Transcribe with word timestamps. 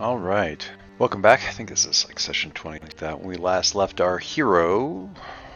All 0.00 0.16
right. 0.16 0.64
Welcome 1.00 1.22
back. 1.22 1.40
I 1.48 1.50
think 1.50 1.68
this 1.68 1.84
is 1.84 2.06
like 2.06 2.20
session 2.20 2.52
20 2.52 2.78
like 2.78 2.98
that. 2.98 3.18
When 3.18 3.30
we 3.30 3.36
last 3.36 3.74
left 3.74 4.00
our 4.00 4.16
hero, 4.16 5.10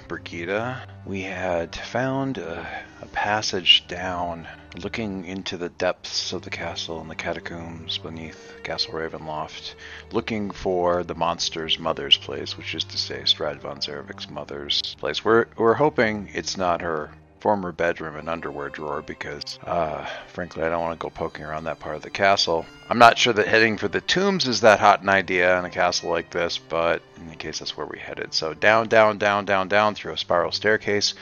Brigida, 0.09 0.83
we 1.07 1.23
had 1.23 1.77
found 1.77 2.39
a, 2.39 2.67
a 3.01 3.07
passage 3.07 3.87
down 3.87 4.49
looking 4.83 5.27
into 5.27 5.57
the 5.57 5.69
depths 5.69 6.33
of 6.33 6.43
the 6.43 6.51
castle 6.51 7.01
and 7.01 7.09
the 7.09 7.15
catacombs 7.15 7.99
beneath 7.99 8.57
Castle 8.65 8.95
Ravenloft, 8.95 9.77
looking 10.11 10.51
for 10.51 11.05
the 11.05 11.15
monster's 11.15 11.79
mother's 11.79 12.17
place, 12.17 12.59
which 12.59 12.75
is 12.75 12.83
to 12.83 12.99
say 12.99 13.21
Strahd 13.21 13.61
von 13.61 13.79
Zarovich's 13.81 14.29
mother's 14.29 14.97
place. 14.97 15.25
We're, 15.25 15.47
we're 15.57 15.75
hoping 15.75 16.29
it's 16.35 16.57
not 16.57 16.81
her 16.81 17.13
former 17.43 17.73
bedroom 17.73 18.15
and 18.15 18.29
underwear 18.29 18.69
drawer 18.69 19.03
because, 19.03 19.59
uh, 19.67 20.07
frankly, 20.29 20.63
I 20.63 20.69
don't 20.69 20.81
want 20.81 20.99
to 20.99 21.05
go 21.05 21.11
poking 21.11 21.45
around 21.45 21.65
that 21.65 21.81
part 21.81 21.97
of 21.97 22.03
the 22.03 22.09
castle. 22.09 22.65
I'm 22.89 23.01
not 23.01 23.19
sure 23.19 23.33
that 23.33 23.49
heading 23.49 23.79
for 23.79 23.89
the 23.89 24.01
tombs 24.01 24.47
is 24.47 24.61
that 24.61 24.79
hot 24.79 25.03
an 25.03 25.09
idea 25.09 25.59
in 25.59 25.65
a 25.65 25.71
castle 25.71 26.09
like 26.09 26.31
this, 26.31 26.57
but 26.57 27.03
in 27.17 27.27
any 27.27 27.37
case, 27.37 27.59
that's 27.59 27.77
where 27.77 27.87
we 27.87 27.99
headed. 27.99 28.33
So 28.33 28.55
down, 28.55 28.87
down, 28.87 29.19
down, 29.19 29.45
down, 29.45 29.67
down 29.67 29.97
through 29.97 30.13
a 30.13 30.19
spiral 30.19 30.53
staircase 30.53 31.15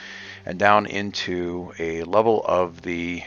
and 0.44 0.58
down 0.58 0.84
into 0.84 1.72
a 1.78 2.02
level 2.02 2.44
of 2.44 2.82
the 2.82 3.22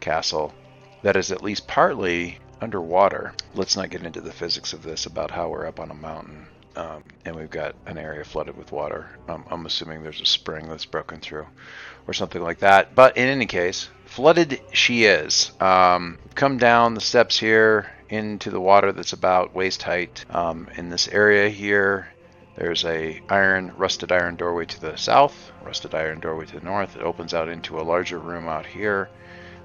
castle 0.00 0.54
that 1.02 1.18
is 1.18 1.30
at 1.30 1.42
least 1.42 1.68
partly 1.68 2.38
underwater. 2.62 3.34
Let's 3.54 3.76
not 3.76 3.90
get 3.90 4.04
into 4.04 4.22
the 4.22 4.32
physics 4.32 4.72
of 4.72 4.82
this 4.82 5.04
about 5.04 5.30
how 5.30 5.50
we're 5.50 5.66
up 5.66 5.80
on 5.80 5.90
a 5.90 5.94
mountain. 5.94 6.46
Um, 6.76 7.02
and 7.24 7.34
we've 7.34 7.50
got 7.50 7.74
an 7.86 7.98
area 7.98 8.24
flooded 8.24 8.56
with 8.56 8.70
water. 8.70 9.08
Um, 9.28 9.44
I'm 9.50 9.66
assuming 9.66 10.02
there's 10.02 10.20
a 10.20 10.26
spring 10.26 10.68
that's 10.68 10.84
broken 10.84 11.20
through 11.20 11.46
or 12.06 12.14
something 12.14 12.42
like 12.42 12.60
that. 12.60 12.94
But 12.94 13.16
in 13.16 13.28
any 13.28 13.46
case, 13.46 13.88
flooded 14.06 14.60
she 14.72 15.04
is. 15.04 15.52
Um, 15.60 16.18
come 16.34 16.58
down 16.58 16.94
the 16.94 17.00
steps 17.00 17.38
here 17.38 17.90
into 18.08 18.50
the 18.50 18.60
water 18.60 18.92
that's 18.92 19.12
about 19.12 19.54
waist 19.54 19.82
height. 19.82 20.24
Um, 20.30 20.68
in 20.76 20.88
this 20.88 21.08
area 21.08 21.48
here, 21.48 22.08
there's 22.56 22.84
a 22.84 23.20
iron, 23.28 23.72
rusted 23.76 24.10
iron 24.10 24.36
doorway 24.36 24.64
to 24.66 24.80
the 24.80 24.96
south, 24.96 25.52
rusted 25.62 25.94
iron 25.94 26.20
doorway 26.20 26.46
to 26.46 26.58
the 26.58 26.64
north. 26.64 26.96
It 26.96 27.02
opens 27.02 27.34
out 27.34 27.48
into 27.48 27.78
a 27.78 27.82
larger 27.82 28.18
room 28.18 28.48
out 28.48 28.66
here. 28.66 29.08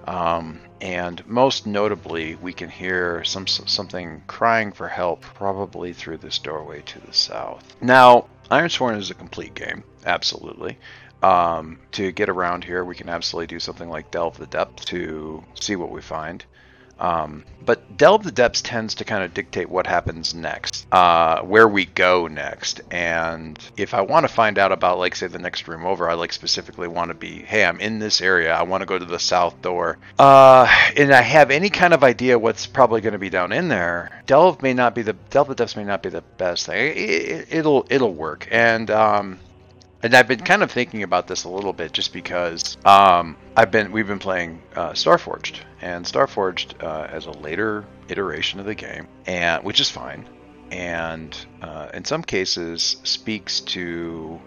Um, 0.05 0.59
and 0.81 1.25
most 1.27 1.65
notably, 1.65 2.35
we 2.35 2.53
can 2.53 2.69
hear 2.69 3.23
some 3.23 3.47
something 3.47 4.23
crying 4.27 4.71
for 4.71 4.87
help, 4.87 5.21
probably 5.21 5.93
through 5.93 6.17
this 6.17 6.39
doorway 6.39 6.81
to 6.81 6.99
the 6.99 7.13
south. 7.13 7.75
Now, 7.81 8.27
Ironsworn 8.51 8.97
is 8.97 9.09
a 9.11 9.15
complete 9.15 9.53
game, 9.53 9.83
absolutely. 10.05 10.77
Um, 11.21 11.79
to 11.93 12.11
get 12.11 12.27
around 12.27 12.65
here, 12.65 12.83
we 12.83 12.95
can 12.95 13.07
absolutely 13.07 13.47
do 13.47 13.59
something 13.59 13.89
like 13.89 14.11
Delve 14.11 14.37
the 14.37 14.45
Depth 14.45 14.85
to 14.87 15.41
see 15.53 15.77
what 15.77 15.89
we 15.89 16.01
find. 16.01 16.43
Um, 17.03 17.43
but 17.65 17.97
Delve 17.97 18.23
the 18.23 18.31
Depths 18.31 18.61
tends 18.61 18.95
to 18.95 19.05
kind 19.05 19.23
of 19.23 19.33
dictate 19.33 19.69
what 19.69 19.87
happens 19.87 20.33
next, 20.33 20.87
uh, 20.91 21.41
where 21.41 21.67
we 21.67 21.85
go 21.85 22.27
next. 22.27 22.81
And 22.91 23.59
if 23.77 23.93
I 23.93 24.01
want 24.01 24.25
to 24.25 24.33
find 24.33 24.57
out 24.57 24.71
about, 24.71 24.99
like, 24.99 25.15
say, 25.15 25.27
the 25.27 25.39
next 25.39 25.67
room 25.67 25.85
over, 25.85 26.09
I 26.09 26.13
like 26.13 26.33
specifically 26.33 26.87
want 26.87 27.09
to 27.09 27.13
be, 27.13 27.39
hey, 27.39 27.65
I'm 27.65 27.79
in 27.79 27.99
this 27.99 28.21
area. 28.21 28.53
I 28.53 28.63
want 28.63 28.81
to 28.81 28.85
go 28.85 28.97
to 28.97 29.05
the 29.05 29.19
south 29.19 29.61
door. 29.61 29.97
Uh, 30.17 30.65
and 30.95 31.13
I 31.13 31.21
have 31.21 31.51
any 31.51 31.69
kind 31.69 31.93
of 31.93 32.03
idea 32.03 32.39
what's 32.39 32.65
probably 32.65 33.01
going 33.01 33.13
to 33.13 33.19
be 33.19 33.29
down 33.29 33.51
in 33.51 33.67
there. 33.67 34.21
Delve 34.25 34.61
may 34.61 34.73
not 34.73 34.95
be 34.95 35.01
the 35.01 35.13
Delve 35.29 35.49
the 35.49 35.55
Depths 35.55 35.75
may 35.75 35.83
not 35.83 36.03
be 36.03 36.09
the 36.09 36.21
best 36.37 36.65
thing. 36.65 36.93
It, 36.95 37.65
will 37.65 37.83
it, 37.83 37.95
it'll 37.95 38.13
work. 38.13 38.47
And 38.49 38.89
um, 38.89 39.39
and 40.03 40.13
I've 40.13 40.27
been 40.27 40.41
kind 40.41 40.61
of 40.61 40.71
thinking 40.71 41.03
about 41.03 41.27
this 41.27 41.45
a 41.45 41.49
little 41.49 41.73
bit 41.73 41.93
just 41.93 42.11
because 42.11 42.77
um, 42.85 43.37
I've 43.55 43.71
been 43.71 43.91
we've 43.91 44.07
been 44.07 44.19
playing 44.19 44.61
uh, 44.75 44.91
Starforged. 44.91 45.59
And 45.81 46.05
Starforged 46.05 46.83
uh, 46.83 47.07
as 47.09 47.25
a 47.25 47.31
later 47.31 47.85
iteration 48.09 48.59
of 48.59 48.65
the 48.65 48.75
game, 48.75 49.07
and 49.25 49.63
which 49.63 49.79
is 49.79 49.89
fine, 49.89 50.27
and 50.71 51.35
uh, 51.61 51.89
in 51.93 52.05
some 52.05 52.23
cases 52.23 52.97
speaks 53.03 53.61
to 53.61 54.39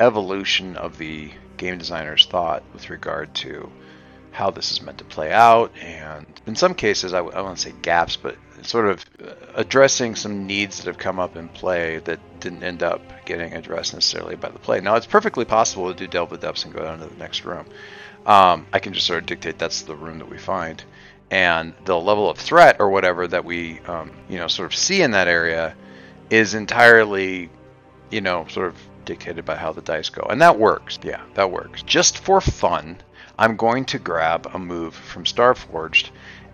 evolution 0.00 0.76
of 0.76 0.98
the 0.98 1.30
game 1.56 1.78
designer's 1.78 2.26
thought 2.26 2.62
with 2.72 2.90
regard 2.90 3.34
to 3.34 3.70
how 4.30 4.50
this 4.50 4.72
is 4.72 4.80
meant 4.80 4.98
to 4.98 5.04
play 5.04 5.30
out, 5.30 5.72
and 5.78 6.26
in 6.46 6.56
some 6.56 6.74
cases 6.74 7.12
I 7.12 7.18
w- 7.18 7.36
I 7.36 7.42
won't 7.42 7.58
say 7.58 7.74
gaps, 7.82 8.16
but 8.16 8.36
sort 8.64 8.86
of 8.86 9.04
addressing 9.54 10.14
some 10.14 10.46
needs 10.46 10.78
that 10.78 10.86
have 10.86 10.98
come 10.98 11.18
up 11.18 11.36
in 11.36 11.48
play 11.48 11.98
that 12.00 12.20
didn't 12.40 12.62
end 12.62 12.82
up 12.82 13.00
getting 13.24 13.52
addressed 13.54 13.94
necessarily 13.94 14.36
by 14.36 14.48
the 14.48 14.58
play. 14.58 14.80
Now, 14.80 14.96
it's 14.96 15.06
perfectly 15.06 15.44
possible 15.44 15.92
to 15.92 15.98
do 15.98 16.06
Delve 16.06 16.30
the 16.30 16.38
Depths 16.38 16.64
and 16.64 16.74
go 16.74 16.82
down 16.82 16.98
to 16.98 17.06
the 17.06 17.16
next 17.16 17.44
room. 17.44 17.66
Um, 18.26 18.66
I 18.72 18.78
can 18.78 18.92
just 18.92 19.06
sort 19.06 19.20
of 19.20 19.26
dictate 19.26 19.58
that's 19.58 19.82
the 19.82 19.96
room 19.96 20.18
that 20.18 20.28
we 20.28 20.38
find. 20.38 20.82
And 21.30 21.72
the 21.84 21.98
level 21.98 22.28
of 22.28 22.38
threat 22.38 22.76
or 22.78 22.90
whatever 22.90 23.26
that 23.26 23.44
we, 23.44 23.80
um, 23.80 24.10
you 24.28 24.38
know, 24.38 24.48
sort 24.48 24.72
of 24.72 24.78
see 24.78 25.02
in 25.02 25.12
that 25.12 25.28
area 25.28 25.74
is 26.30 26.54
entirely, 26.54 27.50
you 28.10 28.20
know, 28.20 28.46
sort 28.48 28.68
of 28.68 28.76
dictated 29.04 29.44
by 29.44 29.56
how 29.56 29.72
the 29.72 29.80
dice 29.80 30.10
go. 30.10 30.26
And 30.28 30.40
that 30.42 30.58
works. 30.58 30.98
Yeah, 31.02 31.22
that 31.34 31.50
works. 31.50 31.82
Just 31.82 32.18
for 32.18 32.40
fun, 32.40 32.98
I'm 33.38 33.56
going 33.56 33.86
to 33.86 33.98
grab 33.98 34.48
a 34.52 34.58
move 34.58 34.94
from 34.94 35.24
Starforged 35.24 36.10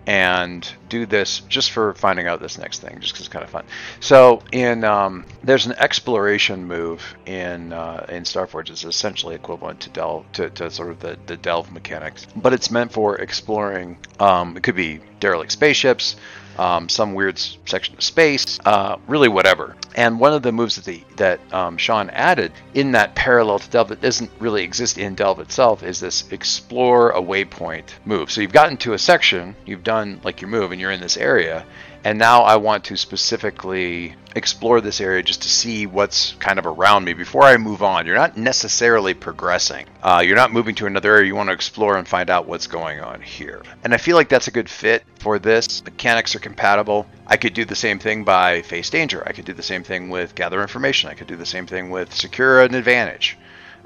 and 0.09 0.67
do 0.89 1.05
this 1.05 1.41
just 1.41 1.71
for 1.71 1.93
finding 1.93 2.27
out 2.27 2.41
this 2.41 2.57
next 2.57 2.79
thing, 2.79 2.99
just 2.99 3.13
because 3.13 3.27
it's 3.27 3.33
kind 3.33 3.45
of 3.45 3.51
fun. 3.51 3.65
So 4.01 4.43
in 4.53 4.83
um, 4.83 5.27
there's 5.45 5.67
an 5.67 5.75
exploration 5.77 6.65
move 6.67 7.15
in 7.27 7.75
uh, 7.75 8.07
in 8.09 8.23
Starforge. 8.23 8.71
It's 8.71 8.85
essentially 8.85 9.35
equivalent 9.35 9.81
to 9.81 9.91
delve 9.91 10.25
to, 10.33 10.49
to 10.49 10.71
sort 10.71 10.89
of 10.89 11.01
the, 11.01 11.19
the 11.27 11.37
delve 11.37 11.71
mechanics, 11.71 12.27
but 12.35 12.55
it's 12.55 12.71
meant 12.71 12.91
for 12.91 13.17
exploring. 13.17 13.99
Um, 14.19 14.57
it 14.57 14.63
could 14.63 14.77
be 14.77 15.01
derelict 15.21 15.53
spaceships, 15.53 16.17
um, 16.59 16.89
some 16.89 17.15
weird 17.15 17.39
section 17.67 17.95
of 17.95 18.03
space, 18.03 18.59
uh, 18.65 18.97
really 19.07 19.29
whatever. 19.29 19.77
And 19.95 20.21
one 20.21 20.33
of 20.33 20.43
the 20.43 20.53
moves 20.53 20.77
that 20.77 20.85
the, 20.85 21.03
that 21.17 21.41
um, 21.53 21.77
Shawn 21.77 22.11
added 22.11 22.53
in 22.75 22.93
that 22.93 23.15
parallel 23.15 23.59
to 23.59 23.71
Delve 23.71 23.89
that 23.89 24.01
doesn't 24.01 24.31
really 24.39 24.65
exist 24.65 24.99
in 24.99 25.15
Delve 25.15 25.41
itself 25.41 25.83
is 25.83 26.01
this 26.01 26.31
explore 26.31 27.11
a 27.11 27.21
waypoint 27.21 27.85
move. 28.05 28.31
So 28.31 28.41
you've 28.41 28.53
gotten 28.53 28.77
to 28.79 28.93
a 28.93 28.99
section, 28.99 29.57
you've 29.67 29.85
done 29.85 30.21
like 30.25 30.41
your 30.41 30.51
move, 30.51 30.73
and 30.73 30.81
you're 30.81 30.91
in 30.91 31.01
this 31.01 31.17
area, 31.17 31.65
and 32.05 32.19
now 32.19 32.43
I 32.43 32.57
want 32.57 32.85
to 32.85 32.97
specifically 32.97 34.15
explore 34.37 34.81
this 34.81 35.01
area 35.01 35.23
just 35.23 35.43
to 35.43 35.49
see 35.49 35.87
what's 35.87 36.33
kind 36.35 36.59
of 36.59 36.67
around 36.67 37.05
me 37.05 37.13
before 37.13 37.43
I 37.43 37.57
move 37.57 37.83
on. 37.83 38.07
You're 38.07 38.17
not 38.17 38.37
necessarily 38.37 39.15
progressing. 39.15 39.87
Uh, 40.03 40.23
you're 40.25 40.37
not 40.37 40.53
moving 40.53 40.75
to 40.77 40.87
another 40.87 41.15
area. 41.15 41.27
You 41.27 41.35
want 41.35 41.49
to 41.49 41.55
explore 41.55 41.97
and 41.97 42.07
find 42.07 42.31
out 42.31 42.47
what's 42.47 42.67
going 42.67 43.01
on 43.01 43.21
here. 43.21 43.63
And 43.85 43.93
I 43.93 43.97
feel 43.97 44.17
like 44.17 44.29
that's 44.29 44.49
a 44.49 44.53
good 44.53 44.69
fit 44.69 45.05
for 45.19 45.39
this. 45.39 45.85
Mechanics 45.85 46.35
are 46.35 46.41
compatible. 46.41 47.07
I 47.27 47.37
could 47.37 47.55
do 47.55 47.65
the 47.65 47.75
same 47.75 47.99
thing 47.99 48.25
by 48.25 48.63
face 48.63 48.91
danger. 48.91 49.23
I 49.27 49.33
could 49.33 49.45
do 49.45 49.53
the 49.53 49.63
same 49.63 49.83
thing 49.83 50.09
with 50.09 50.35
gather 50.35 50.63
information. 50.63 51.11
I 51.11 51.15
could 51.15 51.27
do 51.27 51.37
the 51.37 51.47
same 51.47 51.67
thing 51.67 51.91
with 51.91 52.15
secure 52.15 52.63
an 52.63 52.75
advantage. 52.75 53.37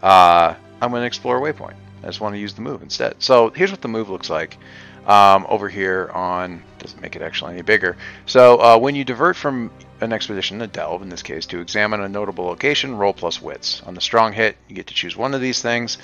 Uh, 0.03 0.55
I'm 0.81 0.91
going 0.91 1.03
to 1.03 1.07
explore 1.07 1.41
waypoint. 1.41 1.75
I 2.03 2.07
just 2.07 2.21
want 2.21 2.35
to 2.35 2.41
use 2.41 2.55
the 2.55 2.63
move 2.63 2.83
instead. 2.83 3.15
So 3.21 3.51
here's 3.51 3.71
what 3.71 3.81
the 3.81 3.89
move 3.89 4.11
looks 4.11 4.29
like 4.29 4.59
um, 5.07 5.47
over 5.49 5.69
here 5.69 6.11
on, 6.13 6.63
doesn't 6.83 7.01
make 7.01 7.17
it 7.17 7.23
actually 7.23 7.55
any 7.55 7.63
bigger. 7.63 7.97
So 8.27 8.61
uh, 8.61 8.79
when 8.79 8.95
you 8.95 9.05
divert 9.05 9.37
from 9.37 9.71
an 10.01 10.13
expedition, 10.13 10.61
a 10.61 10.67
delve 10.67 11.03
in 11.03 11.09
this 11.09 11.23
case, 11.23 11.47
to 11.47 11.61
examine 11.61 12.01
a 12.01 12.09
notable 12.09 12.45
location, 12.45 12.97
roll 12.97 13.13
plus 13.13 13.41
wits. 13.41 13.83
On 13.87 13.95
the 13.95 14.01
strong 14.01 14.33
hit, 14.33 14.57
you 14.69 14.75
get 14.75 14.89
to 14.89 14.95
choose 14.95 15.17
one 15.17 15.35
of 15.35 15.41
these 15.41 15.63
things. 15.63 15.99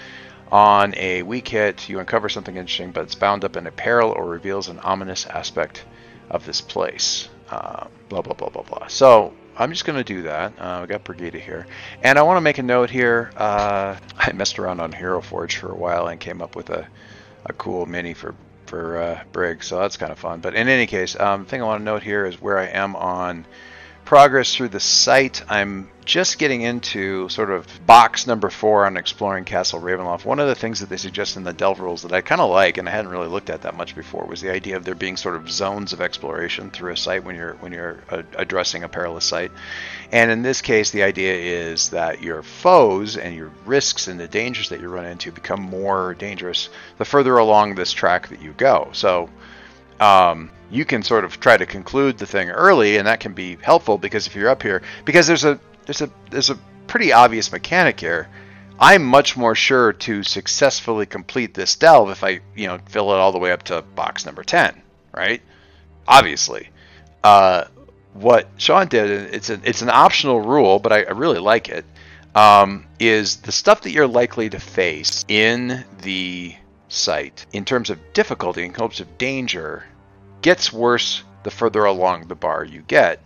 On 0.51 0.95
a 0.97 1.23
weak 1.23 1.49
hit, 1.49 1.89
you 1.89 1.99
uncover 1.99 2.29
something 2.29 2.57
interesting, 2.57 2.91
but 2.93 3.03
it's 3.03 3.15
bound 3.15 3.45
up 3.45 3.57
in 3.57 3.67
a 3.67 3.71
peril 3.71 4.13
or 4.13 4.25
reveals 4.25 4.69
an 4.69 4.79
ominous 4.79 5.27
aspect 5.27 5.85
of 6.31 6.47
this 6.47 6.61
place. 6.61 7.29
Uh, 7.51 7.87
blah, 8.09 8.23
blah, 8.23 8.35
blah, 8.35 8.49
blah, 8.49 8.63
blah. 8.63 8.87
So 8.87 9.35
I'm 9.57 9.73
just 9.73 9.85
going 9.85 9.99
to 9.99 10.05
do 10.05 10.23
that. 10.23 10.53
Uh, 10.59 10.79
we 10.83 10.87
got 10.87 11.05
Brigida 11.05 11.39
here. 11.39 11.67
And 12.03 12.19
I 12.19 12.23
want 12.23 12.37
to 12.37 12.41
make 12.41 12.59
a 12.59 12.63
note 12.63 12.91
here. 12.91 13.31
Uh, 13.37 13.97
I 14.19 14.33
messed 14.33 14.59
around 14.59 14.81
on 14.81 14.93
Hero 14.93 15.21
Forge 15.21 15.57
for 15.57 15.71
a 15.71 15.77
while 15.77 16.07
and 16.07 16.21
came 16.21 16.41
up 16.41 16.55
with 16.55 16.71
a, 16.71 16.87
a 17.45 17.53
cool 17.55 17.85
mini 17.85 18.15
for 18.15 18.35
for 18.69 18.99
uh, 18.99 19.23
Brig, 19.33 19.65
so 19.65 19.79
that's 19.81 19.97
kind 19.97 20.13
of 20.13 20.19
fun. 20.19 20.41
But 20.41 20.55
in 20.55 20.69
any 20.69 20.87
case, 20.87 21.19
um, 21.19 21.47
thing 21.47 21.63
I 21.63 21.65
want 21.65 21.81
to 21.81 21.85
note 21.85 22.03
here 22.03 22.27
is 22.27 22.41
where 22.41 22.59
I 22.59 22.67
am 22.67 22.95
on 22.95 23.47
progress 24.09 24.55
through 24.55 24.71
the 24.71 24.81
site. 24.81 25.43
I'm 25.51 25.87
just 26.07 26.39
getting 26.39 26.63
into 26.63 27.29
sort 27.29 27.51
of 27.51 27.67
box 27.85 28.27
number 28.27 28.49
four 28.49 28.87
on 28.87 28.97
exploring 28.97 29.45
Castle 29.45 29.83
Ravenloft. 29.83 30.25
One 30.25 30.39
of 30.39 30.49
the 30.49 30.55
things 30.55 30.81
that 30.81 30.89
they 30.89 30.97
suggest 30.97 31.37
in 31.37 31.45
the 31.45 31.53
Delve 31.53 31.79
rules 31.79 32.01
that 32.01 32.13
I 32.15 32.23
kind 32.23 32.41
of 32.41 32.49
like, 32.49 32.79
and 32.79 32.89
I 32.89 32.91
hadn't 32.91 33.11
really 33.11 33.29
looked 33.29 33.51
at 33.51 33.61
that 33.63 33.77
much 33.77 33.95
before, 33.95 34.25
was 34.25 34.41
the 34.41 34.49
idea 34.51 34.79
of 34.79 34.87
there 34.87 34.95
being 34.95 35.19
sort 35.19 35.37
of 35.37 35.51
zones 35.51 35.93
of 35.93 36.01
exploration 36.01 36.71
through 36.71 36.93
a 36.93 36.97
site 36.97 37.23
when 37.23 37.37
you're 37.37 37.57
when 37.57 37.71
you're 37.73 37.99
addressing 38.35 38.83
a 38.83 38.89
perilous 38.89 39.27
site. 39.27 39.53
And 40.11 40.31
in 40.31 40.41
this 40.41 40.63
case, 40.63 40.91
the 40.91 41.03
idea 41.03 41.35
is 41.35 41.91
that 41.91 42.23
your 42.23 42.43
foes 42.43 43.19
and 43.19 43.37
your 43.37 43.53
risks 43.67 44.09
and 44.09 44.19
the 44.19 44.27
dangers 44.27 44.71
that 44.71 44.81
you 44.81 44.89
run 44.89 45.05
into 45.05 45.33
become 45.33 45.61
more 45.61 46.15
dangerous 46.15 46.71
the 46.97 47.05
further 47.05 47.37
along 47.37 47.75
this 47.75 47.93
track 47.93 48.29
that 48.29 48.41
you 48.41 48.55
go. 48.55 48.89
So 48.95 49.29
um, 50.01 50.49
you 50.71 50.85
can 50.85 51.03
sort 51.03 51.25
of 51.25 51.41
try 51.41 51.57
to 51.57 51.67
conclude 51.67 52.19
the 52.19 52.27
thing 52.27 52.51
early, 52.51 52.97
and 52.97 53.07
that 53.07 53.21
can 53.21 53.33
be 53.33 53.57
helpful 53.57 53.99
because 53.99 54.27
if 54.27 54.35
you're 54.35 54.51
up 54.51 54.63
here, 54.63 54.83
because 55.05 55.27
there's 55.27 55.45
a 55.45 55.59
there's 55.87 56.03
a 56.03 56.11
there's 56.31 56.51
a 56.51 56.59
pretty 56.87 57.13
obvious 57.13 57.51
mechanic 57.53 58.01
here. 58.01 58.29
I'm 58.81 59.05
much 59.05 59.37
more 59.37 59.57
sure 59.57 59.93
to 59.93 60.23
successfully 60.23 61.05
complete 61.05 61.53
this 61.55 61.75
delve 61.75 62.11
if 62.11 62.23
I 62.23 62.41
you 62.55 62.67
know 62.67 62.79
fill 62.87 63.13
it 63.13 63.17
all 63.17 63.33
the 63.33 63.39
way 63.39 63.53
up 63.53 63.63
to 63.65 63.83
box 63.83 64.27
number 64.27 64.43
ten, 64.43 64.83
right? 65.13 65.43
Obviously. 66.07 66.69
Uh, 67.25 67.65
what 68.15 68.49
Shawn 68.57 68.89
did, 68.89 69.35
it's 69.35 69.51
an 69.51 69.63
it's 69.65 69.83
an 69.83 69.91
optional 69.91 70.41
rule, 70.41 70.79
but 70.79 70.93
I, 70.93 71.03
I 71.03 71.11
really 71.13 71.39
like 71.39 71.69
it. 71.69 71.85
Um, 72.35 72.87
is 73.01 73.37
the 73.37 73.53
stuff 73.53 73.83
that 73.83 73.91
you're 73.91 74.07
likely 74.07 74.51
to 74.51 74.61
face 74.61 75.25
in 75.29 75.85
the 76.03 76.55
site 76.89 77.47
in 77.53 77.65
terms 77.65 77.91
of 77.91 77.99
difficulty 78.13 78.65
in 78.65 78.73
terms 78.73 79.01
of 79.01 79.19
danger 79.19 79.85
gets 80.43 80.73
worse 80.73 81.23
the 81.43 81.51
further 81.51 81.85
along 81.85 82.29
the 82.29 82.35
bar 82.35 82.65
you 82.65 82.83
get 82.83 83.21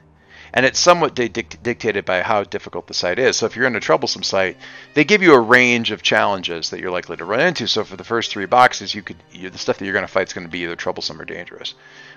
and 0.54 0.66
it's 0.66 0.78
somewhat 0.78 1.14
dic- 1.14 1.62
dictated 1.62 2.04
by 2.04 2.22
how 2.22 2.44
difficult 2.44 2.86
the 2.86 2.94
site 2.94 3.18
is. 3.18 3.36
So 3.36 3.46
if 3.46 3.56
you're 3.56 3.66
in 3.66 3.76
a 3.76 3.80
troublesome 3.80 4.22
site, 4.22 4.56
they 4.94 5.04
give 5.04 5.22
you 5.22 5.34
a 5.34 5.40
range 5.40 5.90
of 5.90 6.02
challenges 6.02 6.70
that 6.70 6.80
you're 6.80 6.90
likely 6.90 7.16
to 7.16 7.24
run 7.24 7.40
into. 7.40 7.66
So 7.66 7.84
for 7.84 7.96
the 7.96 8.04
first 8.04 8.30
three 8.30 8.46
boxes, 8.46 8.94
you 8.94 9.02
could 9.02 9.16
you, 9.32 9.48
the 9.50 9.58
stuff 9.58 9.78
that 9.78 9.84
you're 9.84 9.94
going 9.94 10.04
to 10.04 10.12
fight 10.12 10.28
is 10.28 10.32
going 10.32 10.46
to 10.46 10.50
be 10.50 10.60
either 10.60 10.76
troublesome 10.76 11.20
or 11.20 11.24
dangerous. 11.24 11.74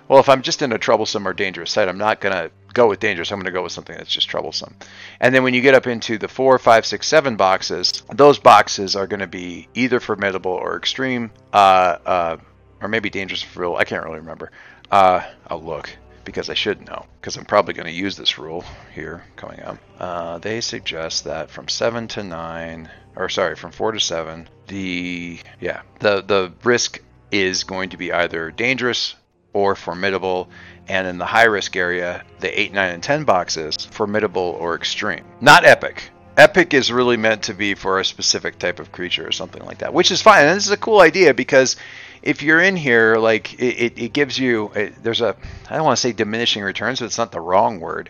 Well, 0.07 0.19
if 0.19 0.29
I'm 0.29 0.41
just 0.41 0.61
in 0.61 0.71
a 0.71 0.77
troublesome 0.77 1.27
or 1.27 1.33
dangerous 1.33 1.71
site, 1.71 1.87
I'm 1.87 1.97
not 1.97 2.21
going 2.21 2.35
to 2.35 2.51
go 2.73 2.87
with 2.87 2.99
dangerous. 2.99 3.31
I'm 3.31 3.39
going 3.39 3.45
to 3.45 3.51
go 3.51 3.63
with 3.63 3.71
something 3.71 3.97
that's 3.97 4.11
just 4.11 4.29
troublesome. 4.29 4.75
And 5.19 5.33
then 5.33 5.43
when 5.43 5.53
you 5.53 5.61
get 5.61 5.73
up 5.73 5.87
into 5.87 6.17
the 6.17 6.27
four, 6.27 6.59
five, 6.59 6.85
six, 6.85 7.07
seven 7.07 7.37
boxes, 7.37 8.03
those 8.13 8.37
boxes 8.37 8.95
are 8.95 9.07
going 9.07 9.21
to 9.21 9.27
be 9.27 9.67
either 9.73 9.99
formidable 9.99 10.51
or 10.51 10.77
extreme, 10.77 11.31
uh, 11.53 11.97
uh, 12.05 12.37
or 12.81 12.87
maybe 12.89 13.09
dangerous 13.09 13.41
for 13.41 13.61
real. 13.61 13.75
I 13.77 13.85
can't 13.85 14.03
really 14.03 14.19
remember. 14.19 14.51
Uh, 14.91 15.23
I'll 15.47 15.63
look 15.63 15.89
because 16.25 16.49
I 16.49 16.55
should 16.55 16.85
know, 16.85 17.05
because 17.21 17.37
I'm 17.37 17.45
probably 17.45 17.75
going 17.75 17.85
to 17.85 17.91
use 17.91 18.17
this 18.17 18.37
rule 18.37 18.65
here 18.93 19.23
coming 19.35 19.61
up. 19.61 19.77
Uh, 19.99 20.39
they 20.39 20.59
suggest 20.59 21.23
that 21.25 21.51
from 21.51 21.67
7 21.67 22.07
to 22.09 22.23
9, 22.23 22.89
or 23.15 23.29
sorry, 23.29 23.55
from 23.55 23.71
4 23.71 23.93
to 23.93 23.99
7, 23.99 24.49
the, 24.67 25.39
yeah, 25.61 25.81
the, 25.99 26.21
the 26.21 26.51
risk 26.63 27.01
is 27.31 27.63
going 27.63 27.89
to 27.89 27.97
be 27.97 28.11
either 28.11 28.51
dangerous 28.51 29.15
or 29.53 29.75
formidable, 29.75 30.49
and 30.87 31.07
in 31.07 31.17
the 31.17 31.25
high 31.25 31.45
risk 31.45 31.75
area, 31.75 32.23
the 32.39 32.59
8, 32.59 32.73
9, 32.73 32.93
and 32.95 33.03
10 33.03 33.23
boxes, 33.23 33.85
formidable 33.85 34.57
or 34.59 34.75
extreme. 34.75 35.23
Not 35.39 35.63
epic. 35.63 36.09
Epic 36.37 36.73
is 36.73 36.91
really 36.91 37.17
meant 37.17 37.43
to 37.43 37.53
be 37.53 37.75
for 37.75 37.99
a 37.99 38.05
specific 38.05 38.59
type 38.59 38.79
of 38.79 38.91
creature 38.91 39.25
or 39.27 39.31
something 39.31 39.63
like 39.65 39.77
that, 39.79 39.93
which 39.93 40.11
is 40.11 40.21
fine. 40.21 40.45
And 40.45 40.55
this 40.55 40.65
is 40.65 40.71
a 40.71 40.77
cool 40.77 40.99
idea 40.99 41.33
because 41.33 41.77
if 42.21 42.41
you're 42.41 42.61
in 42.61 42.75
here, 42.75 43.15
like 43.17 43.53
it, 43.53 43.79
it, 43.79 43.99
it 43.99 44.13
gives 44.13 44.37
you 44.37 44.71
it, 44.75 45.01
there's 45.01 45.21
a 45.21 45.35
I 45.69 45.75
don't 45.75 45.85
want 45.85 45.97
to 45.97 46.01
say 46.01 46.11
diminishing 46.11 46.63
returns, 46.63 46.99
but 46.99 47.05
it's 47.05 47.17
not 47.17 47.31
the 47.31 47.39
wrong 47.39 47.79
word. 47.79 48.09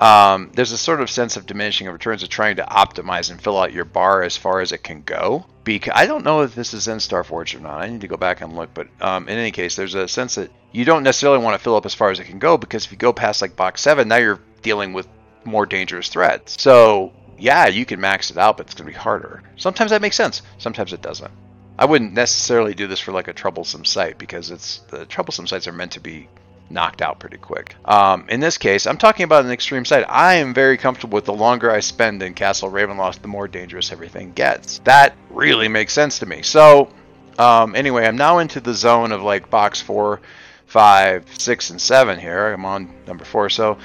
Um, 0.00 0.50
there's 0.54 0.72
a 0.72 0.78
sort 0.78 1.00
of 1.00 1.08
sense 1.08 1.36
of 1.36 1.46
diminishing 1.46 1.88
returns 1.88 2.22
of 2.22 2.28
trying 2.28 2.56
to 2.56 2.64
optimize 2.64 3.30
and 3.30 3.40
fill 3.40 3.58
out 3.58 3.72
your 3.72 3.84
bar 3.84 4.22
as 4.22 4.36
far 4.36 4.60
as 4.60 4.72
it 4.72 4.82
can 4.82 5.02
go. 5.02 5.46
Because 5.62 5.92
I 5.96 6.06
don't 6.06 6.24
know 6.24 6.42
if 6.42 6.54
this 6.54 6.74
is 6.74 6.88
in 6.88 6.98
Starforged 6.98 7.56
or 7.56 7.60
not. 7.60 7.80
I 7.80 7.88
need 7.88 8.02
to 8.02 8.08
go 8.08 8.16
back 8.16 8.40
and 8.40 8.54
look. 8.54 8.74
But 8.74 8.88
um, 9.00 9.28
in 9.28 9.38
any 9.38 9.50
case, 9.50 9.76
there's 9.76 9.94
a 9.94 10.08
sense 10.08 10.34
that 10.34 10.50
you 10.72 10.84
don't 10.84 11.04
necessarily 11.04 11.42
want 11.42 11.56
to 11.56 11.62
fill 11.62 11.76
up 11.76 11.86
as 11.86 11.94
far 11.94 12.10
as 12.10 12.20
it 12.20 12.24
can 12.24 12.38
go 12.38 12.58
because 12.58 12.84
if 12.84 12.92
you 12.92 12.98
go 12.98 13.12
past 13.12 13.40
like 13.40 13.56
box 13.56 13.80
seven, 13.80 14.08
now 14.08 14.16
you're 14.16 14.40
dealing 14.62 14.92
with 14.92 15.08
more 15.44 15.64
dangerous 15.64 16.08
threats. 16.08 16.60
So 16.60 17.12
yeah, 17.38 17.66
you 17.66 17.84
can 17.84 18.00
max 18.00 18.30
it 18.30 18.38
out, 18.38 18.56
but 18.56 18.66
it's 18.66 18.74
going 18.74 18.86
to 18.86 18.92
be 18.92 18.98
harder. 18.98 19.42
Sometimes 19.56 19.90
that 19.90 20.02
makes 20.02 20.16
sense. 20.16 20.42
Sometimes 20.58 20.92
it 20.92 21.02
doesn't. 21.02 21.32
I 21.78 21.86
wouldn't 21.86 22.12
necessarily 22.12 22.74
do 22.74 22.86
this 22.86 23.00
for 23.00 23.12
like 23.12 23.28
a 23.28 23.32
troublesome 23.32 23.84
site 23.84 24.18
because 24.18 24.50
it's 24.50 24.78
the 24.90 25.06
troublesome 25.06 25.46
sites 25.46 25.66
are 25.66 25.72
meant 25.72 25.92
to 25.92 26.00
be 26.00 26.28
knocked 26.70 27.02
out 27.02 27.18
pretty 27.18 27.36
quick. 27.36 27.74
Um, 27.84 28.26
in 28.28 28.40
this 28.40 28.58
case, 28.58 28.86
I'm 28.86 28.96
talking 28.96 29.24
about 29.24 29.44
an 29.44 29.50
extreme 29.50 29.84
site. 29.84 30.04
I 30.08 30.34
am 30.34 30.54
very 30.54 30.76
comfortable 30.76 31.16
with 31.16 31.24
the 31.24 31.34
longer 31.34 31.70
I 31.70 31.80
spend 31.80 32.22
in 32.22 32.34
Castle 32.34 32.70
Ravenloft, 32.70 33.22
the 33.22 33.28
more 33.28 33.48
dangerous 33.48 33.92
everything 33.92 34.32
gets. 34.32 34.78
That 34.80 35.14
really 35.30 35.68
makes 35.68 35.92
sense 35.92 36.20
to 36.20 36.26
me. 36.26 36.42
So, 36.42 36.90
um, 37.38 37.74
anyway, 37.74 38.06
I'm 38.06 38.16
now 38.16 38.38
into 38.38 38.60
the 38.60 38.74
zone 38.74 39.12
of 39.12 39.22
like 39.22 39.50
box 39.50 39.80
four, 39.80 40.20
five, 40.66 41.24
six, 41.38 41.70
and 41.70 41.80
seven 41.80 42.18
here. 42.18 42.52
I'm 42.52 42.64
on 42.64 42.94
number 43.06 43.24
four. 43.24 43.50
So, 43.50 43.78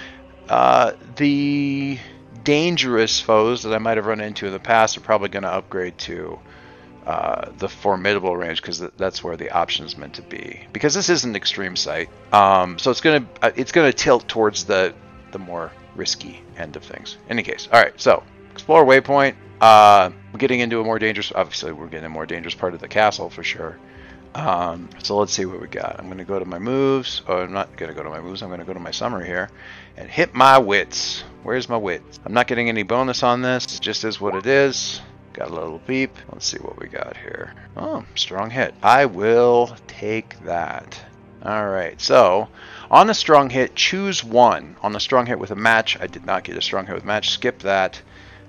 uh, 0.48 0.94
the 1.16 2.00
dangerous 2.44 3.20
foes 3.20 3.64
that 3.64 3.74
I 3.74 3.78
might 3.78 3.98
have 3.98 4.06
run 4.06 4.22
into 4.22 4.48
in 4.48 4.54
the 4.54 4.60
past 4.60 4.98
are 4.98 5.02
probably 5.02 5.30
going 5.30 5.44
to 5.44 5.52
upgrade 5.52 5.98
to 6.00 6.40
uh, 7.06 7.50
the 7.58 7.68
formidable 7.68 8.38
range 8.38 8.62
because 8.62 8.80
that's 8.98 9.24
where 9.24 9.36
the 9.36 9.50
option 9.50 9.86
is 9.86 9.98
meant 9.98 10.14
to 10.16 10.22
be. 10.22 10.62
Because 10.74 10.94
this 10.94 11.10
is 11.10 11.24
an 11.24 11.36
extreme 11.36 11.76
site, 11.76 12.10
um, 12.32 12.78
so 12.78 12.92
it's 12.92 13.02
gonna 13.02 13.26
uh, 13.42 13.52
it's 13.56 13.72
gonna 13.72 13.92
tilt 13.92 14.28
towards 14.28 14.66
the 14.66 14.94
the 15.32 15.40
more 15.40 15.72
risky 15.96 16.44
end 16.58 16.76
of 16.76 16.84
things. 16.84 17.18
In 17.26 17.32
any 17.32 17.44
case, 17.44 17.68
all 17.72 17.82
right. 17.82 18.00
So 18.00 18.22
explore 18.52 18.86
waypoint. 18.86 19.36
Uh, 19.60 20.12
we're 20.32 20.38
getting 20.38 20.60
into 20.60 20.80
a 20.82 20.84
more 20.84 21.00
dangerous. 21.00 21.32
Obviously, 21.34 21.72
we're 21.72 21.88
getting 21.88 22.06
a 22.06 22.10
more 22.10 22.28
dangerous 22.28 22.54
part 22.54 22.76
of 22.76 22.80
the 22.80 22.88
castle 22.88 23.30
for 23.30 23.44
sure. 23.44 23.80
Um, 24.36 24.90
so 25.02 25.18
let's 25.18 25.34
see 25.34 25.46
what 25.46 25.60
we 25.60 25.68
got. 25.68 25.96
I'm 26.00 26.06
going 26.06 26.20
to 26.20 26.24
go 26.24 26.40
to 26.40 26.46
my 26.46 26.60
moves. 26.60 27.22
Oh, 27.28 27.42
I'm 27.42 27.52
not 27.52 27.76
going 27.78 27.90
to 27.90 27.96
go 27.96 28.04
to 28.04 28.10
my 28.10 28.22
moves. 28.22 28.42
I'm 28.42 28.50
going 28.50 28.60
to 28.60 28.66
go 28.66 28.74
to 28.74 28.80
my 28.80 28.92
summary 28.92 29.26
here 29.26 29.50
and 29.98 30.10
hit 30.10 30.34
my 30.34 30.58
wits. 30.58 31.24
Where's 31.44 31.68
my 31.68 31.78
wits? 31.78 32.20
I'm 32.26 32.34
not 32.34 32.48
getting 32.48 32.70
any 32.70 32.84
bonus 32.84 33.24
on 33.24 33.42
this. 33.42 33.66
It 33.76 33.82
just 33.82 34.04
is 34.04 34.22
what 34.22 34.36
it 34.36 34.46
is. 34.46 35.02
Got 35.34 35.50
a 35.50 35.54
little 35.54 35.82
beep. 35.86 36.16
Let's 36.32 36.46
see 36.46 36.58
what 36.58 36.80
we 36.80 36.88
got 36.88 37.18
here. 37.18 37.54
Oh, 37.76 38.06
strong 38.16 38.50
hit. 38.50 38.76
I 38.84 39.06
will 39.06 39.76
take 39.88 40.40
that. 40.44 41.02
Alright, 41.44 42.02
so 42.02 42.50
on 42.92 43.10
a 43.10 43.14
strong 43.14 43.50
hit, 43.50 43.74
choose 43.74 44.24
one. 44.24 44.76
On 44.82 44.96
a 44.96 45.00
strong 45.00 45.26
hit 45.26 45.40
with 45.40 45.52
a 45.52 45.56
match, 45.56 45.98
I 46.00 46.08
did 46.08 46.26
not 46.26 46.44
get 46.44 46.58
a 46.58 46.62
strong 46.62 46.86
hit 46.86 46.96
with 46.96 47.06
match. 47.06 47.30
Skip 47.30 47.60
that. 47.60 48.02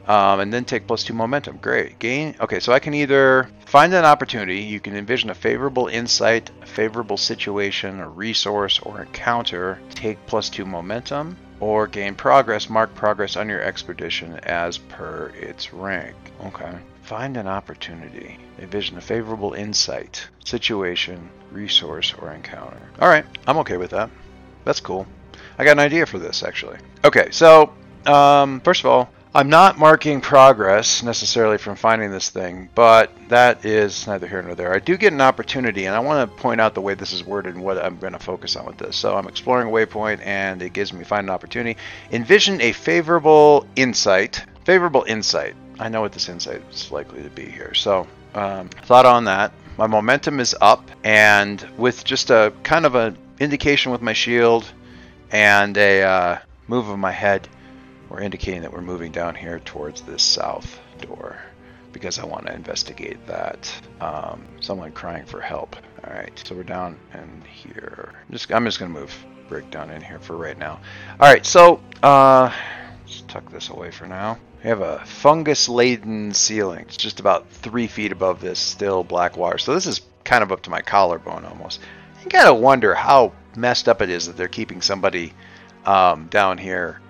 Um, 0.07 0.41
and 0.41 0.53
then 0.53 0.65
take 0.65 0.87
plus 0.87 1.05
two 1.05 1.15
momentum. 1.15 1.59
Great. 1.59 1.99
Gain. 1.99 2.35
Okay, 2.41 2.59
so 2.59 2.73
I 2.73 2.81
can 2.81 2.95
either 2.95 3.49
find 3.67 3.95
an 3.95 4.05
opportunity, 4.05 4.61
you 4.61 4.81
can 4.81 4.97
envision 4.97 5.31
a 5.31 5.35
favorable 5.35 5.87
insight, 5.87 6.51
a 6.63 6.67
favorable 6.67 7.17
situation, 7.17 8.01
a 8.01 8.09
resource, 8.09 8.81
or 8.81 9.03
encounter, 9.03 9.79
take 9.91 10.25
plus 10.27 10.49
two 10.51 10.65
momentum, 10.65 11.37
or 11.61 11.87
gain 11.87 12.15
progress, 12.15 12.69
mark 12.69 12.93
progress 12.95 13.37
on 13.37 13.49
your 13.49 13.61
expedition 13.61 14.35
as 14.43 14.79
per 14.79 15.31
its 15.37 15.73
rank. 15.73 16.17
Okay. 16.47 16.73
Find 17.03 17.37
an 17.37 17.47
opportunity. 17.47 18.39
Envision 18.59 18.97
a 18.97 19.01
favorable 19.01 19.53
insight, 19.53 20.27
situation, 20.45 21.29
resource, 21.53 22.15
or 22.19 22.33
encounter. 22.33 22.81
Alright, 23.01 23.27
I'm 23.47 23.59
okay 23.59 23.77
with 23.77 23.91
that. 23.91 24.11
That's 24.65 24.81
cool. 24.81 25.07
I 25.59 25.65
got 25.65 25.73
an 25.73 25.81
idea 25.81 26.07
for 26.07 26.19
this, 26.19 26.43
actually. 26.43 26.79
Okay, 27.05 27.29
so, 27.31 27.73
um, 28.07 28.61
first 28.61 28.81
of 28.81 28.87
all, 28.87 29.11
I'm 29.33 29.49
not 29.49 29.79
marking 29.79 30.21
progress 30.21 31.05
necessarily 31.05 31.57
from 31.57 31.77
finding 31.77 32.11
this 32.11 32.31
thing, 32.31 32.69
but 32.75 33.13
that 33.29 33.65
is 33.65 34.05
neither 34.09 34.27
here 34.27 34.43
nor 34.43 34.57
there. 34.57 34.75
I 34.75 34.81
do 34.81 34.97
get 34.97 35.13
an 35.13 35.21
opportunity, 35.21 35.85
and 35.85 35.95
I 35.95 36.01
want 36.01 36.29
to 36.29 36.37
point 36.37 36.61
out 36.61 36.75
the 36.75 36.81
way 36.81 36.95
this 36.95 37.13
is 37.13 37.23
worded 37.23 37.55
and 37.55 37.63
what 37.63 37.79
I'm 37.79 37.97
going 37.99 38.13
to 38.13 38.19
focus 38.19 38.57
on 38.57 38.67
with 38.67 38.79
this. 38.79 38.97
So 38.97 39.17
I'm 39.17 39.29
exploring 39.29 39.69
a 39.69 39.71
waypoint, 39.71 40.27
and 40.27 40.61
it 40.61 40.73
gives 40.73 40.93
me 40.93 41.05
find 41.05 41.29
an 41.29 41.31
opportunity. 41.31 41.79
Envision 42.11 42.61
a 42.61 42.73
favorable 42.73 43.69
insight. 43.77 44.45
Favorable 44.65 45.05
insight. 45.07 45.55
I 45.79 45.89
know 45.89 46.01
what 46.01 46.11
this 46.11 46.29
insight 46.29 46.63
is 46.73 46.91
likely 46.91 47.23
to 47.23 47.31
be 47.31 47.45
here. 47.45 47.73
So 47.73 48.09
um, 48.35 48.69
thought 48.69 49.07
on 49.07 49.27
that. 49.27 49.53
My 49.79 49.87
momentum 49.87 50.41
is 50.41 50.57
up, 50.61 50.91
and 51.05 51.65
with 51.79 52.03
just 52.03 52.31
a 52.31 52.53
kind 52.65 52.85
of 52.85 52.97
an 52.97 53.17
indication 53.39 53.93
with 53.93 54.03
my 54.03 54.13
shield 54.13 54.73
and 55.31 55.77
a 55.79 56.03
uh, 56.03 56.39
move 56.67 56.89
of 56.89 56.99
my 56.99 57.13
head 57.13 57.47
we're 58.11 58.21
indicating 58.21 58.63
that 58.63 58.73
we're 58.73 58.83
moving 58.83 59.13
down 59.13 59.35
here 59.35 59.61
towards 59.61 60.03
this 60.03 60.23
south 60.23 60.81
door 61.01 61.39
because 61.93 62.19
I 62.19 62.27
want 62.27 62.47
to 62.47 62.55
investigate 62.55 63.25
that. 63.27 63.73
Um, 64.01 64.45
someone 64.61 64.93
crying 64.93 65.25
for 65.25 65.41
help. 65.41 65.77
All 66.05 66.13
right, 66.13 66.33
so 66.45 66.55
we're 66.55 66.65
down 66.65 66.99
in 67.15 67.43
here. 67.43 68.13
I'm 68.13 68.33
just, 68.33 68.53
I'm 68.53 68.65
just 68.65 68.79
gonna 68.79 68.91
move 68.91 69.15
Brick 69.49 69.71
down 69.71 69.91
in 69.91 70.03
here 70.03 70.19
for 70.19 70.37
right 70.37 70.59
now. 70.59 70.81
All 71.19 71.29
right, 71.33 71.45
so 71.45 71.81
uh, 72.03 72.53
let's 73.03 73.23
tuck 73.23 73.51
this 73.51 73.69
away 73.71 73.91
for 73.91 74.07
now. 74.07 74.39
We 74.63 74.69
have 74.69 74.81
a 74.81 75.05
fungus-laden 75.05 76.35
ceiling. 76.35 76.81
It's 76.81 76.97
just 76.97 77.21
about 77.21 77.49
three 77.49 77.87
feet 77.87 78.13
above 78.13 78.41
this 78.41 78.59
still 78.59 79.03
black 79.03 79.37
water. 79.37 79.59
So 79.59 79.75
this 79.75 79.87
is 79.87 80.03
kind 80.25 80.43
of 80.43 80.53
up 80.53 80.63
to 80.63 80.71
my 80.71 80.83
collarbone 80.83 81.45
almost. 81.45 81.81
You 82.25 82.31
gotta 82.31 82.55
wonder 82.55 82.95
how 82.95 83.33
messed 83.57 83.89
up 83.89 84.03
it 84.03 84.11
is 84.11 84.27
that 84.27 84.37
they're 84.37 84.49
keeping 84.49 84.83
somebody 84.83 85.33
um, 85.87 86.27
down 86.27 86.59
here 86.59 87.01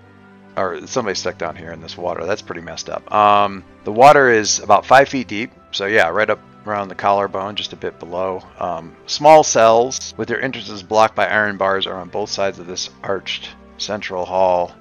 or 0.56 0.86
somebody 0.86 1.14
stuck 1.14 1.38
down 1.38 1.56
here 1.56 1.72
in 1.72 1.80
this 1.80 1.96
water. 1.96 2.26
That's 2.26 2.42
pretty 2.42 2.60
messed 2.60 2.90
up. 2.90 3.12
Um, 3.12 3.64
the 3.84 3.92
water 3.92 4.30
is 4.30 4.58
about 4.58 4.86
five 4.86 5.08
feet 5.08 5.28
deep. 5.28 5.52
So 5.72 5.86
yeah, 5.86 6.08
right 6.08 6.28
up 6.28 6.40
around 6.66 6.88
the 6.88 6.94
collarbone, 6.94 7.56
just 7.56 7.72
a 7.72 7.76
bit 7.76 7.98
below. 7.98 8.42
Um, 8.58 8.94
small 9.06 9.42
cells 9.42 10.14
with 10.16 10.28
their 10.28 10.40
entrances 10.40 10.82
blocked 10.82 11.14
by 11.14 11.26
iron 11.26 11.56
bars 11.56 11.86
are 11.86 11.96
on 11.96 12.08
both 12.08 12.30
sides 12.30 12.58
of 12.58 12.66
this 12.66 12.90
arched 13.02 13.50
central 13.78 14.24
hall. 14.24 14.72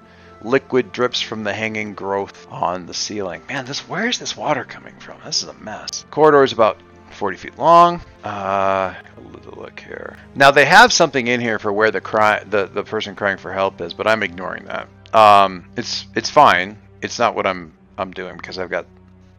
Liquid 0.42 0.92
drips 0.92 1.20
from 1.20 1.44
the 1.44 1.54
hanging 1.54 1.94
growth 1.94 2.48
on 2.50 2.86
the 2.86 2.94
ceiling. 2.94 3.42
Man, 3.50 3.66
this 3.66 3.88
where 3.88 4.08
is 4.08 4.20
this 4.20 4.38
water 4.38 4.64
coming 4.64 4.96
from? 5.00 5.20
This 5.26 5.44
is 5.44 5.50
a 5.50 5.54
mess. 5.56 6.06
Corridor 6.12 6.44
is 6.44 6.54
about 6.54 6.78
40 7.12 7.38
feet 7.38 7.58
long. 7.58 8.02
Uh, 8.24 8.94
look 9.56 9.80
here. 9.80 10.18
Now 10.36 10.52
they 10.52 10.66
have 10.66 10.94
something 10.94 11.28
in 11.28 11.42
here 11.42 11.60
for 11.60 11.74
where 11.74 11.92
the 11.92 12.02
cry, 12.02 12.44
the 12.44 12.66
the 12.68 12.84
person 12.84 13.16
crying 13.16 13.38
for 13.38 13.52
help 13.52 13.82
is, 13.82 13.94
but 13.94 14.08
I'm 14.08 14.24
ignoring 14.24 14.66
that. 14.66 14.88
Um, 15.14 15.66
it's 15.76 16.06
it's 16.16 16.30
fine. 16.30 16.78
It's 17.02 17.20
not 17.20 17.36
what 17.36 17.48
I'm 17.48 17.74
I'm 17.98 18.12
doing 18.12 18.38
because 18.38 18.58
I've 18.58 18.70
got 18.70 18.86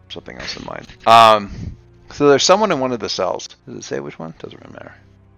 something 0.09 0.37
else 0.37 0.57
in 0.57 0.65
mind. 0.67 0.87
Um, 1.07 1.77
so 2.13 2.29
there's 2.29 2.43
someone 2.43 2.73
in 2.73 2.81
one 2.81 2.93
of 2.93 3.01
the 3.01 3.09
cells. 3.09 3.49
Does 3.67 3.77
it 3.77 3.85
say 3.85 4.01
which 4.01 4.19
one? 4.19 4.35
Doesn't 4.39 4.61
really 4.61 4.73
matter. 4.73 4.95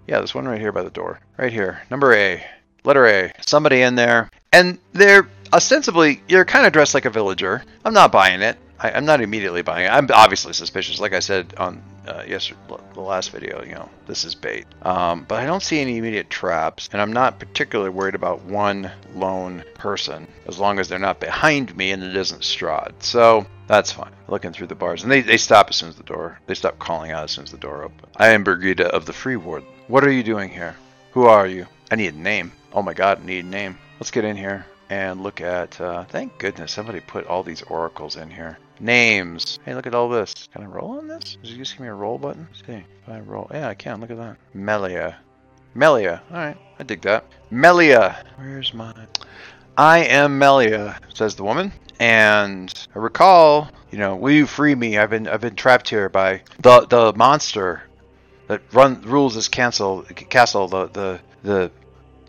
Yeah, 0.06 0.18
there's 0.18 0.34
one 0.34 0.46
right 0.46 0.60
here 0.60 0.72
by 0.72 0.82
the 0.82 0.90
door. 0.90 1.20
Right 1.36 1.52
here. 1.52 1.82
Number 1.90 2.14
A. 2.14 2.44
Letter 2.84 3.06
A. 3.06 3.32
Somebody 3.40 3.82
in 3.82 3.94
there, 3.94 4.30
and 4.52 4.78
they're 4.92 5.28
ostensibly 5.52 6.20
you're 6.28 6.44
kind 6.44 6.66
of 6.66 6.72
dressed 6.72 6.94
like 6.94 7.04
a 7.04 7.10
villager. 7.10 7.62
I'm 7.84 7.94
not 7.94 8.12
buying 8.12 8.42
it. 8.42 8.58
I, 8.78 8.90
am 8.90 9.04
not 9.04 9.20
immediately 9.20 9.62
buying 9.62 9.86
it. 9.86 9.90
I'm 9.90 10.08
obviously 10.12 10.52
suspicious. 10.52 10.98
Like 10.98 11.12
I 11.12 11.20
said 11.20 11.54
on 11.56 11.82
uh, 12.06 12.24
yesterday, 12.26 12.60
the 12.94 13.00
last 13.00 13.30
video, 13.30 13.62
you 13.62 13.74
know, 13.74 13.88
this 14.06 14.24
is 14.24 14.34
bait. 14.34 14.66
Um, 14.82 15.24
but 15.28 15.40
I 15.40 15.46
don't 15.46 15.62
see 15.62 15.80
any 15.80 15.98
immediate 15.98 16.30
traps, 16.30 16.88
and 16.92 17.00
I'm 17.00 17.12
not 17.12 17.38
particularly 17.38 17.90
worried 17.90 18.14
about 18.14 18.44
one 18.44 18.90
lone 19.14 19.64
person 19.74 20.26
as 20.46 20.58
long 20.58 20.78
as 20.78 20.88
they're 20.88 20.98
not 20.98 21.20
behind 21.20 21.76
me 21.76 21.92
and 21.92 22.02
it 22.02 22.16
isn't 22.16 22.42
Strahd. 22.42 22.92
So 23.02 23.46
that's 23.66 23.92
fine. 23.92 24.12
Looking 24.28 24.52
through 24.52 24.66
the 24.68 24.74
bars, 24.74 25.02
and 25.02 25.12
they, 25.12 25.20
they 25.20 25.36
stop 25.36 25.70
as 25.70 25.76
soon 25.76 25.88
as 25.88 25.96
the 25.96 26.02
door. 26.02 26.38
They 26.46 26.54
stop 26.54 26.78
calling 26.78 27.12
out 27.12 27.24
as 27.24 27.30
soon 27.30 27.44
as 27.44 27.50
the 27.50 27.58
door 27.58 27.84
opens. 27.84 28.12
I 28.16 28.28
am 28.28 28.44
Brigida 28.44 28.86
of 28.86 29.06
the 29.06 29.12
Free 29.12 29.36
Ward. 29.36 29.64
What 29.88 30.04
are 30.04 30.12
you 30.12 30.22
doing 30.22 30.50
here? 30.50 30.76
Who 31.12 31.24
are 31.24 31.46
you? 31.46 31.66
I 31.90 31.96
need 31.96 32.14
a 32.14 32.18
name. 32.18 32.52
Oh 32.72 32.82
my 32.82 32.94
God, 32.94 33.20
I 33.20 33.26
need 33.26 33.44
a 33.44 33.48
name. 33.48 33.78
Let's 34.00 34.10
get 34.10 34.24
in 34.24 34.36
here 34.36 34.66
and 34.90 35.22
look 35.22 35.40
at. 35.40 35.80
Uh, 35.80 36.04
thank 36.04 36.38
goodness 36.38 36.72
somebody 36.72 37.00
put 37.00 37.26
all 37.26 37.42
these 37.42 37.62
oracles 37.62 38.16
in 38.16 38.30
here. 38.30 38.58
Names. 38.80 39.58
Hey, 39.64 39.74
look 39.74 39.86
at 39.86 39.94
all 39.94 40.08
this. 40.08 40.34
Can 40.52 40.62
I 40.62 40.66
roll 40.66 40.98
on 40.98 41.08
this? 41.08 41.36
Does 41.42 41.52
it 41.52 41.56
just 41.56 41.72
give 41.72 41.80
me 41.80 41.88
a 41.88 41.94
roll 41.94 42.18
button? 42.18 42.48
Let's 42.50 42.66
see. 42.66 42.84
If 43.02 43.08
I 43.08 43.20
roll. 43.20 43.48
Yeah, 43.52 43.68
I 43.68 43.74
can. 43.74 44.00
Look 44.00 44.10
at 44.10 44.16
that. 44.16 44.36
Melia. 44.54 45.18
Melia. 45.74 46.22
Alright, 46.30 46.58
I 46.78 46.82
dig 46.82 47.02
that. 47.02 47.24
Melia. 47.50 48.24
Where's 48.36 48.74
my... 48.74 48.92
I 49.76 50.00
am 50.00 50.38
Melia, 50.38 50.98
says 51.14 51.34
the 51.34 51.44
woman. 51.44 51.72
And 51.98 52.72
I 52.94 52.98
recall, 52.98 53.70
you 53.90 53.98
know, 53.98 54.16
will 54.16 54.32
you 54.32 54.46
free 54.46 54.74
me? 54.74 54.98
I've 54.98 55.10
been 55.10 55.28
I've 55.28 55.40
been 55.40 55.54
trapped 55.54 55.88
here 55.88 56.08
by 56.08 56.42
the 56.58 56.86
the 56.86 57.12
monster 57.14 57.82
that 58.48 58.60
run 58.72 59.00
rules 59.02 59.34
this 59.34 59.48
castle 59.48 60.02
castle, 60.02 60.68
the 60.68 60.88
the 60.88 61.20
the 61.42 61.70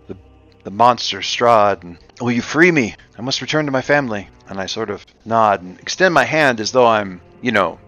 the, 0.07 0.17
the 0.63 0.71
monster 0.71 1.19
Strahd, 1.19 1.83
and 1.83 1.97
will 2.21 2.31
you 2.31 2.41
free 2.41 2.71
me? 2.71 2.95
I 3.17 3.21
must 3.21 3.41
return 3.41 3.65
to 3.65 3.71
my 3.71 3.81
family 3.81 4.29
and 4.49 4.59
I 4.59 4.65
sort 4.65 4.89
of 4.89 5.05
nod 5.25 5.61
and 5.61 5.79
extend 5.79 6.13
my 6.13 6.25
hand 6.25 6.59
as 6.59 6.71
though 6.71 6.87
I'm, 6.87 7.21
you 7.41 7.51
know, 7.51 7.79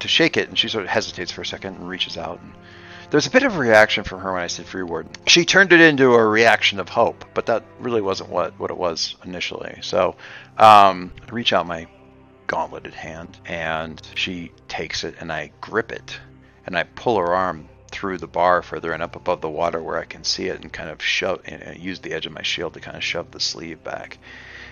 to 0.00 0.08
shake 0.08 0.36
it, 0.36 0.48
and 0.48 0.58
she 0.58 0.68
sort 0.68 0.84
of 0.84 0.90
hesitates 0.90 1.32
for 1.32 1.42
a 1.42 1.46
second 1.46 1.76
and 1.76 1.88
reaches 1.88 2.16
out. 2.16 2.40
And 2.40 2.52
there's 3.10 3.26
a 3.26 3.30
bit 3.30 3.42
of 3.42 3.56
a 3.56 3.58
reaction 3.58 4.04
from 4.04 4.20
her 4.20 4.32
when 4.32 4.42
I 4.42 4.46
said 4.46 4.66
free 4.66 4.82
ward. 4.82 5.08
She 5.26 5.44
turned 5.44 5.72
it 5.72 5.80
into 5.80 6.14
a 6.14 6.24
reaction 6.24 6.78
of 6.78 6.88
hope, 6.88 7.24
but 7.34 7.46
that 7.46 7.64
really 7.80 8.00
wasn't 8.00 8.30
what, 8.30 8.58
what 8.58 8.70
it 8.70 8.76
was 8.76 9.16
initially. 9.24 9.78
So 9.82 10.16
um, 10.56 11.12
I 11.26 11.30
reach 11.32 11.52
out 11.52 11.66
my 11.66 11.86
gauntleted 12.46 12.94
hand, 12.94 13.38
and 13.46 14.00
she 14.14 14.52
takes 14.68 15.04
it, 15.04 15.16
and 15.20 15.32
I 15.32 15.50
grip 15.60 15.90
it, 15.90 16.18
and 16.66 16.76
I 16.76 16.84
pull 16.84 17.18
her 17.18 17.34
arm 17.34 17.68
through 17.90 18.18
the 18.18 18.26
bar 18.26 18.62
further 18.62 18.92
and 18.92 19.02
up 19.02 19.16
above 19.16 19.40
the 19.40 19.48
water 19.48 19.82
where 19.82 19.98
I 19.98 20.04
can 20.04 20.22
see 20.22 20.46
it, 20.46 20.60
and 20.60 20.72
kind 20.72 20.90
of 20.90 21.02
shove 21.02 21.40
and 21.46 21.78
use 21.78 21.98
the 22.00 22.12
edge 22.12 22.26
of 22.26 22.32
my 22.32 22.42
shield 22.42 22.74
to 22.74 22.80
kind 22.80 22.96
of 22.96 23.02
shove 23.02 23.30
the 23.30 23.40
sleeve 23.40 23.82
back 23.82 24.18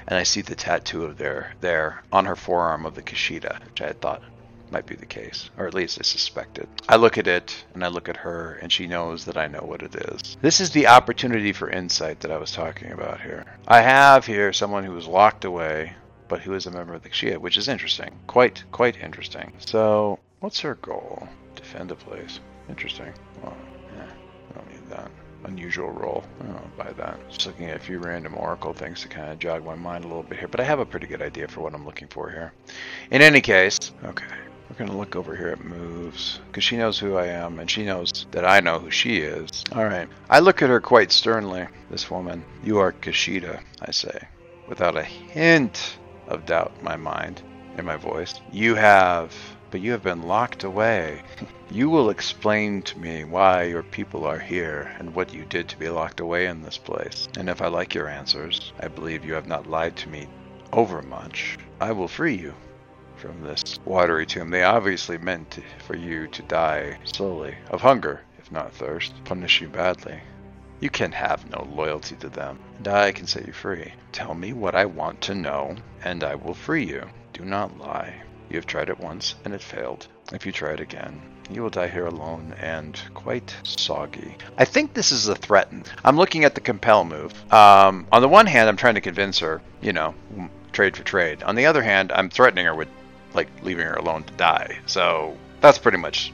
and 0.08 0.18
I 0.18 0.22
see 0.22 0.40
the 0.40 0.54
tattoo 0.54 1.04
of 1.04 1.18
there 1.18 1.54
there 1.60 2.02
on 2.12 2.26
her 2.26 2.36
forearm 2.36 2.86
of 2.86 2.94
the 2.94 3.02
Qashida, 3.02 3.64
which 3.64 3.80
I 3.80 3.86
had 3.88 4.00
thought 4.00 4.22
might 4.70 4.86
be 4.86 4.96
the 4.96 5.06
case, 5.06 5.50
or 5.56 5.66
at 5.66 5.74
least 5.74 5.98
I 6.00 6.02
suspected. 6.02 6.68
I 6.88 6.96
look 6.96 7.18
at 7.18 7.26
it 7.26 7.64
and 7.74 7.84
I 7.84 7.88
look 7.88 8.08
at 8.08 8.16
her, 8.16 8.58
and 8.60 8.72
she 8.72 8.86
knows 8.86 9.24
that 9.24 9.36
I 9.36 9.46
know 9.46 9.60
what 9.60 9.82
it 9.82 9.94
is. 9.94 10.36
This 10.40 10.60
is 10.60 10.70
the 10.70 10.88
opportunity 10.88 11.52
for 11.52 11.70
insight 11.70 12.20
that 12.20 12.32
I 12.32 12.38
was 12.38 12.52
talking 12.52 12.90
about 12.90 13.20
here. 13.20 13.44
I 13.68 13.80
have 13.80 14.26
here 14.26 14.52
someone 14.52 14.84
who 14.84 14.92
was 14.92 15.06
locked 15.06 15.44
away, 15.44 15.92
but 16.28 16.40
who 16.40 16.54
is 16.54 16.66
a 16.66 16.70
member 16.72 16.94
of 16.94 17.02
the 17.02 17.10
Qashida, 17.10 17.38
which 17.38 17.56
is 17.56 17.68
interesting. 17.68 18.18
Quite, 18.26 18.64
quite 18.72 18.96
interesting. 18.98 19.52
So, 19.64 20.18
what's 20.40 20.60
her 20.60 20.74
goal? 20.76 21.28
Defend 21.54 21.92
a 21.92 21.96
place. 21.96 22.40
Interesting. 22.68 23.12
Well, 23.42 23.56
yeah, 23.96 24.08
I 24.50 24.54
don't 24.54 24.68
need 24.68 24.90
that 24.90 25.10
unusual 25.46 26.24
don't 26.40 26.76
buy 26.76 26.92
that. 26.92 27.18
Just 27.28 27.46
looking 27.46 27.70
at 27.70 27.76
a 27.76 27.80
few 27.80 27.98
random 27.98 28.34
Oracle 28.36 28.72
things 28.72 29.00
to 29.02 29.08
kind 29.08 29.30
of 29.30 29.38
jog 29.38 29.64
my 29.64 29.74
mind 29.74 30.04
a 30.04 30.08
little 30.08 30.22
bit 30.22 30.38
here, 30.38 30.48
but 30.48 30.60
I 30.60 30.64
have 30.64 30.78
a 30.78 30.86
pretty 30.86 31.06
good 31.06 31.22
idea 31.22 31.48
for 31.48 31.60
what 31.60 31.74
I'm 31.74 31.84
looking 31.84 32.08
for 32.08 32.30
here. 32.30 32.52
In 33.10 33.22
any 33.22 33.40
case, 33.40 33.78
okay, 34.04 34.26
we're 34.68 34.76
going 34.76 34.90
to 34.90 34.96
look 34.96 35.16
over 35.16 35.36
here 35.36 35.48
at 35.48 35.64
moves, 35.64 36.40
because 36.48 36.64
she 36.64 36.76
knows 36.76 36.98
who 36.98 37.16
I 37.16 37.26
am, 37.26 37.58
and 37.58 37.70
she 37.70 37.84
knows 37.84 38.26
that 38.32 38.44
I 38.44 38.60
know 38.60 38.78
who 38.78 38.90
she 38.90 39.18
is. 39.18 39.64
Alright, 39.72 40.08
I 40.28 40.40
look 40.40 40.62
at 40.62 40.70
her 40.70 40.80
quite 40.80 41.12
sternly, 41.12 41.66
this 41.90 42.10
woman. 42.10 42.44
You 42.64 42.78
are 42.78 42.92
Qashida, 42.92 43.62
I 43.80 43.90
say, 43.90 44.26
without 44.68 44.96
a 44.96 45.04
hint 45.04 45.98
of 46.28 46.46
doubt 46.46 46.72
in 46.78 46.84
my 46.84 46.96
mind, 46.96 47.42
in 47.78 47.84
my 47.84 47.96
voice. 47.96 48.34
You 48.52 48.74
have 48.74 49.34
but 49.76 49.82
you 49.82 49.92
have 49.92 50.02
been 50.02 50.22
locked 50.22 50.64
away. 50.64 51.20
You 51.70 51.90
will 51.90 52.08
explain 52.08 52.80
to 52.80 52.98
me 52.98 53.24
why 53.24 53.64
your 53.64 53.82
people 53.82 54.24
are 54.24 54.38
here 54.38 54.90
and 54.98 55.14
what 55.14 55.34
you 55.34 55.44
did 55.44 55.68
to 55.68 55.76
be 55.76 55.90
locked 55.90 56.18
away 56.18 56.46
in 56.46 56.62
this 56.62 56.78
place. 56.78 57.28
And 57.36 57.50
if 57.50 57.60
I 57.60 57.66
like 57.66 57.94
your 57.94 58.08
answers, 58.08 58.72
I 58.80 58.88
believe 58.88 59.22
you 59.22 59.34
have 59.34 59.46
not 59.46 59.66
lied 59.66 59.94
to 59.96 60.08
me 60.08 60.28
overmuch, 60.72 61.58
I 61.78 61.92
will 61.92 62.08
free 62.08 62.36
you 62.36 62.54
from 63.16 63.42
this 63.42 63.78
watery 63.84 64.24
tomb. 64.24 64.48
They 64.48 64.62
obviously 64.62 65.18
meant 65.18 65.58
for 65.86 65.94
you 65.94 66.26
to 66.28 66.42
die 66.44 66.98
slowly, 67.04 67.54
of 67.68 67.82
hunger, 67.82 68.22
if 68.38 68.50
not 68.50 68.72
thirst, 68.72 69.12
punish 69.24 69.60
you 69.60 69.68
badly. 69.68 70.18
You 70.80 70.88
can 70.88 71.12
have 71.12 71.50
no 71.50 71.68
loyalty 71.70 72.16
to 72.16 72.30
them, 72.30 72.60
and 72.78 72.88
I 72.88 73.12
can 73.12 73.26
set 73.26 73.46
you 73.46 73.52
free. 73.52 73.92
Tell 74.12 74.34
me 74.34 74.54
what 74.54 74.74
I 74.74 74.86
want 74.86 75.20
to 75.22 75.34
know, 75.34 75.76
and 76.02 76.24
I 76.24 76.34
will 76.34 76.54
free 76.54 76.86
you. 76.86 77.10
Do 77.34 77.44
not 77.44 77.78
lie. 77.78 78.22
You 78.48 78.56
have 78.56 78.66
tried 78.66 78.88
it 78.88 79.00
once, 79.00 79.34
and 79.44 79.52
it 79.54 79.62
failed. 79.62 80.06
If 80.32 80.46
you 80.46 80.52
try 80.52 80.72
it 80.72 80.80
again, 80.80 81.20
you 81.50 81.62
will 81.62 81.70
die 81.70 81.88
here 81.88 82.06
alone 82.06 82.54
and 82.60 83.00
quite 83.14 83.56
soggy. 83.62 84.36
I 84.56 84.64
think 84.64 84.94
this 84.94 85.12
is 85.12 85.28
a 85.28 85.34
threaten. 85.34 85.84
I'm 86.04 86.16
looking 86.16 86.44
at 86.44 86.54
the 86.54 86.60
compel 86.60 87.04
move. 87.04 87.32
Um, 87.52 88.06
on 88.12 88.22
the 88.22 88.28
one 88.28 88.46
hand, 88.46 88.68
I'm 88.68 88.76
trying 88.76 88.94
to 88.94 89.00
convince 89.00 89.38
her, 89.40 89.60
you 89.80 89.92
know, 89.92 90.14
trade 90.72 90.96
for 90.96 91.02
trade. 91.02 91.42
On 91.42 91.54
the 91.54 91.66
other 91.66 91.82
hand, 91.82 92.12
I'm 92.12 92.30
threatening 92.30 92.66
her 92.66 92.74
with, 92.74 92.88
like, 93.34 93.48
leaving 93.62 93.86
her 93.86 93.94
alone 93.94 94.24
to 94.24 94.32
die. 94.34 94.78
So 94.86 95.36
that's 95.60 95.78
pretty 95.78 95.98
much, 95.98 96.32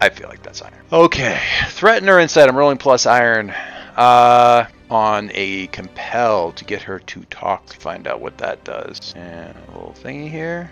I 0.00 0.08
feel 0.08 0.28
like 0.28 0.42
that's 0.42 0.62
iron. 0.62 0.74
Okay, 0.92 1.40
threaten 1.68 2.08
her 2.08 2.18
instead. 2.18 2.48
I'm 2.48 2.56
rolling 2.56 2.78
plus 2.78 3.06
iron. 3.06 3.52
Uh, 3.96 4.66
on 4.90 5.30
a 5.34 5.66
compel 5.68 6.52
to 6.52 6.64
get 6.64 6.82
her 6.82 6.98
to 6.98 7.22
talk, 7.24 7.66
to 7.66 7.76
find 7.78 8.06
out 8.06 8.20
what 8.20 8.38
that 8.38 8.62
does. 8.62 9.14
And 9.16 9.56
a 9.68 9.72
little 9.72 9.94
thingy 9.98 10.30
here. 10.30 10.70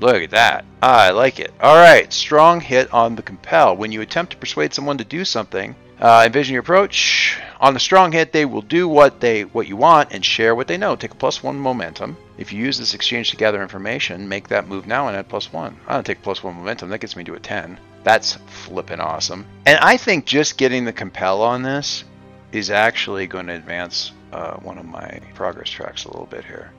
Look 0.00 0.22
at 0.22 0.30
that. 0.30 0.64
Ah, 0.82 1.08
I 1.08 1.10
like 1.10 1.38
it. 1.38 1.52
Alright, 1.62 2.10
strong 2.14 2.62
hit 2.62 2.90
on 2.90 3.16
the 3.16 3.22
compel. 3.22 3.76
When 3.76 3.92
you 3.92 4.00
attempt 4.00 4.32
to 4.32 4.38
persuade 4.38 4.72
someone 4.72 4.96
to 4.96 5.04
do 5.04 5.26
something, 5.26 5.76
uh, 6.00 6.22
envision 6.24 6.54
your 6.54 6.62
approach. 6.62 7.38
On 7.60 7.74
the 7.74 7.80
strong 7.80 8.10
hit, 8.10 8.32
they 8.32 8.46
will 8.46 8.62
do 8.62 8.88
what 8.88 9.20
they 9.20 9.42
what 9.42 9.68
you 9.68 9.76
want 9.76 10.12
and 10.12 10.24
share 10.24 10.54
what 10.54 10.68
they 10.68 10.78
know. 10.78 10.96
Take 10.96 11.10
a 11.12 11.16
plus 11.16 11.42
one 11.42 11.58
momentum. 11.58 12.16
If 12.38 12.50
you 12.50 12.64
use 12.64 12.78
this 12.78 12.94
exchange 12.94 13.30
to 13.30 13.36
gather 13.36 13.60
information, 13.60 14.26
make 14.26 14.48
that 14.48 14.66
move 14.66 14.86
now 14.86 15.06
and 15.06 15.16
add 15.18 15.28
plus 15.28 15.52
one. 15.52 15.76
I 15.86 15.92
don't 15.92 16.06
take 16.06 16.22
plus 16.22 16.42
one 16.42 16.54
momentum. 16.54 16.88
That 16.88 17.00
gets 17.00 17.14
me 17.14 17.24
to 17.24 17.34
a 17.34 17.38
10. 17.38 17.78
That's 18.02 18.38
flippin' 18.46 19.02
awesome. 19.02 19.44
And 19.66 19.78
I 19.80 19.98
think 19.98 20.24
just 20.24 20.56
getting 20.56 20.86
the 20.86 20.94
compel 20.94 21.42
on 21.42 21.62
this 21.62 22.04
is 22.52 22.70
actually 22.70 23.26
going 23.26 23.48
to 23.48 23.52
advance 23.52 24.12
uh, 24.32 24.54
one 24.60 24.78
of 24.78 24.86
my 24.86 25.20
progress 25.34 25.68
tracks 25.68 26.06
a 26.06 26.08
little 26.08 26.24
bit 26.24 26.46
here. 26.46 26.72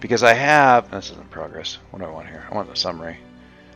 Because 0.00 0.22
I 0.22 0.34
have, 0.34 0.90
this 0.90 1.10
isn't 1.10 1.30
progress, 1.30 1.78
what 1.90 1.98
do 2.00 2.04
I 2.06 2.10
want 2.10 2.28
here? 2.28 2.46
I 2.50 2.54
want 2.54 2.68
the 2.70 2.76
summary. 2.76 3.18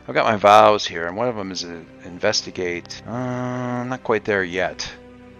I've 0.07 0.13
got 0.15 0.25
my 0.25 0.37
vows 0.37 0.85
here, 0.85 1.07
and 1.07 1.15
one 1.15 1.27
of 1.29 1.35
them 1.35 1.51
is 1.51 1.63
investigate. 1.63 3.01
Uh, 3.07 3.83
not 3.83 4.03
quite 4.03 4.25
there 4.25 4.43
yet. 4.43 4.89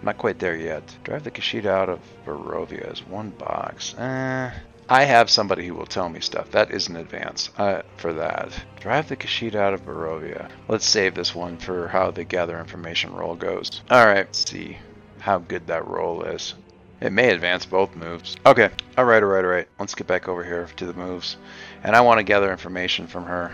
not 0.02 0.18
quite 0.18 0.38
there 0.38 0.56
yet. 0.56 0.82
Drive 1.04 1.24
the 1.24 1.30
Qashida 1.30 1.66
out 1.66 1.88
of 1.88 2.00
Barovia 2.26 2.90
as 2.90 3.06
one 3.06 3.30
box. 3.30 3.94
Eh, 3.98 4.50
I 4.88 5.04
have 5.04 5.30
somebody 5.30 5.66
who 5.66 5.74
will 5.74 5.86
tell 5.86 6.08
me 6.10 6.20
stuff. 6.20 6.50
That 6.50 6.70
is 6.70 6.88
an 6.88 6.96
advance 6.96 7.50
uh, 7.56 7.82
for 7.96 8.12
that. 8.14 8.52
Drive 8.80 9.08
the 9.08 9.16
Qashida 9.16 9.54
out 9.56 9.72
of 9.74 9.86
Barovia. 9.86 10.50
Let's 10.68 10.86
save 10.86 11.14
this 11.14 11.34
one 11.34 11.56
for 11.56 11.88
how 11.88 12.10
the 12.10 12.24
gather 12.24 12.58
information 12.60 13.14
roll 13.14 13.34
goes. 13.34 13.80
Alright, 13.90 14.26
let's 14.26 14.50
see 14.50 14.76
how 15.20 15.38
good 15.38 15.66
that 15.68 15.86
roll 15.88 16.22
is. 16.24 16.54
It 17.04 17.12
may 17.12 17.28
advance 17.28 17.66
both 17.66 17.94
moves. 17.94 18.34
Okay, 18.46 18.70
alright, 18.96 19.22
alright, 19.22 19.44
alright. 19.44 19.68
Let's 19.78 19.94
get 19.94 20.06
back 20.06 20.26
over 20.26 20.42
here 20.42 20.66
to 20.76 20.86
the 20.86 20.94
moves. 20.94 21.36
And 21.82 21.94
I 21.94 22.00
want 22.00 22.18
to 22.18 22.24
gather 22.24 22.50
information 22.50 23.08
from 23.08 23.26
her. 23.26 23.52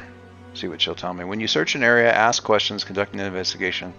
See 0.54 0.69
what 0.69 0.80
she'll 0.80 0.95
tell 0.95 1.12
me. 1.12 1.25
When 1.25 1.40
you 1.40 1.49
search 1.49 1.75
an 1.75 1.83
area, 1.83 2.12
ask 2.12 2.45
questions, 2.45 2.85
conduct 2.85 3.12
an 3.12 3.19
investigation. 3.19 3.92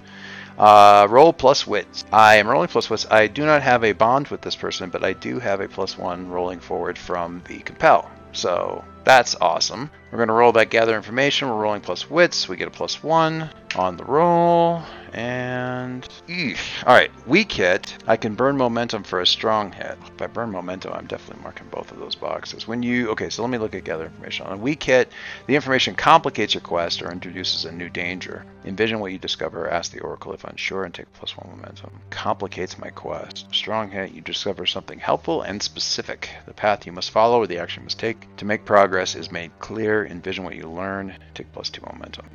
Uh, 0.57 1.05
roll 1.09 1.33
plus 1.33 1.67
wits. 1.67 2.05
I 2.13 2.35
am 2.35 2.47
rolling 2.47 2.69
plus 2.69 2.89
wits. 2.89 3.05
I 3.11 3.27
do 3.27 3.45
not 3.45 3.61
have 3.61 3.83
a 3.83 3.91
bond 3.91 4.29
with 4.29 4.39
this 4.39 4.55
person, 4.55 4.89
but 4.89 5.03
I 5.03 5.11
do 5.11 5.37
have 5.39 5.59
a 5.59 5.67
plus 5.67 5.97
one 5.97 6.29
rolling 6.29 6.61
forward 6.61 6.97
from 6.97 7.41
the 7.49 7.59
compel. 7.59 8.09
So 8.31 8.85
that's 9.03 9.35
awesome. 9.41 9.91
We're 10.11 10.17
going 10.19 10.29
to 10.29 10.33
roll 10.33 10.53
that 10.53 10.69
gather 10.69 10.95
information. 10.95 11.49
We're 11.49 11.61
rolling 11.61 11.81
plus 11.81 12.09
wits. 12.09 12.47
We 12.47 12.55
get 12.55 12.69
a 12.69 12.71
plus 12.71 13.03
one. 13.03 13.49
On 13.75 13.97
the 13.97 14.05
roll. 14.05 14.81
And 15.13 16.07
eesh. 16.27 16.87
all 16.87 16.93
right, 16.93 17.11
weak 17.27 17.51
hit. 17.51 17.97
I 18.07 18.15
can 18.15 18.33
burn 18.33 18.55
momentum 18.55 19.03
for 19.03 19.19
a 19.19 19.27
strong 19.27 19.73
hit. 19.73 19.97
If 20.05 20.21
I 20.21 20.27
burn 20.27 20.51
momentum, 20.51 20.93
I'm 20.93 21.05
definitely 21.05 21.43
marking 21.43 21.67
both 21.67 21.91
of 21.91 21.99
those 21.99 22.15
boxes. 22.15 22.65
When 22.65 22.81
you 22.81 23.09
okay, 23.09 23.29
so 23.29 23.41
let 23.41 23.51
me 23.51 23.57
look 23.57 23.75
at 23.75 23.83
gather 23.83 24.05
information. 24.05 24.47
On 24.47 24.53
a 24.53 24.57
weak 24.57 24.83
hit, 24.83 25.11
the 25.47 25.55
information 25.55 25.95
complicates 25.95 26.53
your 26.53 26.61
quest 26.61 27.01
or 27.01 27.11
introduces 27.11 27.65
a 27.65 27.73
new 27.73 27.89
danger. 27.89 28.45
Envision 28.63 29.01
what 29.01 29.11
you 29.11 29.17
discover. 29.17 29.69
Ask 29.69 29.91
the 29.91 29.99
oracle 29.99 30.33
if 30.33 30.45
unsure, 30.45 30.85
and 30.85 30.93
take 30.93 31.11
plus 31.11 31.35
one 31.35 31.49
momentum. 31.49 31.91
Complicates 32.09 32.79
my 32.79 32.89
quest. 32.89 33.53
Strong 33.53 33.91
hit. 33.91 34.13
You 34.13 34.21
discover 34.21 34.65
something 34.65 34.99
helpful 34.99 35.41
and 35.41 35.61
specific. 35.61 36.29
The 36.45 36.53
path 36.53 36.85
you 36.85 36.93
must 36.93 37.11
follow 37.11 37.39
or 37.39 37.47
the 37.47 37.59
action 37.59 37.81
you 37.81 37.85
must 37.87 37.99
take 37.99 38.33
to 38.37 38.45
make 38.45 38.63
progress 38.63 39.15
is 39.15 39.29
made 39.29 39.51
clear. 39.59 40.05
Envision 40.05 40.45
what 40.45 40.55
you 40.55 40.69
learn. 40.69 41.17
Take 41.33 41.51
plus 41.51 41.69
two 41.69 41.81
momentum. 41.81 42.27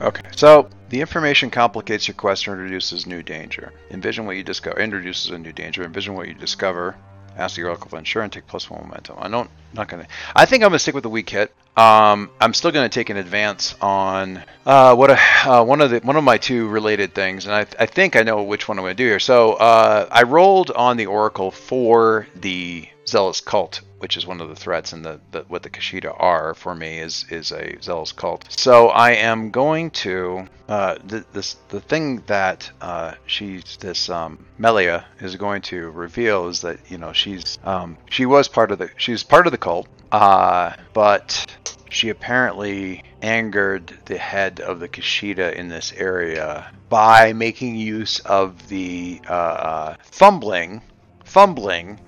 Okay, 0.00 0.22
so 0.34 0.68
the 0.88 1.00
information 1.00 1.50
complicates 1.50 2.08
your 2.08 2.14
quest 2.14 2.48
or 2.48 2.52
introduces 2.52 3.06
new 3.06 3.22
danger. 3.22 3.72
Envision 3.90 4.26
what 4.26 4.36
you 4.36 4.42
discover. 4.42 4.80
Introduces 4.80 5.30
a 5.30 5.38
new 5.38 5.52
danger. 5.52 5.84
Envision 5.84 6.14
what 6.14 6.28
you 6.28 6.34
discover. 6.34 6.96
Ask 7.36 7.56
the 7.56 7.64
Oracle 7.64 7.88
for 7.88 7.98
Ensure 7.98 8.22
and 8.22 8.32
take 8.32 8.46
plus 8.46 8.70
one 8.70 8.82
momentum. 8.82 9.16
I 9.18 9.28
don't, 9.28 9.50
not 9.72 9.88
gonna. 9.88 10.06
I 10.36 10.46
think 10.46 10.62
I'm 10.62 10.68
gonna 10.68 10.78
stick 10.78 10.94
with 10.94 11.02
the 11.02 11.08
weak 11.10 11.30
hit. 11.30 11.52
Um, 11.76 12.30
I'm 12.40 12.54
still 12.54 12.70
gonna 12.70 12.88
take 12.88 13.10
an 13.10 13.16
advance 13.16 13.74
on 13.80 14.42
uh, 14.64 14.94
what 14.94 15.10
a, 15.10 15.18
uh, 15.44 15.64
one 15.64 15.80
of 15.80 15.90
the 15.90 15.98
one 16.00 16.16
of 16.16 16.22
my 16.22 16.38
two 16.38 16.68
related 16.68 17.12
things, 17.12 17.46
and 17.46 17.54
I, 17.54 17.66
I 17.78 17.86
think 17.86 18.14
I 18.14 18.22
know 18.22 18.44
which 18.44 18.68
one 18.68 18.78
I'm 18.78 18.84
gonna 18.84 18.94
do 18.94 19.06
here. 19.06 19.18
So 19.18 19.54
uh, 19.54 20.08
I 20.10 20.22
rolled 20.22 20.70
on 20.70 20.96
the 20.96 21.06
Oracle 21.06 21.50
for 21.50 22.28
the 22.36 22.88
zealous 23.06 23.40
cult 23.40 23.80
which 24.04 24.18
is 24.18 24.26
one 24.26 24.42
of 24.42 24.50
the 24.50 24.54
threats 24.54 24.92
and 24.92 25.02
the, 25.02 25.18
the, 25.30 25.40
what 25.48 25.62
the 25.62 25.70
Qashida 25.70 26.14
are 26.18 26.52
for 26.52 26.74
me 26.74 26.98
is 26.98 27.24
is 27.30 27.52
a 27.52 27.78
zealous 27.80 28.12
cult. 28.12 28.44
So 28.50 28.88
I 28.90 29.12
am 29.12 29.50
going 29.50 29.92
to 30.04 30.46
uh, 30.68 30.96
the, 31.06 31.24
this 31.32 31.54
the 31.70 31.80
thing 31.80 32.22
that 32.26 32.70
uh, 32.82 33.14
she's 33.24 33.78
this 33.78 34.10
um, 34.10 34.44
Melia 34.58 35.06
is 35.20 35.36
going 35.36 35.62
to 35.72 35.88
reveal 35.88 36.48
is 36.48 36.60
that 36.60 36.80
you 36.90 36.98
know 36.98 37.14
she's 37.14 37.58
um, 37.64 37.96
she 38.10 38.26
was 38.26 38.46
part 38.46 38.70
of 38.72 38.78
the 38.78 38.90
she's 38.98 39.22
part 39.22 39.46
of 39.46 39.52
the 39.52 39.58
cult, 39.66 39.88
uh, 40.12 40.74
but 40.92 41.46
she 41.88 42.10
apparently 42.10 43.02
angered 43.22 43.90
the 44.04 44.18
head 44.18 44.60
of 44.60 44.80
the 44.80 44.88
Qashida 44.90 45.54
in 45.54 45.68
this 45.68 45.94
area 45.96 46.70
by 46.90 47.32
making 47.32 47.76
use 47.76 48.20
of 48.20 48.68
the 48.68 49.22
uh, 49.30 49.32
uh, 49.32 49.96
fumbling 50.02 50.82
fumbling 51.24 51.98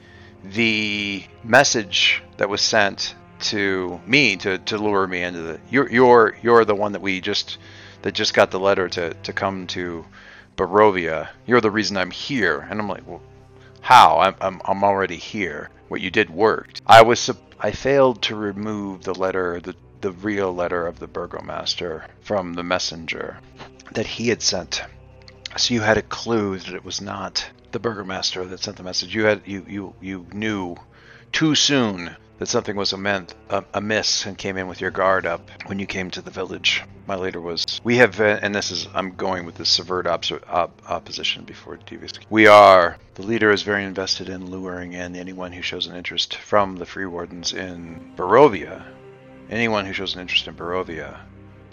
the 0.53 1.25
message 1.45 2.23
that 2.37 2.49
was 2.49 2.61
sent 2.61 3.15
to 3.39 4.01
me 4.07 4.37
to, 4.37 4.59
to 4.59 4.79
lure 4.79 5.07
me 5.07 5.23
into 5.23 5.43
the 5.43 5.61
you're 5.71 5.91
you're 5.91 6.37
you're 6.43 6.65
the 6.65 6.75
one 6.75 6.93
that 6.93 7.03
we 7.03 7.21
just 7.21 7.59
that 8.03 8.13
just 8.13 8.35
got 8.35 8.51
the 8.51 8.61
letter 8.61 8.89
to 8.89 9.15
to 9.15 9.33
come 9.33 9.67
to 9.67 10.05
Barovia. 10.57 11.29
You're 11.47 11.61
the 11.61 11.71
reason 11.71 11.97
I'm 11.97 12.11
here. 12.11 12.67
And 12.71 12.81
I'm 12.81 12.89
like, 12.89 13.07
well, 13.07 13.21
how? 13.81 14.19
I'm 14.19 14.35
I'm, 14.41 14.63
I'm 14.65 14.85
already 14.85 15.17
here. 15.17 15.71
What 15.89 16.01
you 16.01 16.11
did 16.11 16.31
worked. 16.31 16.83
I 16.87 17.03
was 17.03 17.31
I 17.61 17.71
failed 17.71 18.23
to 18.23 18.37
remove 18.37 19.03
the 19.03 19.15
letter 19.15 19.61
the 19.61 19.75
the 20.01 20.13
real 20.13 20.55
letter 20.55 20.87
of 20.87 20.99
the 20.99 21.07
burgomaster 21.07 22.05
from 22.21 22.55
the 22.55 22.63
messenger 22.63 23.39
that 23.93 24.07
he 24.07 24.29
had 24.29 24.43
sent. 24.43 24.83
So 25.57 25.73
you 25.73 25.81
had 25.81 25.97
a 25.97 26.03
clue 26.03 26.59
that 26.59 26.75
it 26.75 26.85
was 26.85 27.01
not 27.01 27.49
the 27.73 27.79
burgomaster 27.79 28.45
that 28.45 28.61
sent 28.61 28.77
the 28.77 28.83
message. 28.83 29.15
You 29.15 29.25
had 29.25 29.43
you 29.47 29.65
you 29.69 29.95
you 30.01 30.27
knew 30.33 30.77
too 31.33 31.55
soon 31.55 32.15
that 32.39 32.49
something 32.49 32.77
was 32.77 32.93
ament, 32.93 33.35
uh, 33.49 33.63
amiss 33.73 34.27
and 34.27 34.37
came 34.37 34.59
in 34.59 34.69
with 34.69 34.81
your 34.81 34.91
guard 34.91 35.25
up 35.25 35.49
when 35.67 35.79
you 35.79 35.87
came 35.87 36.11
to 36.11 36.21
the 36.21 36.31
village. 36.31 36.83
My 37.07 37.17
leader 37.17 37.41
was. 37.41 37.65
We 37.83 37.97
have, 37.97 38.21
and 38.21 38.55
this 38.55 38.71
is, 38.71 38.87
I'm 38.95 39.15
going 39.15 39.47
with 39.47 39.55
the 39.55 39.65
subvert 39.65 40.07
op- 40.07 40.25
op- 40.49 40.83
opposition 40.87 41.45
before 41.45 41.79
devious. 41.87 42.13
We 42.29 42.47
are. 42.47 42.99
The 43.15 43.23
leader 43.23 43.51
is 43.51 43.63
very 43.63 43.85
invested 43.85 44.29
in 44.29 44.51
luring 44.51 44.93
in 44.93 45.17
anyone 45.17 45.53
who 45.53 45.63
shows 45.63 45.87
an 45.87 45.97
interest 45.97 46.37
from 46.37 46.77
the 46.77 46.85
Free 46.85 47.07
Wardens 47.07 47.55
in 47.55 48.13
Barovia. 48.17 48.85
Anyone 49.49 49.87
who 49.87 49.95
shows 49.95 50.15
an 50.15 50.21
interest 50.21 50.47
in 50.49 50.55
Barovia 50.55 51.21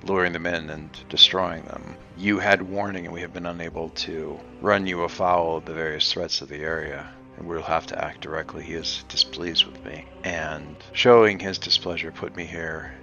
luring 0.06 0.34
them 0.34 0.46
in 0.46 0.70
and 0.70 0.90
destroying 1.10 1.64
them. 1.64 1.96
You 2.18 2.40
had 2.40 2.62
warning, 2.62 3.06
and 3.06 3.14
we 3.14 3.22
have 3.22 3.34
been 3.34 3.46
unable 3.46 3.90
to 3.90 4.40
run 4.62 4.86
you 4.86 5.04
afoul 5.04 5.58
of 5.58 5.66
the 5.66 5.74
various 5.74 6.12
threats 6.12 6.42
of 6.42 6.50
the 6.50 6.58
area, 6.58 7.10
and 7.38 7.48
we'll 7.48 7.62
have 7.62 7.88
to 7.88 8.04
act 8.04 8.22
directly. 8.22 8.64
He 8.64 8.74
is 8.74 9.04
displeased 9.08 9.66
with 9.66 9.84
me, 9.86 10.06
and 10.24 10.76
showing 10.92 11.40
his 11.40 11.58
displeasure 11.58 12.12
put 12.12 12.36
me 12.36 12.46
here 12.46 12.94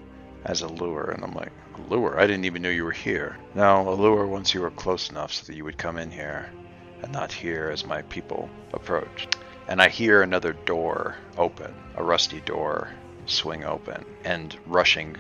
as 0.45 0.62
a 0.62 0.68
lure. 0.68 1.11
And 1.11 1.25
I'm 1.25 1.35
like, 1.35 1.53
a 1.75 1.81
lure? 1.90 2.18
I 2.18 2.27
didn't 2.27 2.44
even 2.44 2.62
know 2.62 2.70
you 2.70 2.85
were 2.85 2.92
here. 2.92 3.37
No, 3.55 3.88
a 3.88 3.94
lure 3.94 4.27
once 4.27 4.55
you 4.55 4.61
were 4.61 4.70
close 4.70 5.11
enough 5.11 5.33
so 5.33 5.46
that 5.46 5.57
you 5.57 5.64
would 5.64 5.79
come 5.79 5.98
in 5.98 6.11
here 6.11 6.51
and 7.03 7.12
not 7.12 7.33
hear 7.33 7.70
as 7.70 7.85
my 7.85 8.03
people 8.03 8.48
approach. 8.72 9.29
And 9.68 9.81
I 9.81 9.88
hear 9.88 10.22
another 10.22 10.53
door 10.53 11.16
open, 11.38 11.72
a 11.96 12.05
rusty 12.05 12.40
door 12.40 12.90
swing 13.27 13.64
open, 13.64 14.05
and 14.25 14.57
rushing 14.66 15.16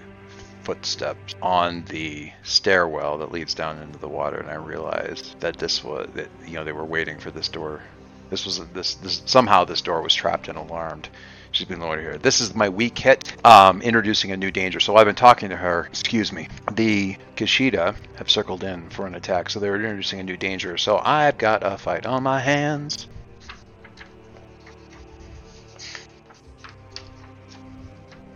footsteps 0.62 1.34
on 1.42 1.84
the 1.88 2.32
stairwell 2.42 3.18
that 3.18 3.32
leads 3.32 3.54
down 3.54 3.78
into 3.82 3.98
the 3.98 4.08
water, 4.08 4.38
and 4.38 4.50
I 4.50 4.54
realized 4.54 5.38
that 5.40 5.56
this 5.56 5.82
was 5.82 6.08
that 6.14 6.28
you 6.46 6.54
know 6.54 6.64
they 6.64 6.72
were 6.72 6.84
waiting 6.84 7.18
for 7.18 7.30
this 7.30 7.48
door. 7.48 7.82
This 8.30 8.44
was 8.44 8.60
this 8.68 8.94
this 8.94 9.22
somehow 9.26 9.64
this 9.64 9.80
door 9.80 10.02
was 10.02 10.14
trapped 10.14 10.48
and 10.48 10.58
alarmed. 10.58 11.08
She's 11.52 11.66
been 11.66 11.80
lowered 11.80 12.00
here. 12.00 12.16
This 12.16 12.40
is 12.40 12.54
my 12.54 12.68
weak 12.68 12.96
hit, 12.96 13.44
um, 13.44 13.82
introducing 13.82 14.30
a 14.30 14.36
new 14.36 14.52
danger. 14.52 14.78
So 14.78 14.94
I've 14.94 15.06
been 15.06 15.16
talking 15.16 15.48
to 15.48 15.56
her. 15.56 15.86
Excuse 15.86 16.32
me. 16.32 16.46
The 16.72 17.16
Qashida 17.36 17.96
have 18.14 18.30
circled 18.30 18.62
in 18.62 18.88
for 18.90 19.04
an 19.06 19.16
attack, 19.16 19.50
so 19.50 19.58
they're 19.58 19.74
introducing 19.74 20.20
a 20.20 20.22
new 20.22 20.36
danger. 20.36 20.76
So 20.76 20.98
I've 20.98 21.38
got 21.38 21.64
a 21.64 21.76
fight 21.76 22.06
on 22.06 22.22
my 22.22 22.38
hands. 22.38 23.08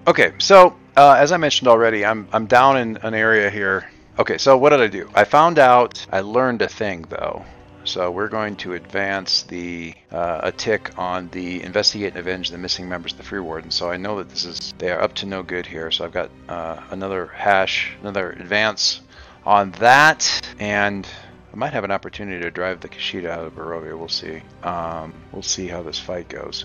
Okay, 0.06 0.32
so 0.38 0.76
uh, 0.96 1.16
as 1.18 1.32
I 1.32 1.36
mentioned 1.36 1.68
already, 1.68 2.04
I'm 2.04 2.28
I'm 2.32 2.46
down 2.46 2.76
in 2.76 2.96
an 2.98 3.14
area 3.14 3.50
here. 3.50 3.90
Okay, 4.18 4.38
so 4.38 4.56
what 4.56 4.70
did 4.70 4.80
I 4.80 4.86
do? 4.86 5.10
I 5.14 5.24
found 5.24 5.58
out 5.58 6.06
I 6.12 6.20
learned 6.20 6.62
a 6.62 6.68
thing 6.68 7.04
though. 7.08 7.44
So 7.86 8.10
we're 8.10 8.28
going 8.28 8.56
to 8.56 8.72
advance 8.72 9.42
the 9.42 9.94
uh, 10.10 10.40
a 10.44 10.52
tick 10.52 10.98
on 10.98 11.28
the 11.32 11.62
investigate 11.62 12.10
and 12.10 12.18
avenge 12.18 12.50
the 12.50 12.56
missing 12.56 12.88
members 12.88 13.12
of 13.12 13.18
the 13.18 13.24
Free 13.24 13.40
Warden. 13.40 13.70
So 13.70 13.90
I 13.90 13.98
know 13.98 14.18
that 14.18 14.30
this 14.30 14.46
is 14.46 14.72
they 14.78 14.90
are 14.90 15.02
up 15.02 15.14
to 15.16 15.26
no 15.26 15.42
good 15.42 15.66
here. 15.66 15.90
So 15.90 16.04
I've 16.04 16.12
got 16.12 16.30
uh, 16.48 16.80
another 16.90 17.26
hash, 17.26 17.92
another 18.00 18.30
advance 18.30 19.02
on 19.44 19.72
that, 19.72 20.42
and 20.58 21.06
I 21.52 21.56
might 21.56 21.74
have 21.74 21.84
an 21.84 21.90
opportunity 21.90 22.42
to 22.42 22.50
drive 22.50 22.80
the 22.80 22.88
Qashida 22.88 23.28
out 23.28 23.44
of 23.44 23.54
Barovia. 23.54 23.98
We'll 23.98 24.08
see. 24.08 24.40
Um, 24.62 25.12
we'll 25.30 25.42
see 25.42 25.68
how 25.68 25.82
this 25.82 25.98
fight 25.98 26.28
goes. 26.28 26.64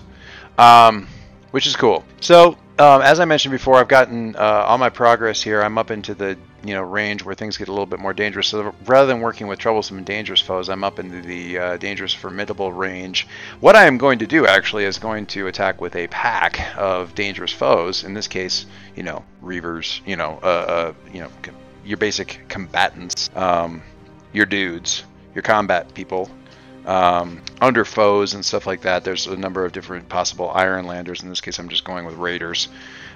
Um, 0.56 1.06
which 1.50 1.66
is 1.66 1.76
cool. 1.76 2.04
So 2.20 2.56
um, 2.80 3.02
as 3.02 3.20
I 3.20 3.26
mentioned 3.26 3.52
before, 3.52 3.76
I've 3.76 3.88
gotten 3.88 4.34
uh, 4.36 4.64
all 4.66 4.78
my 4.78 4.88
progress 4.88 5.42
here. 5.42 5.60
I'm 5.60 5.76
up 5.76 5.90
into 5.90 6.14
the 6.14 6.38
you 6.64 6.74
know 6.74 6.82
range 6.82 7.22
where 7.22 7.34
things 7.34 7.58
get 7.58 7.68
a 7.68 7.72
little 7.72 7.84
bit 7.84 7.98
more 7.98 8.14
dangerous. 8.14 8.48
So 8.48 8.74
rather 8.86 9.06
than 9.06 9.20
working 9.20 9.48
with 9.48 9.58
troublesome 9.58 9.98
and 9.98 10.06
dangerous 10.06 10.40
foes, 10.40 10.70
I'm 10.70 10.82
up 10.82 10.98
into 10.98 11.20
the 11.20 11.58
uh, 11.58 11.76
dangerous 11.76 12.14
formidable 12.14 12.72
range. 12.72 13.26
What 13.60 13.76
I 13.76 13.84
am 13.84 13.98
going 13.98 14.20
to 14.20 14.26
do 14.26 14.46
actually 14.46 14.84
is 14.84 14.98
going 14.98 15.26
to 15.26 15.46
attack 15.46 15.82
with 15.82 15.94
a 15.94 16.06
pack 16.06 16.74
of 16.74 17.14
dangerous 17.14 17.52
foes. 17.52 18.02
In 18.02 18.14
this 18.14 18.28
case, 18.28 18.64
you 18.96 19.02
know 19.02 19.24
reavers, 19.42 20.00
you 20.06 20.16
know, 20.16 20.40
uh, 20.42 20.46
uh 20.46 20.92
you 21.12 21.20
know, 21.20 21.28
your 21.84 21.98
basic 21.98 22.46
combatants, 22.48 23.28
um, 23.36 23.82
your 24.32 24.46
dudes, 24.46 25.04
your 25.34 25.42
combat 25.42 25.92
people 25.92 26.30
um, 26.90 27.40
under 27.60 27.84
foes 27.84 28.34
and 28.34 28.44
stuff 28.44 28.66
like 28.66 28.80
that. 28.82 29.04
There's 29.04 29.28
a 29.28 29.36
number 29.36 29.64
of 29.64 29.70
different 29.70 30.08
possible 30.08 30.50
Ironlanders. 30.52 31.22
In 31.22 31.28
this 31.28 31.40
case, 31.40 31.60
I'm 31.60 31.68
just 31.68 31.84
going 31.84 32.04
with 32.04 32.16
Raiders, 32.16 32.66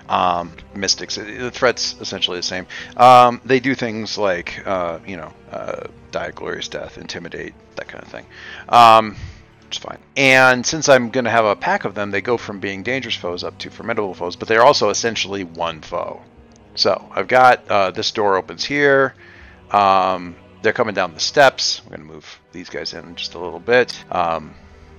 um, 0.08 0.52
Mystics. 0.76 1.16
The 1.16 1.50
threat's 1.50 1.96
essentially 2.00 2.38
the 2.38 2.44
same. 2.44 2.68
Um, 2.96 3.40
they 3.44 3.58
do 3.58 3.74
things 3.74 4.16
like, 4.16 4.64
uh, 4.64 5.00
you 5.04 5.16
know, 5.16 5.32
uh, 5.50 5.88
die 6.12 6.26
a 6.26 6.32
glorious 6.32 6.68
death, 6.68 6.98
intimidate, 6.98 7.52
that 7.74 7.88
kind 7.88 8.04
of 8.04 8.08
thing. 8.08 8.26
Um, 8.68 9.16
it's 9.66 9.78
fine. 9.78 9.98
And 10.16 10.64
since 10.64 10.88
I'm 10.88 11.10
going 11.10 11.24
to 11.24 11.32
have 11.32 11.44
a 11.44 11.56
pack 11.56 11.84
of 11.84 11.96
them, 11.96 12.12
they 12.12 12.20
go 12.20 12.37
from 12.37 12.60
being 12.60 12.84
dangerous 12.84 13.16
foes 13.16 13.42
up 13.42 13.58
to 13.58 13.70
formidable 13.70 14.14
foes, 14.14 14.37
but 14.37 14.46
they're 14.46 14.62
also 14.62 14.90
essentially 14.90 15.42
one 15.42 15.80
foe. 15.80 16.22
So 16.76 17.10
I've 17.10 17.26
got 17.26 17.66
uh, 17.68 17.90
this 17.90 18.12
door 18.12 18.37
opens 18.37 18.64
here. 18.64 19.16
Um, 19.72 20.37
they're 20.64 20.72
coming 20.72 20.94
down 20.94 21.12
the 21.12 21.20
steps. 21.20 21.83
We're 21.85 21.96
going 21.96 22.09
to 22.09 22.14
move 22.14 22.40
these 22.53 22.70
guys 22.70 22.94
in 22.94 23.14
just 23.16 23.35
a 23.35 23.38
little 23.38 23.61
bit. 23.61 24.03
Um, 24.11 24.55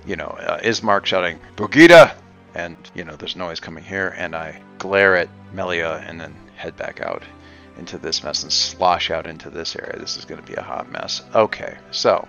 you 0.06 0.14
know, 0.14 0.26
uh, 0.28 0.60
Ismark 0.60 1.04
shouting, 1.04 1.40
Brigida! 1.56 2.16
And, 2.54 2.76
you 2.94 3.04
know, 3.04 3.16
there's 3.16 3.34
noise 3.34 3.58
coming 3.58 3.82
here, 3.82 4.14
and 4.16 4.34
I 4.34 4.62
glare 4.78 5.16
at 5.16 5.28
Melia 5.52 6.04
and 6.06 6.20
then 6.20 6.34
head 6.54 6.76
back 6.76 7.00
out 7.00 7.24
into 7.76 7.98
this 7.98 8.22
mess 8.22 8.44
and 8.44 8.52
slosh 8.52 9.10
out 9.10 9.26
into 9.26 9.50
this 9.50 9.74
area. 9.76 9.98
This 9.98 10.16
is 10.16 10.24
going 10.24 10.40
to 10.40 10.46
be 10.46 10.54
a 10.54 10.62
hot 10.62 10.90
mess. 10.90 11.22
Okay, 11.34 11.76
so 11.90 12.26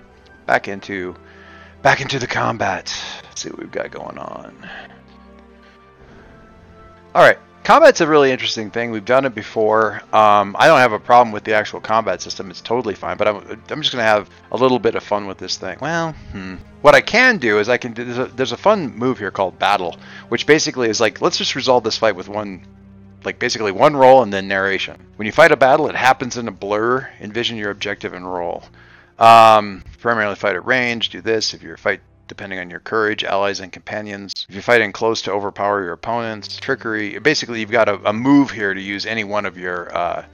back 0.47 0.67
into 0.67 1.15
back 1.83 2.01
into 2.01 2.19
the 2.19 2.27
combat. 2.27 2.93
Let's 3.23 3.41
see 3.43 3.49
what 3.49 3.59
we've 3.59 3.71
got 3.71 3.91
going 3.91 4.17
on. 4.17 4.69
All 7.15 7.21
right, 7.23 7.39
combat's 7.67 7.99
a 7.99 8.07
really 8.07 8.31
interesting 8.31 8.71
thing. 8.71 8.91
We've 8.91 9.03
done 9.03 9.25
it 9.25 9.35
before. 9.35 10.01
Um, 10.13 10.55
I 10.57 10.67
don't 10.67 10.79
have 10.79 10.93
a 10.93 10.99
problem 10.99 11.33
with 11.33 11.43
the 11.43 11.53
actual 11.53 11.81
combat 11.81 12.21
system. 12.21 12.49
It's 12.49 12.61
totally 12.61 12.95
fine. 12.95 13.17
But 13.17 13.27
I'm, 13.27 13.61
I'm 13.69 13.81
just 13.81 13.91
going 13.91 14.01
to 14.01 14.03
have 14.03 14.29
a 14.53 14.57
little 14.57 14.79
bit 14.79 14.95
of 14.95 15.03
fun 15.03 15.27
with 15.27 15.37
this 15.37 15.57
thing. 15.57 15.77
Well, 15.81 16.13
hmm. 16.31 16.55
what 16.81 16.95
I 16.95 17.01
can 17.01 17.39
do 17.39 17.59
is 17.59 17.67
I 17.67 17.75
can 17.75 17.93
there's 17.93 18.17
a, 18.17 18.25
there's 18.27 18.53
a 18.53 18.57
fun 18.57 18.95
move 18.95 19.19
here 19.19 19.31
called 19.31 19.59
battle, 19.59 19.97
which 20.29 20.47
basically 20.47 20.87
is 20.87 21.01
like, 21.01 21.19
let's 21.19 21.37
just 21.37 21.55
resolve 21.55 21.83
this 21.83 21.97
fight 21.97 22.15
with 22.15 22.29
one 22.29 22.65
like 23.25 23.37
basically 23.37 23.73
one 23.73 23.97
roll 23.97 24.23
and 24.23 24.31
then 24.31 24.47
narration. 24.47 25.05
When 25.17 25.25
you 25.25 25.33
fight 25.33 25.51
a 25.51 25.57
battle, 25.57 25.89
it 25.89 25.95
happens 25.95 26.37
in 26.37 26.47
a 26.47 26.51
blur. 26.51 27.09
Envision 27.19 27.57
your 27.57 27.71
objective 27.71 28.13
and 28.13 28.25
roll. 28.25 28.63
Um, 29.19 29.83
primarily 29.99 30.35
fight 30.35 30.55
at 30.55 30.65
range, 30.65 31.09
do 31.09 31.19
this. 31.19 31.53
If 31.53 31.63
you're 31.63 31.75
fight 31.75 31.99
depending 32.27 32.59
on 32.59 32.69
your 32.69 32.79
courage, 32.79 33.23
allies, 33.23 33.59
and 33.59 33.71
companions. 33.71 34.33
If 34.47 34.55
you're 34.55 34.61
fighting 34.61 34.91
close 34.91 35.21
to 35.23 35.31
overpower 35.31 35.83
your 35.83 35.93
opponents, 35.93 36.57
trickery. 36.57 37.19
Basically, 37.19 37.59
you've 37.59 37.71
got 37.71 37.89
a, 37.89 38.09
a 38.09 38.13
move 38.13 38.51
here 38.51 38.73
to 38.73 38.81
use 38.81 39.05
any 39.05 39.23
one 39.23 39.45
of 39.45 39.57
your 39.57 39.95
uh, 39.95 40.25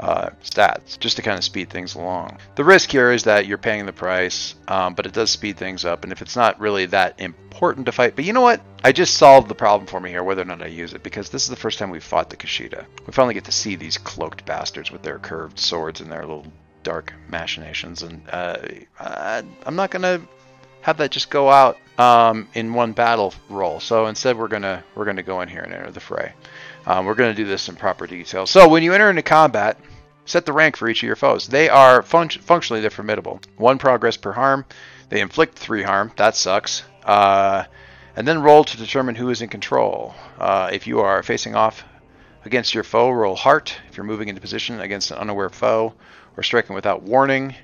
uh, 0.00 0.30
stats 0.42 0.98
just 0.98 1.16
to 1.16 1.22
kind 1.22 1.36
of 1.36 1.44
speed 1.44 1.68
things 1.68 1.94
along. 1.94 2.38
The 2.54 2.64
risk 2.64 2.90
here 2.90 3.12
is 3.12 3.24
that 3.24 3.46
you're 3.46 3.58
paying 3.58 3.84
the 3.84 3.92
price, 3.92 4.54
um, 4.66 4.94
but 4.94 5.04
it 5.04 5.12
does 5.12 5.30
speed 5.30 5.58
things 5.58 5.84
up. 5.84 6.04
And 6.04 6.12
if 6.12 6.22
it's 6.22 6.36
not 6.36 6.58
really 6.58 6.86
that 6.86 7.20
important 7.20 7.86
to 7.86 7.92
fight, 7.92 8.16
but 8.16 8.24
you 8.24 8.32
know 8.32 8.40
what? 8.40 8.62
I 8.82 8.92
just 8.92 9.18
solved 9.18 9.48
the 9.48 9.54
problem 9.54 9.86
for 9.86 10.00
me 10.00 10.08
here, 10.08 10.24
whether 10.24 10.40
or 10.40 10.46
not 10.46 10.62
I 10.62 10.66
use 10.68 10.94
it, 10.94 11.02
because 11.02 11.28
this 11.28 11.42
is 11.42 11.50
the 11.50 11.56
first 11.56 11.78
time 11.78 11.90
we've 11.90 12.02
fought 12.02 12.30
the 12.30 12.36
Qashida. 12.36 12.86
We 13.06 13.12
finally 13.12 13.34
get 13.34 13.44
to 13.44 13.52
see 13.52 13.76
these 13.76 13.98
cloaked 13.98 14.46
bastards 14.46 14.90
with 14.90 15.02
their 15.02 15.18
curved 15.18 15.58
swords 15.58 16.00
and 16.00 16.10
their 16.10 16.22
little 16.22 16.46
dark 16.82 17.12
machinations. 17.28 18.02
And 18.02 18.22
uh, 18.30 19.42
I'm 19.66 19.76
not 19.76 19.90
gonna 19.90 20.22
have 20.82 20.96
that 20.98 21.10
just 21.10 21.30
go 21.30 21.50
out 21.50 21.78
um, 21.98 22.48
in 22.54 22.72
one 22.72 22.92
battle 22.92 23.34
roll. 23.48 23.80
So 23.80 24.06
instead, 24.06 24.38
we're 24.38 24.48
gonna 24.48 24.82
we're 24.94 25.04
gonna 25.04 25.22
go 25.22 25.40
in 25.40 25.48
here 25.48 25.62
and 25.62 25.72
enter 25.72 25.90
the 25.90 26.00
fray. 26.00 26.32
Um, 26.86 27.06
we're 27.06 27.14
gonna 27.14 27.34
do 27.34 27.44
this 27.44 27.68
in 27.68 27.76
proper 27.76 28.06
detail. 28.06 28.46
So 28.46 28.68
when 28.68 28.82
you 28.82 28.94
enter 28.94 29.10
into 29.10 29.22
combat, 29.22 29.78
set 30.24 30.46
the 30.46 30.52
rank 30.52 30.76
for 30.76 30.88
each 30.88 31.02
of 31.02 31.06
your 31.06 31.16
foes. 31.16 31.46
They 31.46 31.68
are 31.68 32.02
fun 32.02 32.28
functionally 32.28 32.80
they're 32.80 32.90
formidable. 32.90 33.40
One 33.56 33.78
progress 33.78 34.16
per 34.16 34.32
harm. 34.32 34.64
They 35.08 35.20
inflict 35.20 35.58
three 35.58 35.82
harm. 35.82 36.12
That 36.16 36.36
sucks. 36.36 36.84
Uh, 37.04 37.64
and 38.16 38.26
then 38.26 38.42
roll 38.42 38.64
to 38.64 38.76
determine 38.76 39.14
who 39.14 39.30
is 39.30 39.42
in 39.42 39.48
control. 39.48 40.14
Uh, 40.38 40.70
if 40.72 40.86
you 40.86 41.00
are 41.00 41.22
facing 41.22 41.54
off 41.54 41.84
against 42.44 42.74
your 42.74 42.84
foe, 42.84 43.10
roll 43.10 43.36
heart. 43.36 43.76
If 43.88 43.96
you're 43.96 44.04
moving 44.04 44.28
into 44.28 44.40
position 44.40 44.80
against 44.80 45.10
an 45.10 45.18
unaware 45.18 45.50
foe 45.50 45.94
or 46.36 46.42
striking 46.42 46.74
without 46.74 47.02
warning, 47.02 47.54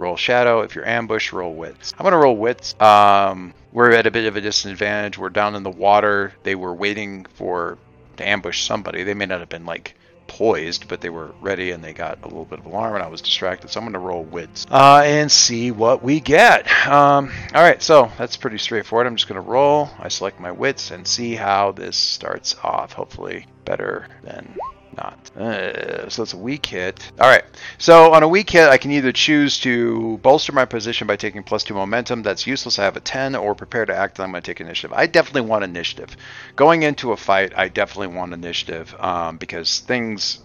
roll 0.00 0.16
shadow. 0.16 0.62
If 0.62 0.74
you're 0.74 0.86
ambushed, 0.86 1.32
roll 1.32 1.54
wits. 1.54 1.92
I'm 1.98 2.04
gonna 2.04 2.16
roll 2.16 2.36
wits. 2.36 2.74
Um, 2.80 3.54
we're 3.72 3.92
at 3.92 4.06
a 4.06 4.10
bit 4.10 4.26
of 4.26 4.36
a 4.36 4.40
disadvantage. 4.40 5.18
We're 5.18 5.28
down 5.28 5.54
in 5.54 5.62
the 5.62 5.70
water. 5.70 6.32
They 6.42 6.54
were 6.54 6.74
waiting 6.74 7.26
for 7.34 7.78
to 8.16 8.28
ambush 8.28 8.64
somebody. 8.64 9.04
They 9.04 9.14
may 9.14 9.26
not 9.26 9.40
have 9.40 9.48
been 9.48 9.66
like 9.66 9.94
poised, 10.26 10.86
but 10.88 11.00
they 11.00 11.10
were 11.10 11.34
ready 11.40 11.72
and 11.72 11.82
they 11.82 11.92
got 11.92 12.18
a 12.22 12.26
little 12.26 12.44
bit 12.44 12.60
of 12.60 12.66
alarm 12.66 12.94
and 12.94 13.02
I 13.02 13.08
was 13.08 13.20
distracted. 13.20 13.68
So 13.68 13.80
I'm 13.80 13.84
going 13.84 13.94
to 13.94 13.98
roll 13.98 14.22
wits 14.22 14.64
uh, 14.70 15.02
and 15.04 15.30
see 15.30 15.72
what 15.72 16.04
we 16.04 16.20
get. 16.20 16.70
Um, 16.86 17.32
all 17.52 17.62
right, 17.62 17.82
so 17.82 18.10
that's 18.16 18.36
pretty 18.36 18.58
straightforward. 18.58 19.08
I'm 19.08 19.16
just 19.16 19.28
going 19.28 19.42
to 19.42 19.48
roll. 19.48 19.90
I 19.98 20.08
select 20.08 20.38
my 20.38 20.52
wits 20.52 20.92
and 20.92 21.06
see 21.06 21.34
how 21.34 21.72
this 21.72 21.96
starts 21.96 22.54
off. 22.62 22.92
Hopefully 22.92 23.46
better 23.64 24.06
than 24.22 24.56
not. 24.96 25.30
Uh, 25.36 26.08
so 26.08 26.22
it's 26.22 26.32
a 26.32 26.38
weak 26.38 26.66
hit. 26.66 27.10
All 27.20 27.28
right. 27.28 27.44
So 27.78 28.12
on 28.12 28.22
a 28.22 28.28
weak 28.28 28.50
hit, 28.50 28.68
I 28.68 28.78
can 28.78 28.90
either 28.90 29.12
choose 29.12 29.58
to 29.60 30.18
bolster 30.18 30.52
my 30.52 30.64
position 30.64 31.06
by 31.06 31.16
taking 31.16 31.42
plus 31.42 31.64
two 31.64 31.74
momentum. 31.74 32.22
That's 32.22 32.46
useless. 32.46 32.78
I 32.78 32.84
have 32.84 32.96
a 32.96 33.00
10 33.00 33.34
or 33.34 33.54
prepare 33.54 33.86
to 33.86 33.94
act. 33.94 34.20
I'm 34.20 34.30
going 34.30 34.42
to 34.42 34.46
take 34.46 34.60
initiative. 34.60 34.92
I 34.96 35.06
definitely 35.06 35.48
want 35.48 35.64
initiative. 35.64 36.16
Going 36.56 36.82
into 36.82 37.12
a 37.12 37.16
fight, 37.16 37.52
I 37.56 37.68
definitely 37.68 38.14
want 38.16 38.32
initiative 38.32 38.94
um, 38.98 39.36
because 39.36 39.80
things 39.80 40.40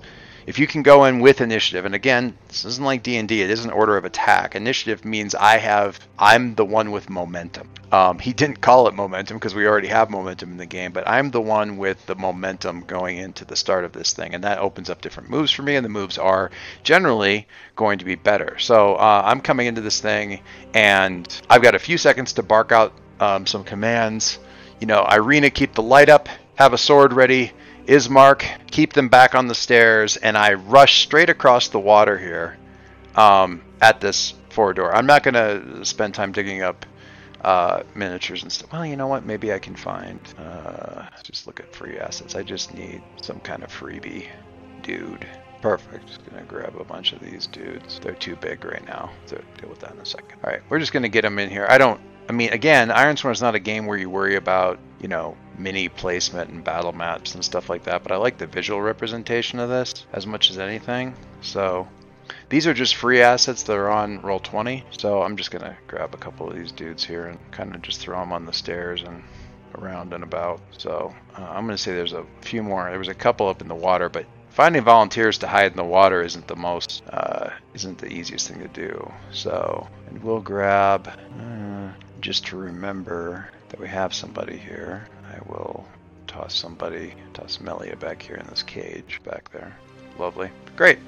if 0.45 0.59
you 0.59 0.67
can 0.67 0.83
go 0.83 1.05
in 1.05 1.19
with 1.19 1.41
initiative 1.41 1.85
and 1.85 1.95
again 1.95 2.37
this 2.47 2.65
isn't 2.65 2.85
like 2.85 3.01
d&d 3.03 3.41
it 3.41 3.49
isn't 3.49 3.71
order 3.71 3.97
of 3.97 4.05
attack. 4.05 4.55
Initiative 4.55 5.03
means 5.03 5.33
i 5.35 5.57
have 5.57 5.99
i'm 6.19 6.55
the 6.55 6.65
one 6.65 6.91
with 6.91 7.09
momentum. 7.09 7.69
Um, 7.91 8.19
he 8.19 8.33
didn't 8.33 8.61
call 8.61 8.87
it 8.87 8.93
momentum 8.93 9.37
because 9.37 9.55
we 9.55 9.67
already 9.67 9.87
have 9.87 10.09
momentum 10.09 10.51
in 10.51 10.57
the 10.57 10.65
game 10.65 10.91
but 10.91 11.07
i'm 11.07 11.31
the 11.31 11.41
one 11.41 11.77
with 11.77 12.05
the 12.05 12.15
momentum 12.15 12.81
going 12.81 13.17
into 13.17 13.45
the 13.45 13.55
start 13.55 13.85
of 13.85 13.93
this 13.93 14.13
thing 14.13 14.33
and 14.33 14.43
that 14.43 14.59
opens 14.59 14.89
up 14.89 15.01
different 15.01 15.29
moves 15.29 15.51
for 15.51 15.63
me 15.63 15.75
and 15.75 15.85
the 15.85 15.89
moves 15.89 16.17
are 16.17 16.51
generally 16.83 17.47
going 17.75 17.99
to 17.99 18.05
be 18.05 18.15
better. 18.15 18.57
So 18.59 18.95
uh, 18.95 19.21
i'm 19.25 19.41
coming 19.41 19.67
into 19.67 19.81
this 19.81 19.99
thing 19.99 20.41
and 20.73 21.41
i've 21.49 21.63
got 21.63 21.75
a 21.75 21.79
few 21.79 21.97
seconds 21.97 22.33
to 22.33 22.43
bark 22.43 22.71
out 22.71 22.93
um, 23.19 23.45
some 23.45 23.63
commands. 23.63 24.39
You 24.79 24.87
know 24.87 25.03
Ireena 25.03 25.53
keep 25.53 25.73
the 25.73 25.83
light 25.83 26.09
up 26.09 26.29
have 26.55 26.73
a 26.73 26.77
sword 26.77 27.13
ready 27.13 27.51
Ismark, 27.87 28.45
keep 28.71 28.93
them 28.93 29.09
back 29.09 29.35
on 29.35 29.47
the 29.47 29.55
stairs, 29.55 30.17
and 30.17 30.37
I 30.37 30.53
rush 30.53 31.03
straight 31.03 31.29
across 31.29 31.67
the 31.69 31.79
water 31.79 32.17
here 32.17 32.57
um, 33.15 33.61
at 33.81 34.01
this 34.01 34.33
forward 34.49 34.77
door. 34.77 34.95
I'm 34.95 35.05
not 35.05 35.23
going 35.23 35.35
to 35.35 35.85
spend 35.85 36.13
time 36.13 36.31
digging 36.31 36.61
up 36.61 36.85
uh, 37.41 37.83
miniatures 37.93 38.41
and 38.41 38.51
stuff. 38.51 38.71
Well, 38.73 38.85
you 38.85 38.95
know 38.95 39.07
what? 39.07 39.25
Maybe 39.25 39.53
I 39.53 39.59
can 39.59 39.75
find. 39.75 40.19
Uh, 40.37 41.05
just 41.21 41.45
look 41.45 41.59
at 41.59 41.73
free 41.75 41.97
assets. 41.99 42.35
I 42.35 42.41
just 42.41 42.73
need 42.73 43.03
some 43.21 43.39
kind 43.39 43.63
of 43.63 43.69
freebie 43.69 44.27
dude. 44.81 45.27
Perfect. 45.61 46.07
Just 46.07 46.25
gonna 46.29 46.43
grab 46.43 46.75
a 46.79 46.83
bunch 46.83 47.13
of 47.13 47.19
these 47.19 47.47
dudes. 47.47 47.99
They're 47.99 48.13
too 48.13 48.35
big 48.35 48.65
right 48.65 48.85
now. 48.85 49.11
So 49.25 49.41
deal 49.59 49.69
with 49.69 49.79
that 49.79 49.93
in 49.93 49.99
a 49.99 50.05
second. 50.05 50.39
All 50.43 50.51
right, 50.51 50.61
we're 50.69 50.79
just 50.79 50.91
gonna 50.91 51.09
get 51.09 51.21
them 51.21 51.39
in 51.39 51.49
here. 51.49 51.65
I 51.69 51.77
don't. 51.77 51.99
I 52.27 52.33
mean, 52.33 52.51
again, 52.51 52.89
Ironsworn 52.89 53.31
is 53.31 53.41
not 53.41 53.55
a 53.55 53.59
game 53.59 53.85
where 53.85 53.97
you 53.97 54.09
worry 54.09 54.35
about, 54.35 54.79
you 54.99 55.07
know, 55.07 55.37
mini 55.57 55.89
placement 55.89 56.49
and 56.49 56.63
battle 56.63 56.91
maps 56.91 57.35
and 57.35 57.43
stuff 57.43 57.69
like 57.69 57.83
that, 57.83 58.03
but 58.03 58.11
I 58.11 58.17
like 58.17 58.37
the 58.37 58.47
visual 58.47 58.81
representation 58.81 59.59
of 59.59 59.69
this 59.69 60.05
as 60.13 60.27
much 60.27 60.49
as 60.49 60.57
anything. 60.57 61.15
So 61.41 61.87
these 62.49 62.67
are 62.67 62.73
just 62.73 62.95
free 62.95 63.21
assets 63.21 63.63
that 63.63 63.75
are 63.75 63.89
on 63.89 64.21
Roll20, 64.21 64.83
so 64.99 65.21
I'm 65.21 65.37
just 65.37 65.51
gonna 65.51 65.77
grab 65.87 66.13
a 66.13 66.17
couple 66.17 66.49
of 66.49 66.55
these 66.55 66.71
dudes 66.71 67.03
here 67.03 67.25
and 67.25 67.39
kind 67.51 67.75
of 67.75 67.81
just 67.81 67.99
throw 67.99 68.19
them 68.19 68.33
on 68.33 68.45
the 68.45 68.53
stairs 68.53 69.03
and 69.03 69.23
around 69.75 70.13
and 70.13 70.23
about. 70.23 70.61
So 70.77 71.13
uh, 71.37 71.43
I'm 71.43 71.65
gonna 71.65 71.77
say 71.77 71.93
there's 71.93 72.13
a 72.13 72.25
few 72.41 72.63
more. 72.63 72.89
There 72.89 72.99
was 72.99 73.07
a 73.07 73.13
couple 73.13 73.47
up 73.47 73.61
in 73.61 73.67
the 73.67 73.75
water, 73.75 74.09
but 74.09 74.25
finding 74.49 74.83
volunteers 74.83 75.37
to 75.39 75.47
hide 75.47 75.71
in 75.71 75.77
the 75.77 75.83
water 75.83 76.21
isn't 76.21 76.47
the 76.47 76.55
most, 76.55 77.03
uh, 77.09 77.49
isn't 77.73 77.97
the 77.97 78.07
easiest 78.07 78.47
thing 78.47 78.59
to 78.59 78.67
do. 78.69 79.11
So, 79.31 79.87
and 80.07 80.23
we'll 80.23 80.39
grab, 80.39 81.07
uh, 81.07 81.89
just 82.21 82.47
to 82.47 82.57
remember 82.57 83.49
that 83.69 83.79
we 83.79 83.87
have 83.87 84.13
somebody 84.13 84.57
here. 84.57 85.07
I 85.35 85.39
will 85.51 85.85
toss 86.27 86.53
somebody, 86.53 87.13
toss 87.33 87.59
Melia 87.59 87.95
back 87.95 88.21
here 88.21 88.35
in 88.35 88.47
this 88.47 88.63
cage 88.63 89.21
back 89.23 89.51
there. 89.51 89.75
Lovely. 90.17 90.49
Great. 90.75 90.99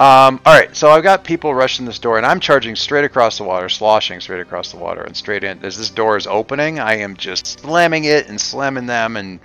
Um, 0.00 0.40
all 0.46 0.58
right, 0.58 0.74
so 0.74 0.90
I've 0.90 1.02
got 1.02 1.24
people 1.24 1.54
rushing 1.54 1.84
this 1.84 1.98
door, 1.98 2.16
and 2.16 2.24
I'm 2.24 2.40
charging 2.40 2.74
straight 2.74 3.04
across 3.04 3.36
the 3.36 3.44
water, 3.44 3.68
sloshing 3.68 4.20
straight 4.20 4.40
across 4.40 4.72
the 4.72 4.78
water, 4.78 5.02
and 5.02 5.16
straight 5.16 5.44
in. 5.44 5.62
As 5.64 5.76
this 5.76 5.90
door 5.90 6.16
is 6.16 6.26
opening, 6.26 6.78
I 6.78 6.96
am 6.96 7.16
just 7.16 7.46
slamming 7.46 8.04
it 8.04 8.28
and 8.28 8.40
slamming 8.40 8.86
them, 8.86 9.16
and 9.16 9.40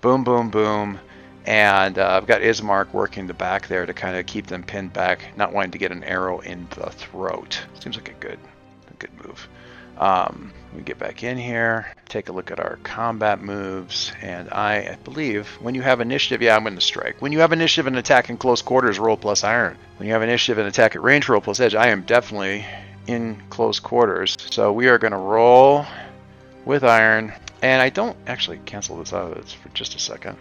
boom, 0.00 0.24
boom, 0.24 0.50
boom. 0.50 0.98
And 1.46 1.98
uh, 1.98 2.08
I've 2.08 2.26
got 2.26 2.42
Ismark 2.42 2.92
working 2.92 3.26
the 3.26 3.34
back 3.34 3.68
there 3.68 3.86
to 3.86 3.94
kind 3.94 4.16
of 4.16 4.26
keep 4.26 4.46
them 4.46 4.62
pinned 4.62 4.92
back, 4.92 5.36
not 5.36 5.52
wanting 5.52 5.70
to 5.70 5.78
get 5.78 5.92
an 5.92 6.04
arrow 6.04 6.40
in 6.40 6.66
the 6.70 6.90
throat. 6.90 7.60
Seems 7.78 7.96
like 7.96 8.10
a 8.10 8.14
good, 8.14 8.38
a 8.90 8.94
good 8.94 9.10
move. 9.24 9.48
Um, 9.96 10.52
we 10.74 10.82
get 10.82 10.98
back 10.98 11.22
in 11.22 11.36
here, 11.36 11.86
take 12.08 12.28
a 12.28 12.32
look 12.32 12.50
at 12.50 12.60
our 12.60 12.78
combat 12.82 13.42
moves, 13.42 14.12
and 14.22 14.48
I, 14.50 14.96
believe 15.04 15.48
when 15.60 15.74
you 15.74 15.82
have 15.82 16.00
initiative, 16.00 16.42
yeah, 16.42 16.54
I'm 16.54 16.62
going 16.62 16.74
to 16.74 16.80
strike. 16.80 17.20
When 17.20 17.32
you 17.32 17.40
have 17.40 17.52
initiative 17.52 17.86
and 17.86 17.96
attack 17.96 18.30
in 18.30 18.36
close 18.36 18.62
quarters, 18.62 18.98
roll 18.98 19.16
plus 19.16 19.42
iron. 19.42 19.76
When 19.96 20.06
you 20.06 20.12
have 20.12 20.22
initiative 20.22 20.58
and 20.58 20.68
attack 20.68 20.94
at 20.94 21.02
range, 21.02 21.28
roll 21.28 21.40
plus 21.40 21.60
edge. 21.60 21.74
I 21.74 21.88
am 21.88 22.02
definitely 22.02 22.64
in 23.06 23.42
close 23.50 23.80
quarters. 23.80 24.36
So 24.50 24.72
we 24.72 24.88
are 24.88 24.98
going 24.98 25.12
to 25.12 25.18
roll 25.18 25.86
with 26.64 26.84
iron, 26.84 27.32
and 27.62 27.82
I 27.82 27.90
don't 27.90 28.16
actually 28.26 28.60
cancel 28.64 28.98
this 28.98 29.12
out 29.12 29.32
of 29.32 29.42
this 29.42 29.52
for 29.52 29.68
just 29.70 29.96
a 29.96 29.98
second. 29.98 30.36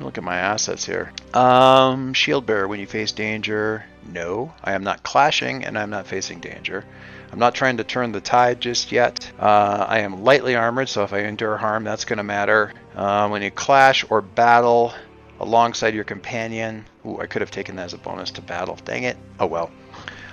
Look 0.00 0.16
at 0.16 0.24
my 0.24 0.36
assets 0.36 0.84
here. 0.84 1.12
Um, 1.34 2.14
shield 2.14 2.46
bearer, 2.46 2.66
when 2.66 2.80
you 2.80 2.86
face 2.86 3.12
danger, 3.12 3.84
no. 4.06 4.52
I 4.64 4.72
am 4.72 4.82
not 4.82 5.02
clashing 5.02 5.64
and 5.64 5.78
I'm 5.78 5.90
not 5.90 6.06
facing 6.06 6.40
danger. 6.40 6.84
I'm 7.32 7.38
not 7.38 7.54
trying 7.54 7.76
to 7.76 7.84
turn 7.84 8.12
the 8.12 8.20
tide 8.20 8.60
just 8.60 8.90
yet. 8.90 9.30
Uh, 9.38 9.86
I 9.88 10.00
am 10.00 10.24
lightly 10.24 10.56
armored, 10.56 10.88
so 10.88 11.04
if 11.04 11.12
I 11.12 11.20
endure 11.20 11.56
harm, 11.56 11.84
that's 11.84 12.04
going 12.04 12.16
to 12.16 12.24
matter. 12.24 12.72
Uh, 12.94 13.28
when 13.28 13.42
you 13.42 13.50
clash 13.50 14.04
or 14.10 14.20
battle 14.20 14.92
alongside 15.38 15.94
your 15.94 16.04
companion, 16.04 16.86
ooh, 17.06 17.20
I 17.20 17.26
could 17.26 17.42
have 17.42 17.50
taken 17.50 17.76
that 17.76 17.84
as 17.84 17.94
a 17.94 17.98
bonus 17.98 18.32
to 18.32 18.42
battle. 18.42 18.76
Dang 18.84 19.04
it. 19.04 19.16
Oh 19.38 19.46
well. 19.46 19.70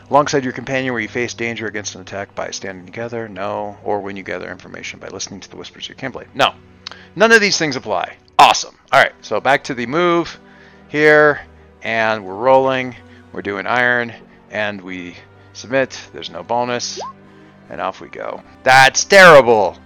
Alongside 0.10 0.44
your 0.44 0.54
companion, 0.54 0.94
where 0.94 1.02
you 1.02 1.10
face 1.10 1.34
danger 1.34 1.68
against 1.68 1.96
an 1.96 2.02
attack 2.02 2.34
by 2.34 2.52
standing 2.52 2.86
together, 2.86 3.28
no. 3.28 3.78
Or 3.84 4.00
when 4.00 4.16
you 4.16 4.24
gather 4.24 4.50
information 4.50 5.00
by 5.00 5.10
listening 5.10 5.42
to 5.42 5.50
the 5.50 5.58
whispers 5.58 5.90
of 5.90 5.90
your 5.90 5.98
campblade, 5.98 6.34
no. 6.34 6.54
None 7.16 7.32
of 7.32 7.42
these 7.42 7.58
things 7.58 7.76
apply. 7.76 8.16
Awesome. 8.40 8.78
All 8.92 9.02
right, 9.02 9.14
so 9.22 9.42
back 9.42 9.66
to 9.66 9.74
the 9.74 9.86
move 9.86 10.40
here, 10.88 11.42
and 11.82 12.26
we're 12.26 12.36
rolling. 12.36 12.96
We're 13.34 13.42
doing 13.42 13.68
iron, 13.68 14.14
and 14.50 14.82
we 14.82 15.16
Submit. 15.58 16.00
There's 16.14 16.30
no 16.30 16.44
bonus. 16.44 17.00
And 17.70 17.82
off 17.82 18.00
we 18.00 18.08
go. 18.08 18.42
That's 18.64 19.04
terrible! 19.04 19.78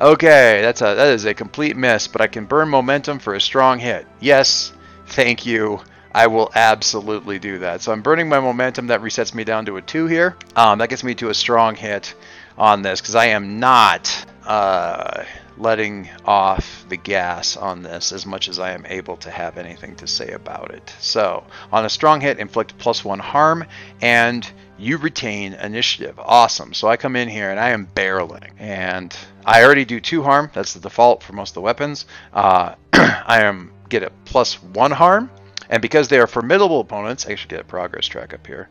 Okay, 0.00 0.60
that's 0.62 0.80
a 0.80 0.94
that 0.96 1.08
is 1.08 1.24
a 1.24 1.34
complete 1.34 1.76
miss, 1.76 2.08
but 2.08 2.20
I 2.20 2.26
can 2.26 2.46
burn 2.46 2.68
momentum 2.68 3.20
for 3.20 3.34
a 3.34 3.40
strong 3.40 3.78
hit. 3.78 4.06
Yes, 4.18 4.72
Thank 5.12 5.44
you. 5.44 5.80
I 6.14 6.26
will 6.26 6.50
absolutely 6.54 7.38
do 7.38 7.58
that. 7.58 7.82
So 7.82 7.92
I'm 7.92 8.00
burning 8.00 8.30
my 8.30 8.40
momentum. 8.40 8.86
That 8.86 9.02
resets 9.02 9.34
me 9.34 9.44
down 9.44 9.66
to 9.66 9.76
a 9.76 9.82
2 9.82 10.06
here. 10.06 10.36
Um, 10.56 10.78
that 10.78 10.88
gets 10.88 11.04
me 11.04 11.14
to 11.16 11.28
a 11.28 11.34
strong 11.34 11.74
hit 11.74 12.14
on 12.56 12.80
this 12.80 13.00
because 13.00 13.14
I 13.14 13.26
am 13.26 13.60
not 13.60 14.26
uh, 14.46 15.24
letting 15.58 16.08
off 16.24 16.86
the 16.88 16.96
gas 16.96 17.58
on 17.58 17.82
this 17.82 18.12
as 18.12 18.24
much 18.24 18.48
as 18.48 18.58
I 18.58 18.72
am 18.72 18.86
able 18.86 19.18
to 19.18 19.30
have 19.30 19.58
anything 19.58 19.96
to 19.96 20.06
say 20.06 20.32
about 20.32 20.70
it. 20.70 20.94
So 20.98 21.44
on 21.70 21.84
a 21.84 21.90
strong 21.90 22.22
hit, 22.22 22.38
inflict 22.38 22.78
plus 22.78 23.04
1 23.04 23.18
harm 23.18 23.64
and 24.00 24.50
you 24.82 24.98
retain 24.98 25.54
initiative. 25.54 26.18
Awesome. 26.18 26.74
So 26.74 26.88
I 26.88 26.96
come 26.96 27.16
in 27.16 27.28
here 27.28 27.50
and 27.50 27.60
I 27.60 27.70
am 27.70 27.86
barreling. 27.94 28.50
And 28.58 29.16
I 29.44 29.64
already 29.64 29.84
do 29.84 30.00
2 30.00 30.22
harm. 30.22 30.50
That's 30.52 30.74
the 30.74 30.80
default 30.80 31.22
for 31.22 31.32
most 31.32 31.50
of 31.50 31.54
the 31.54 31.60
weapons. 31.60 32.06
Uh, 32.32 32.74
I 32.92 33.42
am 33.42 33.72
get 33.88 34.02
a 34.02 34.10
plus 34.24 34.62
1 34.62 34.90
harm 34.90 35.30
and 35.72 35.80
because 35.80 36.08
they 36.08 36.18
are 36.18 36.26
formidable 36.26 36.80
opponents, 36.80 37.26
I 37.26 37.34
should 37.34 37.48
get 37.48 37.60
a 37.60 37.64
progress 37.64 38.06
track 38.06 38.34
up 38.34 38.46
here. 38.46 38.68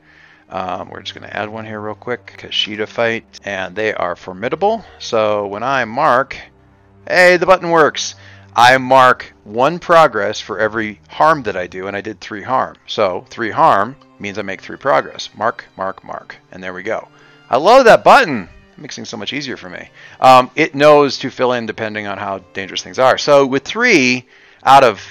Um, 0.49 0.89
we're 0.89 1.01
just 1.01 1.17
going 1.17 1.27
to 1.27 1.35
add 1.35 1.49
one 1.49 1.65
here 1.65 1.79
real 1.79 1.95
quick. 1.95 2.35
Qashida 2.37 2.87
fight. 2.87 3.39
And 3.43 3.75
they 3.75 3.93
are 3.93 4.15
formidable. 4.15 4.85
So 4.99 5.47
when 5.47 5.63
I 5.63 5.85
mark, 5.85 6.37
hey, 7.07 7.37
the 7.37 7.47
button 7.47 7.71
works. 7.71 8.15
I 8.55 8.77
mark 8.77 9.33
one 9.45 9.79
progress 9.79 10.41
for 10.41 10.59
every 10.59 10.99
harm 11.09 11.43
that 11.43 11.55
I 11.55 11.67
do, 11.67 11.87
and 11.87 11.95
I 11.95 12.01
did 12.01 12.19
three 12.19 12.43
harm. 12.43 12.75
So 12.85 13.25
three 13.29 13.49
harm 13.49 13.95
means 14.21 14.37
I 14.37 14.43
make 14.43 14.61
three 14.61 14.77
progress. 14.77 15.29
Mark, 15.35 15.65
mark, 15.75 16.03
mark. 16.03 16.37
And 16.51 16.63
there 16.63 16.73
we 16.73 16.83
go. 16.83 17.07
I 17.49 17.57
love 17.57 17.85
that 17.85 18.03
button. 18.03 18.47
It 18.73 18.77
makes 18.77 18.95
things 18.95 19.09
so 19.09 19.17
much 19.17 19.33
easier 19.33 19.57
for 19.57 19.69
me. 19.69 19.89
Um, 20.19 20.49
it 20.55 20.75
knows 20.75 21.17
to 21.19 21.29
fill 21.29 21.53
in 21.53 21.65
depending 21.65 22.07
on 22.07 22.17
how 22.17 22.39
dangerous 22.53 22.81
things 22.81 22.99
are. 22.99 23.17
So 23.17 23.45
with 23.45 23.63
three 23.63 24.25
out 24.63 24.83
of 24.83 25.01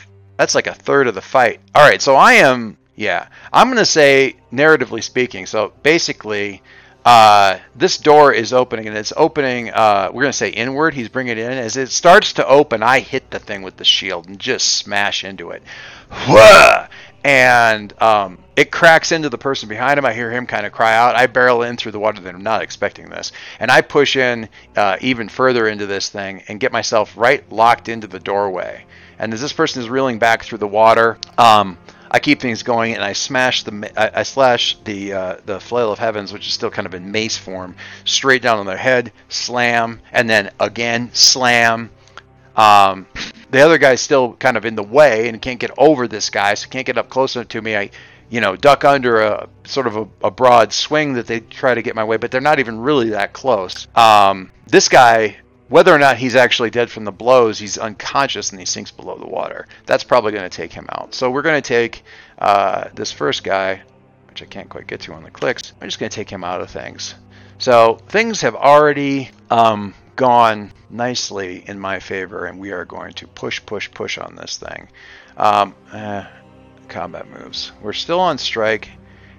that's 0.41 0.55
like 0.55 0.67
a 0.67 0.75
third 0.75 1.07
of 1.07 1.15
the 1.15 1.21
fight. 1.21 1.61
All 1.75 1.87
right, 1.87 2.01
so 2.01 2.17
I 2.17 2.35
am, 2.35 2.79
yeah, 2.97 3.29
I'm 3.53 3.67
going 3.67 3.77
to 3.77 3.85
say, 3.85 4.37
narratively 4.51 5.03
speaking, 5.03 5.45
so 5.45 5.75
basically, 5.83 6.63
uh, 7.05 7.59
this 7.77 7.99
door 7.99 8.33
is 8.33 8.55
opening 8.55 8.89
and 8.89 8.97
it's 8.97 9.13
opening, 9.19 9.69
uh, 9.69 10.09
we're 10.11 10.23
going 10.23 10.33
to 10.33 10.39
say 10.39 10.49
inward. 10.49 10.95
He's 10.95 11.11
bringing 11.11 11.33
it 11.33 11.39
in. 11.39 11.53
As 11.53 11.77
it 11.77 11.91
starts 11.91 12.33
to 12.35 12.47
open, 12.47 12.83
I 12.83 13.01
hit 13.01 13.31
the 13.31 13.39
thing 13.39 13.61
with 13.61 13.77
the 13.77 13.85
shield 13.85 14.29
and 14.29 14.39
just 14.39 14.77
smash 14.77 15.25
into 15.25 15.51
it. 15.51 15.63
And 17.23 17.93
um, 18.03 18.39
it 18.57 18.71
cracks 18.71 19.13
into 19.13 19.29
the 19.29 19.39
person 19.39 19.69
behind 19.69 19.99
him. 19.99 20.07
I 20.07 20.13
hear 20.13 20.31
him 20.31 20.47
kind 20.47 20.65
of 20.65 20.73
cry 20.73 20.95
out. 20.95 21.17
I 21.17 21.27
barrel 21.27 21.63
in 21.63 21.77
through 21.77 21.93
the 21.93 22.01
water. 22.01 22.21
They're 22.21 22.33
not 22.33 22.63
expecting 22.63 23.11
this. 23.11 23.33
And 23.59 23.71
I 23.71 23.83
push 23.83 24.17
in 24.17 24.49
uh, 24.77 24.97
even 25.01 25.29
further 25.29 25.69
into 25.69 25.87
this 25.87 26.09
thing 26.09 26.43
and 26.49 26.59
get 26.59 26.73
myself 26.73 27.13
right 27.17 27.51
locked 27.53 27.89
into 27.89 28.07
the 28.07 28.21
doorway. 28.21 28.87
And 29.19 29.35
as 29.35 29.41
this 29.43 29.53
person 29.53 29.83
is 29.83 29.91
reeling 29.91 30.19
back 30.19 30.45
through 30.45 30.59
the 30.59 30.67
water, 30.67 31.19
um, 31.37 31.77
I 32.11 32.19
keep 32.19 32.41
things 32.41 32.63
going 32.63 32.95
and 32.95 33.05
I 33.05 33.13
smash 33.13 33.63
the 33.63 33.93
I, 33.97 34.21
I 34.21 34.23
slash 34.25 34.79
the 34.85 35.13
uh, 35.13 35.37
the 35.47 35.61
flail 35.61 35.93
of 35.93 35.99
heavens, 35.99 36.33
which 36.33 36.47
is 36.47 36.53
still 36.53 36.71
kind 36.71 36.87
of 36.87 36.95
in 36.95 37.13
mace 37.13 37.37
form, 37.37 37.77
straight 38.05 38.43
down 38.43 38.59
on 38.59 38.67
their 38.67 38.77
head, 38.77 39.13
slam, 39.29 40.01
and 40.11 40.29
then 40.29 40.51
again 40.59 41.11
slam. 41.13 41.91
Um, 42.57 43.07
the 43.51 43.61
other 43.61 43.79
guy's 43.79 44.01
still 44.01 44.35
kind 44.35 44.57
of 44.57 44.65
in 44.65 44.75
the 44.75 44.83
way 44.83 45.29
and 45.29 45.41
can't 45.41 45.61
get 45.61 45.71
over 45.79 46.09
this 46.09 46.31
guy, 46.31 46.55
so 46.55 46.69
can't 46.69 46.87
get 46.87 46.99
up 46.99 47.09
close 47.09 47.37
enough 47.37 47.49
to 47.49 47.63
me. 47.63 47.77
I, 47.77 47.91
you 48.29 48.41
know, 48.41 48.55
duck 48.57 48.85
under 48.85 49.21
a 49.21 49.49
sort 49.65 49.87
of 49.87 49.97
a, 49.97 50.09
a 50.23 50.31
broad 50.31 50.73
swing 50.73 51.15
that 51.15 51.27
they 51.27 51.41
try 51.41 51.75
to 51.75 51.83
get 51.83 51.95
my 51.95 52.05
way, 52.05 52.17
but 52.17 52.31
they're 52.31 52.41
not 52.41 52.61
even 52.61 52.79
really 52.79 53.11
that 53.11 53.33
close. 53.33 53.89
Um, 53.97 54.51
this 54.67 54.89
guy 54.89 55.37
whether 55.71 55.95
or 55.95 55.99
not 55.99 56.17
he's 56.17 56.35
actually 56.35 56.69
dead 56.69 56.91
from 56.91 57.05
the 57.05 57.13
blows, 57.13 57.57
he's 57.57 57.79
unconscious 57.79 58.51
and 58.51 58.59
he 58.59 58.67
sinks 58.67 58.91
below 58.91 59.17
the 59.17 59.27
water. 59.27 59.69
That's 59.87 60.03
probably 60.03 60.33
going 60.33 60.43
to 60.43 60.55
take 60.55 60.73
him 60.73 60.87
out. 60.91 61.15
So 61.15 61.31
we're 61.31 61.43
going 61.43 61.63
to 61.63 61.67
take 61.67 62.03
uh, 62.39 62.89
this 62.93 63.13
first 63.13 63.45
guy, 63.45 63.81
which 64.29 64.43
I 64.43 64.47
can't 64.47 64.69
quite 64.69 64.89
get 64.89 65.01
to 65.03 65.15
on 65.15 65.23
the 65.23 65.31
clicks. 65.31 65.73
I'm 65.81 65.87
just 65.87 66.01
going 66.01 66.11
to 66.11 66.15
take 66.15 66.29
him 66.29 66.43
out 66.43 66.61
of 66.61 66.71
things. 66.71 67.15
So 67.59 68.01
things 68.09 68.41
have 68.41 68.57
already 68.57 69.31
um, 69.49 69.95
gone 70.21 70.71
nicely 70.91 71.65
in 71.67 71.81
my 71.81 71.99
favor, 71.99 72.45
and 72.45 72.61
we 72.61 72.73
are 72.73 72.85
going 72.85 73.15
to 73.15 73.27
push, 73.27 73.59
push, 73.65 73.91
push 73.91 74.19
on 74.19 74.37
this 74.37 74.59
thing. 74.59 74.87
Um, 75.39 75.75
eh, 75.95 76.27
combat 76.89 77.27
moves. 77.27 77.73
We're 77.81 77.95
still 77.95 78.21
on 78.21 78.37
strike, 78.37 78.91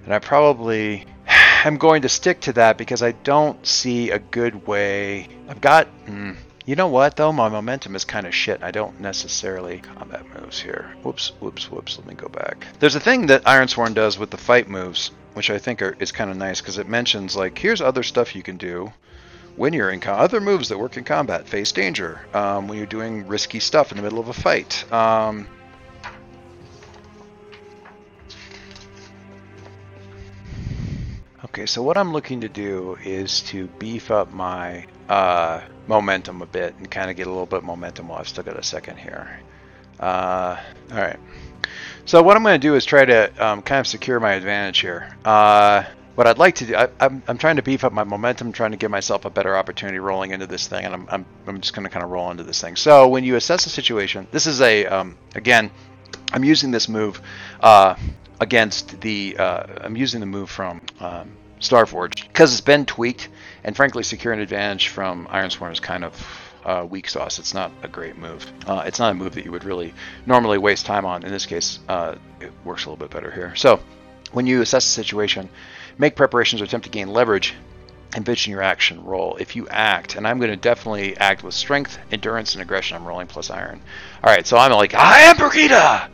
and 0.06 0.12
I 0.12 0.18
probably 0.18 1.06
am 1.66 1.78
going 1.78 2.02
to 2.02 2.10
stick 2.10 2.42
to 2.42 2.54
that 2.54 2.80
because 2.80 3.04
I 3.04 3.12
don't 3.12 3.64
see 3.64 4.10
a 4.10 4.18
good 4.18 4.66
way. 4.66 5.28
I've 5.48 5.62
got. 5.62 5.88
Mm, 6.08 6.36
you 6.66 6.76
know 6.76 6.88
what 6.88 7.16
though? 7.16 7.32
My 7.32 7.48
momentum 7.48 7.96
is 7.96 8.04
kind 8.04 8.26
of 8.26 8.34
shit. 8.34 8.64
I 8.64 8.72
don't 8.72 9.00
necessarily 9.00 9.82
combat 9.82 10.26
moves 10.34 10.60
here. 10.60 10.96
Whoops, 11.04 11.34
whoops, 11.40 11.70
whoops. 11.70 12.00
Let 12.00 12.08
me 12.08 12.16
go 12.16 12.28
back. 12.28 12.66
There's 12.80 12.96
a 12.96 13.00
thing 13.00 13.28
that 13.28 13.44
Ironsworn 13.44 13.94
does 13.94 14.18
with 14.18 14.32
the 14.32 14.38
fight 14.38 14.68
moves, 14.68 15.12
which 15.36 15.52
I 15.52 15.60
think 15.60 15.84
are, 15.84 15.96
is 16.00 16.12
kind 16.12 16.32
of 16.32 16.38
nice 16.38 16.60
because 16.60 16.80
it 16.80 16.88
mentions 16.88 17.36
like 17.36 17.56
here's 17.60 17.82
other 17.82 18.02
stuff 18.02 18.36
you 18.36 18.42
can 18.42 18.58
do 18.58 18.92
when 19.56 19.74
you're 19.74 19.92
in 19.92 20.00
com- 20.00 20.20
other 20.20 20.42
moves 20.42 20.70
that 20.70 20.78
work 20.78 20.98
in 20.98 21.04
combat. 21.04 21.48
Face 21.48 21.72
danger 21.72 22.22
um, 22.34 22.68
when 22.68 22.78
you're 22.78 22.88
doing 22.88 23.28
risky 23.28 23.60
stuff 23.60 23.92
in 23.92 23.98
the 23.98 24.04
middle 24.04 24.20
of 24.20 24.28
a 24.28 24.34
fight. 24.34 24.92
Um, 24.92 25.48
Okay, 31.54 31.66
so 31.66 31.84
what 31.84 31.98
I'm 31.98 32.14
looking 32.14 32.42
to 32.42 32.48
do 32.48 32.98
is 33.04 33.42
to 33.44 33.68
beef 33.78 34.10
up 34.10 34.32
my 34.32 34.86
uh, 35.10 35.60
momentum 35.86 36.42
a 36.42 36.46
bit 36.46 36.76
and 36.78 36.90
kind 36.90 37.10
of 37.10 37.18
get 37.18 37.28
a 37.28 37.30
little 37.30 37.46
bit 37.46 37.62
momentum 37.62 38.08
while 38.08 38.20
I've 38.20 38.30
still 38.30 38.46
got 38.46 38.58
a 38.58 38.64
second 38.64 38.98
here. 38.98 39.38
Uh, 40.00 40.58
all 40.92 40.98
right. 40.98 41.20
So 42.06 42.24
what 42.24 42.38
I'm 42.38 42.44
going 42.44 42.60
to 42.60 42.68
do 42.68 42.76
is 42.76 42.86
try 42.86 43.04
to 43.04 43.46
um, 43.46 43.62
kind 43.64 43.82
of 43.82 43.88
secure 43.88 44.18
my 44.22 44.34
advantage 44.34 44.80
here. 44.80 45.14
Uh, 45.26 45.84
what 46.16 46.28
I'd 46.28 46.38
like 46.38 46.56
to 46.56 46.66
do, 46.66 46.76
I, 46.76 46.84
am 46.84 46.92
I'm, 47.00 47.24
I'm 47.28 47.38
trying 47.38 47.56
to 47.56 47.62
beef 47.62 47.84
up 47.84 47.94
my 47.94 48.04
momentum, 48.04 48.52
trying 48.52 48.72
to 48.72 48.78
give 48.78 48.92
myself 48.92 49.26
a 49.26 49.30
better 49.30 49.56
opportunity 49.56 50.00
rolling 50.00 50.32
into 50.32 50.48
this 50.48 50.68
thing, 50.68 50.86
and 50.86 50.94
I'm, 50.94 51.08
I'm, 51.10 51.26
I'm 51.48 51.62
just 51.62 51.74
going 51.74 51.86
to 51.86 51.90
kind 51.90 52.04
of 52.04 52.12
roll 52.12 52.30
into 52.32 52.44
this 52.44 52.62
thing. 52.62 52.76
So 52.76 53.08
when 53.08 53.24
you 53.24 53.36
assess 53.36 53.64
the 53.64 53.70
situation, 53.70 54.28
this 54.32 54.46
is 54.46 54.62
a, 54.62 54.86
um, 54.86 55.18
again, 55.36 55.72
I'm 56.34 56.44
using 56.44 56.72
this 56.72 56.90
move 56.90 57.22
uh, 57.62 57.96
against 58.40 59.00
the, 59.02 59.38
uh, 59.38 59.64
I'm 59.82 59.96
using 59.96 60.20
the 60.20 60.26
move 60.26 60.50
from 60.50 60.82
um, 61.00 61.32
Starforge 61.60 62.28
because 62.28 62.52
it's 62.52 62.62
been 62.62 62.86
tweaked, 62.86 63.30
and 63.64 63.76
frankly, 63.76 64.04
secure 64.04 64.34
an 64.34 64.40
advantage 64.40 64.88
from 64.90 65.28
Ironsworn 65.28 65.72
is 65.72 65.80
kind 65.80 66.04
of 66.04 66.28
uh, 66.66 66.86
weak 66.90 67.08
sauce. 67.08 67.40
It's 67.40 67.54
not 67.54 67.72
a 67.84 67.88
great 67.88 68.18
move. 68.18 68.46
Uh, 68.66 68.84
it's 68.86 69.00
not 69.00 69.12
a 69.12 69.14
move 69.14 69.36
that 69.36 69.46
you 69.46 69.52
would 69.52 69.64
really 69.64 69.94
normally 70.26 70.58
waste 70.58 70.86
time 70.86 71.06
on. 71.06 71.24
In 71.24 71.32
this 71.32 71.46
case, 71.46 71.80
uh, 71.88 72.16
it 72.40 72.52
works 72.64 72.86
a 72.86 72.90
little 72.90 73.08
bit 73.08 73.14
better 73.14 73.32
here. 73.32 73.56
So, 73.56 73.80
when 74.32 74.46
you 74.48 74.62
assess 74.62 74.86
the 74.86 74.92
situation, 74.92 75.50
make 76.02 76.16
preparations 76.16 76.60
or 76.62 76.66
attempt 76.66 76.86
to 76.86 76.92
gain 76.92 77.08
leverage. 77.08 77.54
Envision 78.16 78.52
your 78.52 78.64
action 78.64 79.06
roll. 79.06 79.38
If 79.38 79.56
you 79.56 79.70
act, 79.70 80.16
and 80.16 80.28
I'm 80.28 80.40
going 80.40 80.50
to 80.50 80.58
definitely 80.58 81.16
act 81.16 81.44
with 81.44 81.54
strength, 81.54 81.98
endurance, 82.12 82.56
and 82.56 82.62
aggression. 82.62 82.98
I'm 82.98 83.06
rolling 83.06 83.28
plus 83.28 83.52
iron. 83.52 83.80
All 84.24 84.34
right, 84.34 84.46
so 84.46 84.58
I'm 84.58 84.72
like, 84.72 84.96
I 84.96 85.20
am 85.20 85.38
Brigida 85.38 86.10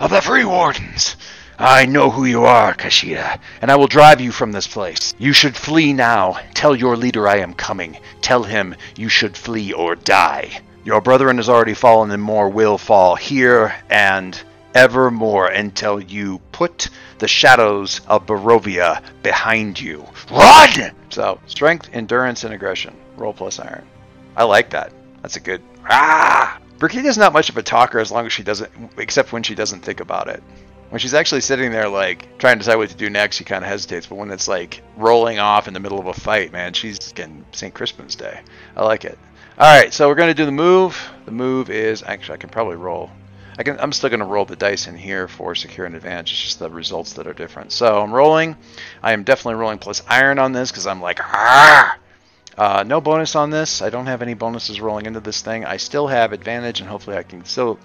of 0.00 0.10
the 0.10 0.20
Free 0.20 0.44
Wardens. 0.44 1.16
I 1.58 1.86
know 1.86 2.10
who 2.10 2.24
you 2.24 2.44
are, 2.44 2.74
Qashida, 2.74 3.38
and 3.62 3.70
I 3.70 3.76
will 3.76 3.86
drive 3.86 4.20
you 4.20 4.32
from 4.32 4.50
this 4.50 4.66
place. 4.66 5.14
You 5.16 5.32
should 5.32 5.56
flee 5.56 5.92
now. 5.92 6.40
Tell 6.54 6.74
your 6.74 6.96
leader 6.96 7.28
I 7.28 7.36
am 7.36 7.54
coming. 7.54 7.98
Tell 8.22 8.42
him 8.42 8.74
you 8.96 9.08
should 9.08 9.36
flee 9.36 9.72
or 9.72 9.94
die. 9.94 10.60
Your 10.84 11.00
brethren 11.00 11.36
has 11.36 11.48
already 11.48 11.74
fallen, 11.74 12.10
and 12.10 12.22
more 12.22 12.48
will 12.48 12.78
fall 12.78 13.14
here 13.14 13.76
and 13.88 14.38
evermore 14.74 15.46
until 15.46 16.00
you 16.00 16.40
put 16.60 16.90
the 17.16 17.26
shadows 17.26 18.02
of 18.06 18.26
Barovia 18.26 19.02
behind 19.22 19.80
you. 19.80 20.06
Run! 20.30 20.94
So, 21.08 21.40
strength, 21.46 21.88
endurance, 21.94 22.44
and 22.44 22.52
aggression. 22.52 22.94
Roll 23.16 23.32
plus 23.32 23.58
iron. 23.58 23.86
I 24.36 24.44
like 24.44 24.68
that. 24.68 24.92
That's 25.22 25.36
a 25.36 25.40
good. 25.40 25.62
Ah! 25.88 26.60
Brigida's 26.78 27.16
not 27.16 27.32
much 27.32 27.48
of 27.48 27.56
a 27.56 27.62
talker 27.62 27.98
as 27.98 28.12
long 28.12 28.26
as 28.26 28.34
she 28.34 28.42
doesn't, 28.42 28.70
except 28.98 29.32
when 29.32 29.42
she 29.42 29.54
doesn't 29.54 29.80
think 29.80 30.00
about 30.00 30.28
it. 30.28 30.42
When 30.90 30.98
she's 30.98 31.14
actually 31.14 31.40
sitting 31.40 31.72
there, 31.72 31.88
like, 31.88 32.36
trying 32.36 32.56
to 32.56 32.58
decide 32.58 32.76
what 32.76 32.90
to 32.90 32.94
do 32.94 33.08
next, 33.08 33.36
she 33.36 33.44
kind 33.44 33.64
of 33.64 33.70
hesitates. 33.70 34.08
But 34.08 34.16
when 34.16 34.30
it's, 34.30 34.46
like, 34.46 34.82
rolling 34.98 35.38
off 35.38 35.66
in 35.66 35.72
the 35.72 35.80
middle 35.80 35.98
of 35.98 36.08
a 36.08 36.12
fight, 36.12 36.52
man, 36.52 36.74
she's 36.74 36.98
getting 37.14 37.42
St. 37.52 37.72
Crispin's 37.72 38.16
Day. 38.16 38.38
I 38.76 38.84
like 38.84 39.06
it. 39.06 39.18
All 39.58 39.80
right, 39.80 39.94
so 39.94 40.08
we're 40.08 40.14
going 40.14 40.28
to 40.28 40.34
do 40.34 40.44
the 40.44 40.52
move. 40.52 41.10
The 41.24 41.32
move 41.32 41.70
is, 41.70 42.02
actually, 42.02 42.34
I 42.34 42.38
can 42.38 42.50
probably 42.50 42.76
roll. 42.76 43.10
I 43.60 43.62
can, 43.62 43.78
I'm 43.78 43.92
still 43.92 44.08
going 44.08 44.20
to 44.20 44.26
roll 44.26 44.46
the 44.46 44.56
dice 44.56 44.86
in 44.86 44.96
here 44.96 45.28
for 45.28 45.54
secure 45.54 45.84
an 45.84 45.94
advantage. 45.94 46.32
It's 46.32 46.42
just 46.42 46.58
the 46.60 46.70
results 46.70 47.12
that 47.12 47.26
are 47.26 47.34
different. 47.34 47.72
So 47.72 48.00
I'm 48.00 48.10
rolling. 48.10 48.56
I 49.02 49.12
am 49.12 49.22
definitely 49.22 49.60
rolling 49.60 49.76
plus 49.76 50.02
iron 50.08 50.38
on 50.38 50.52
this 50.52 50.70
because 50.70 50.86
I'm 50.86 51.02
like, 51.02 51.20
ah! 51.20 51.98
Uh, 52.56 52.84
no 52.86 53.02
bonus 53.02 53.36
on 53.36 53.50
this. 53.50 53.82
I 53.82 53.90
don't 53.90 54.06
have 54.06 54.22
any 54.22 54.32
bonuses 54.32 54.80
rolling 54.80 55.04
into 55.04 55.20
this 55.20 55.42
thing. 55.42 55.66
I 55.66 55.76
still 55.76 56.06
have 56.06 56.32
advantage, 56.32 56.80
and 56.80 56.88
hopefully 56.88 57.18
I 57.18 57.22
can 57.22 57.44
still 57.44 57.78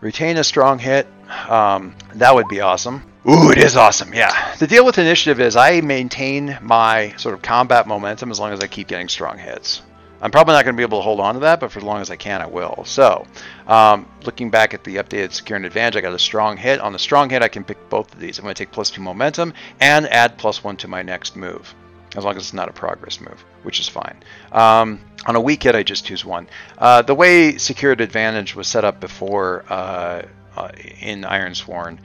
retain 0.00 0.36
a 0.36 0.44
strong 0.44 0.78
hit. 0.78 1.08
Um, 1.48 1.96
that 2.14 2.32
would 2.32 2.46
be 2.46 2.60
awesome. 2.60 3.02
Ooh, 3.28 3.50
it 3.50 3.58
is 3.58 3.76
awesome. 3.76 4.14
Yeah. 4.14 4.54
The 4.60 4.68
deal 4.68 4.86
with 4.86 4.98
initiative 4.98 5.40
is 5.40 5.56
I 5.56 5.80
maintain 5.80 6.56
my 6.62 7.12
sort 7.16 7.34
of 7.34 7.42
combat 7.42 7.88
momentum 7.88 8.30
as 8.30 8.38
long 8.38 8.52
as 8.52 8.60
I 8.60 8.68
keep 8.68 8.86
getting 8.86 9.08
strong 9.08 9.36
hits. 9.36 9.82
I'm 10.20 10.30
probably 10.30 10.54
not 10.54 10.64
going 10.64 10.74
to 10.74 10.76
be 10.76 10.82
able 10.82 10.98
to 10.98 11.02
hold 11.02 11.20
on 11.20 11.34
to 11.34 11.40
that, 11.40 11.60
but 11.60 11.70
for 11.70 11.78
as 11.78 11.84
long 11.84 12.00
as 12.00 12.10
I 12.10 12.16
can, 12.16 12.40
I 12.42 12.46
will. 12.46 12.84
So, 12.84 13.26
um, 13.66 14.06
looking 14.24 14.50
back 14.50 14.74
at 14.74 14.82
the 14.84 14.96
updated 14.96 15.32
secure 15.32 15.56
and 15.56 15.64
advantage, 15.64 15.96
I 15.96 16.00
got 16.00 16.12
a 16.12 16.18
strong 16.18 16.56
hit. 16.56 16.80
On 16.80 16.92
the 16.92 16.98
strong 16.98 17.30
hit, 17.30 17.42
I 17.42 17.48
can 17.48 17.64
pick 17.64 17.88
both 17.88 18.12
of 18.12 18.18
these. 18.18 18.38
I'm 18.38 18.44
going 18.44 18.54
to 18.54 18.58
take 18.64 18.72
plus 18.72 18.90
two 18.90 19.00
momentum 19.00 19.54
and 19.80 20.06
add 20.08 20.36
plus 20.36 20.64
one 20.64 20.76
to 20.78 20.88
my 20.88 21.02
next 21.02 21.36
move, 21.36 21.72
as 22.16 22.24
long 22.24 22.36
as 22.36 22.42
it's 22.42 22.52
not 22.52 22.68
a 22.68 22.72
progress 22.72 23.20
move, 23.20 23.44
which 23.62 23.78
is 23.78 23.88
fine. 23.88 24.22
Um, 24.50 25.00
on 25.26 25.36
a 25.36 25.40
weak 25.40 25.62
hit, 25.62 25.76
I 25.76 25.82
just 25.82 26.04
choose 26.04 26.24
one. 26.24 26.48
Uh, 26.76 27.02
the 27.02 27.14
way 27.14 27.58
secured 27.58 28.00
advantage 28.00 28.56
was 28.56 28.66
set 28.66 28.84
up 28.84 29.00
before 29.00 29.64
uh, 29.68 30.22
uh, 30.56 30.72
in 31.00 31.22
Ironsworn, 31.22 31.98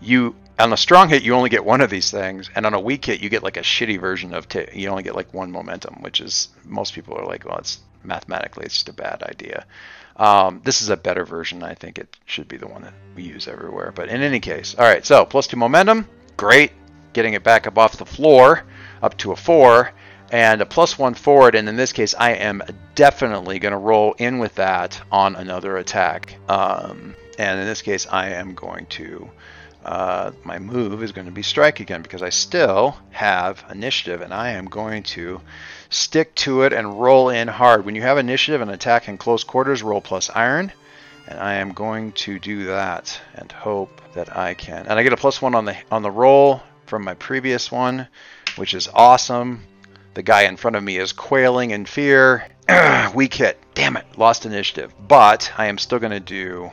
you 0.00 0.36
on 0.58 0.72
a 0.72 0.76
strong 0.76 1.08
hit 1.08 1.22
you 1.22 1.34
only 1.34 1.50
get 1.50 1.64
one 1.64 1.80
of 1.80 1.90
these 1.90 2.10
things, 2.10 2.50
and 2.54 2.64
on 2.66 2.74
a 2.74 2.80
weak 2.80 3.04
hit 3.04 3.20
you 3.20 3.28
get 3.28 3.42
like 3.42 3.56
a 3.56 3.62
shitty 3.62 4.00
version 4.00 4.34
of 4.34 4.48
t- 4.48 4.66
you 4.72 4.88
only 4.88 5.02
get 5.02 5.14
like 5.14 5.32
one 5.34 5.50
momentum, 5.50 5.96
which 6.00 6.20
is 6.20 6.48
most 6.64 6.94
people 6.94 7.16
are 7.16 7.26
like, 7.26 7.44
well, 7.44 7.58
it's 7.58 7.80
mathematically 8.02 8.64
it's 8.64 8.74
just 8.74 8.88
a 8.88 8.92
bad 8.92 9.22
idea. 9.22 9.66
Um, 10.16 10.62
this 10.64 10.80
is 10.80 10.88
a 10.88 10.96
better 10.96 11.24
version. 11.24 11.62
I 11.62 11.74
think 11.74 11.98
it 11.98 12.16
should 12.24 12.48
be 12.48 12.56
the 12.56 12.66
one 12.66 12.82
that 12.82 12.94
we 13.14 13.22
use 13.22 13.48
everywhere. 13.48 13.92
But 13.94 14.08
in 14.08 14.22
any 14.22 14.40
case, 14.40 14.74
all 14.78 14.84
right. 14.84 15.04
So 15.04 15.24
plus 15.24 15.46
two 15.46 15.56
momentum, 15.56 16.08
great. 16.36 16.72
Getting 17.12 17.34
it 17.34 17.44
back 17.44 17.66
up 17.66 17.78
off 17.78 17.96
the 17.96 18.06
floor, 18.06 18.64
up 19.02 19.16
to 19.18 19.32
a 19.32 19.36
four, 19.36 19.92
and 20.30 20.60
a 20.60 20.66
plus 20.66 20.98
one 20.98 21.14
forward. 21.14 21.54
And 21.54 21.68
in 21.68 21.76
this 21.76 21.92
case, 21.92 22.14
I 22.18 22.32
am 22.32 22.62
definitely 22.94 23.58
going 23.58 23.72
to 23.72 23.78
roll 23.78 24.14
in 24.14 24.38
with 24.38 24.54
that 24.56 25.00
on 25.10 25.36
another 25.36 25.76
attack. 25.76 26.36
Um, 26.48 27.14
and 27.38 27.60
in 27.60 27.66
this 27.66 27.82
case, 27.82 28.06
I 28.10 28.30
am 28.30 28.54
going 28.54 28.86
to 28.86 29.30
uh, 29.86 30.32
my 30.42 30.58
move 30.58 31.04
is 31.04 31.12
going 31.12 31.26
to 31.26 31.32
be 31.32 31.42
strike 31.42 31.78
again 31.78 32.02
because 32.02 32.20
I 32.20 32.30
still 32.30 32.96
have 33.12 33.64
initiative 33.70 34.20
and 34.20 34.34
I 34.34 34.50
am 34.50 34.64
going 34.66 35.04
to 35.04 35.40
stick 35.90 36.34
to 36.36 36.62
it 36.62 36.72
and 36.72 37.00
roll 37.00 37.28
in 37.28 37.46
hard. 37.46 37.86
When 37.86 37.94
you 37.94 38.02
have 38.02 38.18
initiative 38.18 38.60
and 38.60 38.72
attack 38.72 39.08
in 39.08 39.16
close 39.16 39.44
quarters, 39.44 39.84
roll 39.84 40.00
plus 40.00 40.28
iron. 40.28 40.72
And 41.28 41.38
I 41.38 41.54
am 41.54 41.72
going 41.72 42.12
to 42.12 42.40
do 42.40 42.64
that 42.64 43.20
and 43.34 43.50
hope 43.52 44.00
that 44.14 44.36
I 44.36 44.54
can. 44.54 44.86
And 44.88 44.98
I 44.98 45.04
get 45.04 45.12
a 45.12 45.16
plus 45.16 45.40
one 45.40 45.54
on 45.54 45.64
the 45.64 45.76
on 45.92 46.02
the 46.02 46.10
roll 46.10 46.62
from 46.86 47.04
my 47.04 47.14
previous 47.14 47.70
one, 47.70 48.08
which 48.56 48.74
is 48.74 48.88
awesome. 48.92 49.62
The 50.14 50.22
guy 50.24 50.42
in 50.42 50.56
front 50.56 50.74
of 50.74 50.82
me 50.82 50.96
is 50.96 51.12
quailing 51.12 51.70
in 51.70 51.86
fear. 51.86 52.48
Weak 53.14 53.34
hit. 53.34 53.62
Damn 53.74 53.96
it, 53.96 54.06
lost 54.16 54.46
initiative. 54.46 54.92
But 55.06 55.52
I 55.56 55.66
am 55.66 55.78
still 55.78 56.00
going 56.00 56.10
to 56.10 56.18
do 56.18 56.72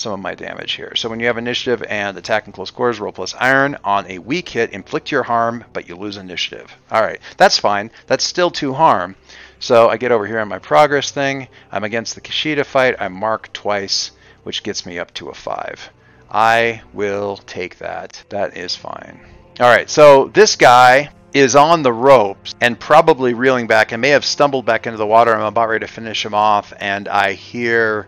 some 0.00 0.12
of 0.12 0.20
my 0.20 0.34
damage 0.34 0.72
here. 0.72 0.94
So 0.96 1.08
when 1.08 1.20
you 1.20 1.26
have 1.26 1.38
initiative 1.38 1.84
and 1.88 2.16
attack 2.16 2.46
in 2.46 2.52
close 2.52 2.70
quarters, 2.70 2.98
roll 2.98 3.12
plus 3.12 3.34
iron. 3.34 3.76
On 3.84 4.06
a 4.10 4.18
weak 4.18 4.48
hit, 4.48 4.70
inflict 4.70 5.10
your 5.10 5.22
harm, 5.22 5.64
but 5.72 5.88
you 5.88 5.96
lose 5.96 6.16
initiative. 6.16 6.74
All 6.90 7.02
right, 7.02 7.20
that's 7.36 7.58
fine. 7.58 7.90
That's 8.06 8.24
still 8.24 8.50
two 8.50 8.72
harm. 8.72 9.16
So 9.58 9.88
I 9.88 9.98
get 9.98 10.10
over 10.10 10.26
here 10.26 10.40
on 10.40 10.48
my 10.48 10.58
progress 10.58 11.10
thing. 11.10 11.48
I'm 11.70 11.84
against 11.84 12.14
the 12.14 12.20
Qashida 12.20 12.64
fight. 12.64 12.96
I 12.98 13.08
mark 13.08 13.52
twice, 13.52 14.12
which 14.42 14.62
gets 14.62 14.86
me 14.86 14.98
up 14.98 15.12
to 15.14 15.28
a 15.28 15.34
five. 15.34 15.90
I 16.30 16.82
will 16.92 17.36
take 17.36 17.78
that. 17.78 18.24
That 18.30 18.56
is 18.56 18.74
fine. 18.74 19.20
All 19.60 19.68
right, 19.68 19.90
so 19.90 20.28
this 20.28 20.56
guy 20.56 21.10
is 21.32 21.54
on 21.54 21.82
the 21.82 21.92
ropes 21.92 22.54
and 22.60 22.80
probably 22.80 23.34
reeling 23.34 23.66
back 23.66 23.92
and 23.92 24.00
may 24.00 24.08
have 24.08 24.24
stumbled 24.24 24.64
back 24.64 24.86
into 24.86 24.96
the 24.96 25.06
water. 25.06 25.34
I'm 25.34 25.42
about 25.42 25.68
ready 25.68 25.86
to 25.86 25.92
finish 25.92 26.24
him 26.24 26.34
off, 26.34 26.72
and 26.80 27.06
I 27.08 27.32
hear 27.32 28.06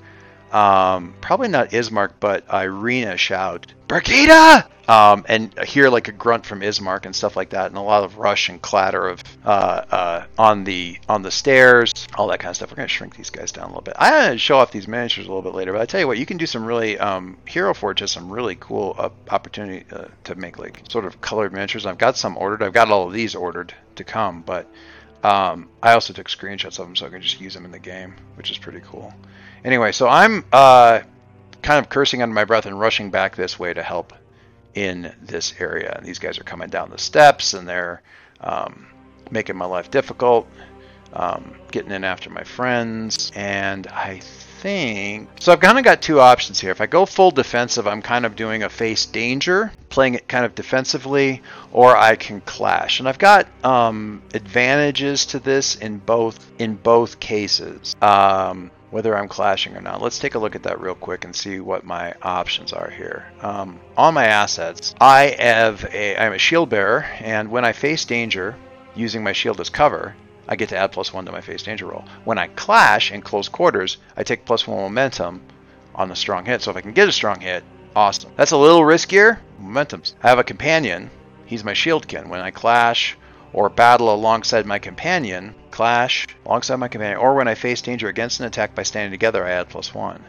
um, 0.52 1.14
probably 1.20 1.48
not 1.48 1.70
Ismark, 1.70 2.12
but 2.20 2.46
Ireena 2.48 3.16
shout, 3.16 3.72
Brigida! 3.88 4.68
Um, 4.88 5.24
and 5.28 5.56
hear 5.60 5.88
like 5.88 6.08
a 6.08 6.12
grunt 6.12 6.44
from 6.44 6.60
Ismark 6.60 7.06
and 7.06 7.14
stuff 7.14 7.36
like 7.36 7.50
that, 7.50 7.66
and 7.66 7.76
a 7.76 7.80
lot 7.80 8.02
of 8.02 8.18
rush 8.18 8.48
and 8.48 8.60
clatter 8.60 9.08
of 9.08 9.22
uh, 9.44 9.48
uh, 9.48 10.24
on 10.36 10.64
the 10.64 10.98
on 11.08 11.22
the 11.22 11.30
stairs, 11.30 11.92
all 12.16 12.26
that 12.28 12.40
kind 12.40 12.50
of 12.50 12.56
stuff. 12.56 12.70
We're 12.70 12.76
gonna 12.76 12.88
shrink 12.88 13.16
these 13.16 13.30
guys 13.30 13.52
down 13.52 13.64
a 13.64 13.68
little 13.68 13.82
bit. 13.82 13.94
I'm 13.96 14.10
gonna 14.10 14.38
show 14.38 14.58
off 14.58 14.72
these 14.72 14.88
miniatures 14.88 15.26
a 15.26 15.28
little 15.28 15.42
bit 15.42 15.54
later, 15.54 15.72
but 15.72 15.80
I 15.80 15.86
tell 15.86 16.00
you 16.00 16.08
what, 16.08 16.18
you 16.18 16.26
can 16.26 16.36
do 16.36 16.46
some 16.46 16.64
really 16.64 16.98
um, 16.98 17.38
Hero 17.46 17.72
Forge 17.72 18.00
has 18.00 18.10
some 18.10 18.30
really 18.30 18.56
cool 18.58 18.96
uh, 18.98 19.10
opportunity 19.30 19.86
to 20.24 20.34
make 20.34 20.58
like 20.58 20.82
sort 20.90 21.04
of 21.04 21.20
colored 21.20 21.52
miniatures. 21.52 21.86
I've 21.86 21.98
got 21.98 22.16
some 22.16 22.36
ordered. 22.36 22.62
I've 22.62 22.72
got 22.72 22.90
all 22.90 23.06
of 23.06 23.12
these 23.12 23.34
ordered 23.36 23.72
to 23.96 24.04
come, 24.04 24.42
but 24.42 24.66
um, 25.22 25.68
I 25.82 25.92
also 25.92 26.12
took 26.12 26.28
screenshots 26.28 26.80
of 26.80 26.86
them 26.86 26.96
so 26.96 27.06
I 27.06 27.10
can 27.10 27.22
just 27.22 27.40
use 27.40 27.54
them 27.54 27.64
in 27.64 27.70
the 27.70 27.78
game, 27.78 28.16
which 28.34 28.50
is 28.50 28.58
pretty 28.58 28.80
cool. 28.80 29.14
Anyway, 29.64 29.92
so 29.92 30.08
I'm 30.08 30.44
uh, 30.52 31.00
kind 31.62 31.78
of 31.78 31.88
cursing 31.88 32.22
under 32.22 32.34
my 32.34 32.44
breath 32.44 32.66
and 32.66 32.78
rushing 32.78 33.10
back 33.10 33.36
this 33.36 33.58
way 33.58 33.72
to 33.72 33.82
help 33.82 34.12
in 34.74 35.14
this 35.22 35.54
area. 35.58 35.94
And 35.96 36.04
these 36.06 36.18
guys 36.18 36.38
are 36.38 36.44
coming 36.44 36.68
down 36.68 36.90
the 36.90 36.98
steps 36.98 37.54
and 37.54 37.68
they're 37.68 38.02
um, 38.40 38.86
making 39.30 39.56
my 39.56 39.66
life 39.66 39.90
difficult, 39.90 40.48
um, 41.12 41.54
getting 41.70 41.92
in 41.92 42.04
after 42.04 42.30
my 42.30 42.44
friends. 42.44 43.30
And 43.34 43.86
I 43.86 44.20
think 44.20 45.28
so. 45.40 45.52
I've 45.52 45.60
kind 45.60 45.78
of 45.78 45.84
got 45.84 46.00
two 46.00 46.20
options 46.20 46.60
here. 46.60 46.70
If 46.70 46.80
I 46.80 46.86
go 46.86 47.04
full 47.04 47.30
defensive, 47.30 47.86
I'm 47.86 48.02
kind 48.02 48.24
of 48.24 48.36
doing 48.36 48.62
a 48.62 48.68
face 48.68 49.06
danger, 49.06 49.72
playing 49.88 50.14
it 50.14 50.28
kind 50.28 50.44
of 50.44 50.54
defensively, 50.54 51.42
or 51.72 51.96
I 51.96 52.16
can 52.16 52.40
clash. 52.42 53.00
And 53.00 53.08
I've 53.08 53.18
got 53.18 53.46
um, 53.64 54.22
advantages 54.34 55.26
to 55.26 55.40
this 55.40 55.76
in 55.76 55.98
both 55.98 56.38
in 56.58 56.76
both 56.76 57.18
cases. 57.20 57.96
Um, 58.00 58.70
whether 58.92 59.16
I'm 59.16 59.26
clashing 59.26 59.74
or 59.74 59.80
not. 59.80 60.02
Let's 60.02 60.18
take 60.18 60.34
a 60.34 60.38
look 60.38 60.54
at 60.54 60.64
that 60.64 60.80
real 60.80 60.94
quick 60.94 61.24
and 61.24 61.34
see 61.34 61.58
what 61.58 61.82
my 61.84 62.14
options 62.22 62.72
are 62.72 62.90
here. 62.90 63.24
Um, 63.40 63.80
on 63.96 64.14
my 64.14 64.26
assets, 64.26 64.94
I 65.00 65.34
have 65.38 65.84
a 65.92 66.16
I'm 66.16 66.34
a 66.34 66.38
shield 66.38 66.68
bearer, 66.68 67.04
and 67.18 67.50
when 67.50 67.64
I 67.64 67.72
face 67.72 68.04
danger, 68.04 68.54
using 68.94 69.24
my 69.24 69.32
shield 69.32 69.60
as 69.60 69.70
cover, 69.70 70.14
I 70.46 70.56
get 70.56 70.68
to 70.68 70.76
add 70.76 70.92
plus 70.92 71.12
one 71.12 71.24
to 71.24 71.32
my 71.32 71.40
face 71.40 71.62
danger 71.62 71.86
roll. 71.86 72.04
When 72.24 72.38
I 72.38 72.48
clash 72.48 73.10
in 73.10 73.22
close 73.22 73.48
quarters, 73.48 73.96
I 74.16 74.24
take 74.24 74.44
plus 74.44 74.66
one 74.66 74.78
momentum 74.78 75.40
on 75.94 76.08
the 76.08 76.16
strong 76.16 76.44
hit. 76.44 76.60
So 76.60 76.70
if 76.70 76.76
I 76.76 76.82
can 76.82 76.92
get 76.92 77.08
a 77.08 77.12
strong 77.12 77.40
hit, 77.40 77.64
awesome. 77.96 78.32
That's 78.36 78.52
a 78.52 78.58
little 78.58 78.82
riskier. 78.82 79.38
Momentums. 79.60 80.14
I 80.22 80.28
have 80.28 80.38
a 80.38 80.44
companion. 80.44 81.10
He's 81.46 81.64
my 81.64 81.72
shieldkin. 81.72 82.28
When 82.28 82.40
I 82.40 82.50
clash 82.50 83.16
or 83.52 83.68
battle 83.68 84.14
alongside 84.14 84.66
my 84.66 84.78
companion, 84.78 85.54
clash 85.70 86.26
alongside 86.46 86.76
my 86.76 86.88
companion, 86.88 87.18
or 87.18 87.34
when 87.34 87.48
I 87.48 87.54
face 87.54 87.82
danger 87.82 88.08
against 88.08 88.40
an 88.40 88.46
attack 88.46 88.74
by 88.74 88.82
standing 88.82 89.10
together, 89.10 89.44
I 89.44 89.50
add 89.52 89.68
plus 89.68 89.94
one. 89.94 90.24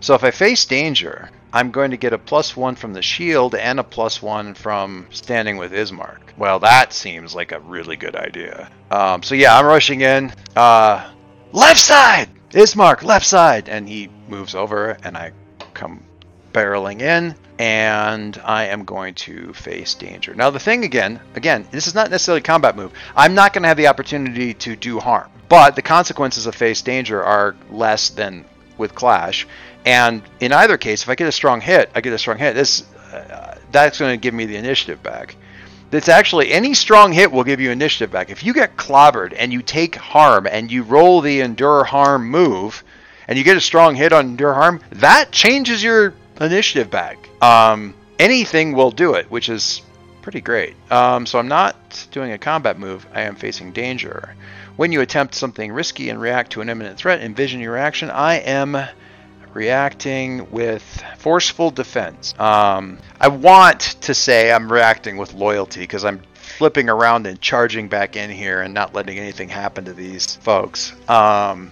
So 0.00 0.14
if 0.14 0.24
I 0.24 0.30
face 0.30 0.64
danger, 0.64 1.30
I'm 1.52 1.70
going 1.70 1.90
to 1.90 1.96
get 1.96 2.12
a 2.12 2.18
plus 2.18 2.56
one 2.56 2.74
from 2.74 2.92
the 2.92 3.02
shield 3.02 3.54
and 3.54 3.78
a 3.78 3.84
plus 3.84 4.22
one 4.22 4.54
from 4.54 5.06
standing 5.10 5.56
with 5.56 5.72
Ismark. 5.72 6.18
Well, 6.36 6.58
that 6.60 6.92
seems 6.92 7.34
like 7.34 7.52
a 7.52 7.60
really 7.60 7.96
good 7.96 8.16
idea. 8.16 8.70
Um, 8.90 9.22
so 9.22 9.34
yeah, 9.34 9.58
I'm 9.58 9.66
rushing 9.66 10.00
in. 10.00 10.32
Uh, 10.56 11.10
left 11.52 11.80
side! 11.80 12.28
Ismark, 12.50 13.02
left 13.02 13.26
side! 13.26 13.68
And 13.68 13.88
he 13.88 14.10
moves 14.28 14.54
over, 14.54 14.96
and 15.02 15.16
I 15.16 15.32
come 15.74 16.02
barreling 16.54 17.02
in 17.02 17.34
and 17.58 18.40
I 18.44 18.66
am 18.66 18.84
going 18.84 19.14
to 19.14 19.52
face 19.52 19.94
danger. 19.94 20.34
Now 20.34 20.50
the 20.50 20.58
thing 20.58 20.84
again, 20.84 21.20
again, 21.34 21.66
this 21.70 21.86
is 21.86 21.94
not 21.94 22.10
necessarily 22.10 22.40
a 22.40 22.44
combat 22.44 22.76
move. 22.76 22.92
I'm 23.14 23.34
not 23.34 23.52
going 23.52 23.62
to 23.62 23.68
have 23.68 23.76
the 23.76 23.88
opportunity 23.88 24.54
to 24.54 24.74
do 24.74 24.98
harm, 24.98 25.30
but 25.48 25.76
the 25.76 25.82
consequences 25.82 26.46
of 26.46 26.54
face 26.54 26.82
danger 26.82 27.22
are 27.22 27.54
less 27.70 28.08
than 28.08 28.44
with 28.78 28.94
clash. 28.94 29.46
And 29.84 30.22
in 30.40 30.52
either 30.52 30.78
case, 30.78 31.02
if 31.02 31.08
I 31.08 31.14
get 31.14 31.28
a 31.28 31.32
strong 31.32 31.60
hit, 31.60 31.90
I 31.94 32.00
get 32.00 32.12
a 32.12 32.18
strong 32.18 32.38
hit. 32.38 32.54
This 32.54 32.84
uh, 33.12 33.58
that's 33.70 33.98
going 33.98 34.12
to 34.12 34.16
give 34.20 34.34
me 34.34 34.46
the 34.46 34.56
initiative 34.56 35.02
back. 35.02 35.36
That's 35.90 36.08
actually 36.08 36.52
any 36.52 36.74
strong 36.74 37.12
hit 37.12 37.30
will 37.30 37.44
give 37.44 37.60
you 37.60 37.70
initiative 37.70 38.10
back. 38.10 38.30
If 38.30 38.42
you 38.42 38.52
get 38.52 38.76
clobbered 38.76 39.34
and 39.36 39.52
you 39.52 39.62
take 39.62 39.94
harm 39.94 40.48
and 40.50 40.72
you 40.72 40.82
roll 40.82 41.20
the 41.20 41.40
endure 41.40 41.84
harm 41.84 42.28
move, 42.28 42.82
and 43.28 43.38
you 43.38 43.44
get 43.44 43.56
a 43.56 43.60
strong 43.60 43.94
hit 43.94 44.12
on 44.12 44.26
endure 44.26 44.54
harm, 44.54 44.80
that 44.90 45.30
changes 45.30 45.82
your 45.82 46.14
initiative 46.40 46.90
back. 46.90 47.28
Um, 47.42 47.94
anything 48.18 48.72
will 48.72 48.90
do 48.90 49.14
it, 49.14 49.30
which 49.30 49.48
is 49.48 49.82
pretty 50.22 50.40
great. 50.40 50.74
Um, 50.90 51.26
so 51.26 51.38
I'm 51.38 51.48
not 51.48 52.06
doing 52.10 52.32
a 52.32 52.38
combat 52.38 52.78
move. 52.78 53.06
I 53.14 53.22
am 53.22 53.36
facing 53.36 53.72
danger. 53.72 54.34
When 54.76 54.90
you 54.90 55.02
attempt 55.02 55.34
something 55.34 55.70
risky 55.70 56.08
and 56.08 56.20
react 56.20 56.52
to 56.52 56.60
an 56.60 56.68
imminent 56.68 56.96
threat, 56.96 57.20
envision 57.20 57.60
your 57.60 57.76
action. 57.76 58.10
I 58.10 58.36
am 58.36 58.76
reacting 59.52 60.50
with 60.50 60.82
forceful 61.18 61.70
defense. 61.70 62.34
Um, 62.38 62.98
I 63.20 63.28
want 63.28 63.80
to 64.00 64.14
say 64.14 64.52
I'm 64.52 64.72
reacting 64.72 65.16
with 65.16 65.32
loyalty 65.34 65.80
because 65.80 66.04
I'm 66.04 66.22
flipping 66.34 66.88
around 66.88 67.26
and 67.26 67.40
charging 67.40 67.88
back 67.88 68.16
in 68.16 68.30
here 68.30 68.62
and 68.62 68.74
not 68.74 68.94
letting 68.94 69.18
anything 69.18 69.48
happen 69.48 69.84
to 69.84 69.92
these 69.92 70.36
folks. 70.36 70.92
Um, 71.08 71.70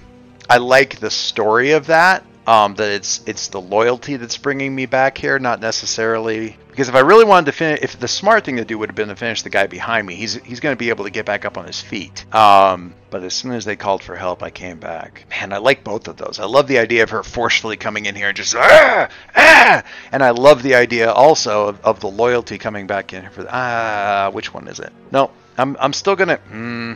I 0.48 0.58
like 0.58 0.98
the 0.98 1.10
story 1.10 1.72
of 1.72 1.86
that 1.86 2.24
um, 2.46 2.74
that 2.74 2.90
it's 2.90 3.22
it's 3.26 3.48
the 3.48 3.60
loyalty 3.60 4.16
that's 4.16 4.36
bringing 4.36 4.74
me 4.74 4.86
back 4.86 5.16
here, 5.16 5.38
not 5.38 5.60
necessarily 5.60 6.56
because 6.72 6.88
if 6.88 6.94
I 6.94 7.00
really 7.00 7.26
wanted 7.26 7.46
to 7.46 7.52
finish, 7.52 7.80
if 7.82 8.00
the 8.00 8.08
smart 8.08 8.44
thing 8.44 8.56
to 8.56 8.64
do 8.64 8.78
would 8.78 8.88
have 8.88 8.96
been 8.96 9.08
to 9.08 9.16
finish 9.16 9.42
the 9.42 9.50
guy 9.50 9.66
behind 9.66 10.06
me, 10.06 10.14
he's 10.14 10.34
he's 10.34 10.58
going 10.58 10.72
to 10.72 10.78
be 10.78 10.88
able 10.88 11.04
to 11.04 11.10
get 11.10 11.26
back 11.26 11.44
up 11.44 11.58
on 11.58 11.66
his 11.66 11.80
feet. 11.80 12.24
Um, 12.34 12.94
but 13.10 13.22
as 13.22 13.34
soon 13.34 13.52
as 13.52 13.66
they 13.66 13.76
called 13.76 14.02
for 14.02 14.16
help, 14.16 14.42
I 14.42 14.48
came 14.48 14.80
back. 14.80 15.26
Man, 15.28 15.52
I 15.52 15.58
like 15.58 15.84
both 15.84 16.08
of 16.08 16.16
those. 16.16 16.38
I 16.40 16.46
love 16.46 16.66
the 16.66 16.78
idea 16.78 17.02
of 17.02 17.10
her 17.10 17.22
forcefully 17.22 17.76
coming 17.76 18.06
in 18.06 18.14
here 18.14 18.28
and 18.28 18.36
just 18.36 18.54
ah, 18.56 19.08
ah! 19.36 19.82
and 20.10 20.22
I 20.22 20.30
love 20.30 20.62
the 20.62 20.74
idea 20.74 21.12
also 21.12 21.68
of, 21.68 21.84
of 21.84 22.00
the 22.00 22.08
loyalty 22.08 22.56
coming 22.56 22.86
back 22.86 23.12
in 23.12 23.28
for 23.30 23.42
the, 23.42 23.50
ah. 23.52 24.30
Which 24.32 24.54
one 24.54 24.66
is 24.66 24.80
it? 24.80 24.92
No, 25.10 25.30
I'm 25.58 25.76
I'm 25.78 25.92
still 25.92 26.16
gonna. 26.16 26.36
Hmm. 26.36 26.94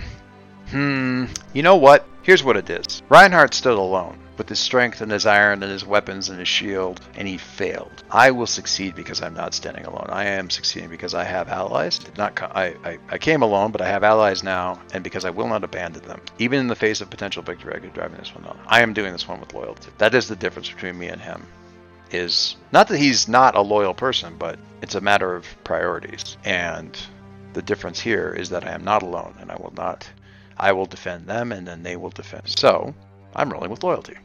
Hmm. 0.71 1.27
You 1.53 1.63
know 1.63 1.77
what? 1.77 2.07
Here's 2.23 2.43
what 2.43 2.57
it 2.57 2.71
is 2.71 3.03
Reinhardt 3.11 3.53
stood 3.53 3.77
alone 3.77 4.19
with 4.39 4.49
his 4.49 4.59
strength 4.59 5.01
and 5.01 5.11
his 5.11 5.27
iron 5.27 5.63
and 5.63 5.73
his 5.73 5.85
weapons 5.85 6.29
and 6.29 6.39
his 6.39 6.49
shield, 6.49 7.01
and 7.15 7.27
he 7.27 7.39
failed. 7.39 8.05
I 8.11 8.31
will 8.31 8.47
succeed 8.47 8.95
because 8.95 9.23
I'm 9.23 9.35
not 9.35 9.55
standing 9.55 9.85
alone. 9.85 10.09
I 10.11 10.25
am 10.25 10.51
succeeding 10.51 10.91
because 10.91 11.15
I 11.15 11.25
have 11.25 11.49
allies. 11.49 11.99
Did 11.99 12.19
not 12.19 12.41
I, 12.43 12.75
I, 12.85 12.99
I 13.09 13.19
came 13.19 13.43
alone, 13.43 13.73
but 13.73 13.81
I 13.81 13.89
have 13.89 14.05
allies 14.05 14.43
now, 14.43 14.81
and 14.93 15.03
because 15.03 15.25
I 15.25 15.31
will 15.31 15.49
not 15.49 15.65
abandon 15.65 16.03
them. 16.03 16.21
Even 16.39 16.61
in 16.61 16.69
the 16.69 16.75
face 16.75 17.01
of 17.01 17.11
potential 17.11 17.43
victory, 17.43 17.75
I 17.75 17.81
could 17.81 17.95
drive 17.95 18.17
this 18.17 18.35
one 18.35 18.45
on. 18.47 18.59
I 18.67 18.81
am 18.83 18.93
doing 18.93 19.13
this 19.13 19.29
one 19.29 19.41
with 19.41 19.55
loyalty. 19.55 19.91
That 19.99 20.15
is 20.15 20.29
the 20.29 20.37
difference 20.37 20.71
between 20.71 20.99
me 20.99 21.09
and 21.09 21.21
him. 21.21 21.47
Is 22.11 22.57
not 22.73 22.89
that 22.89 22.99
he's 22.99 23.27
not 23.27 23.57
a 23.57 23.61
loyal 23.61 23.93
person, 23.95 24.37
but 24.39 24.59
it's 24.81 24.95
a 24.95 25.01
matter 25.01 25.35
of 25.35 25.45
priorities. 25.65 26.37
And 26.45 26.97
the 27.53 27.63
difference 27.63 27.99
here 27.99 28.33
is 28.33 28.51
that 28.51 28.65
I 28.65 28.73
am 28.73 28.85
not 28.85 29.03
alone, 29.03 29.35
and 29.41 29.51
I 29.51 29.57
will 29.57 29.73
not. 29.77 30.09
I 30.57 30.73
will 30.73 30.87
defend 30.87 31.27
them, 31.27 31.53
and 31.53 31.67
then 31.67 31.83
they 31.83 31.97
will 31.97 32.11
defend. 32.11 32.49
So 32.49 32.95
I'm 33.35 33.53
rolling 33.53 33.71
with 33.71 33.83
loyalty. 33.83 34.17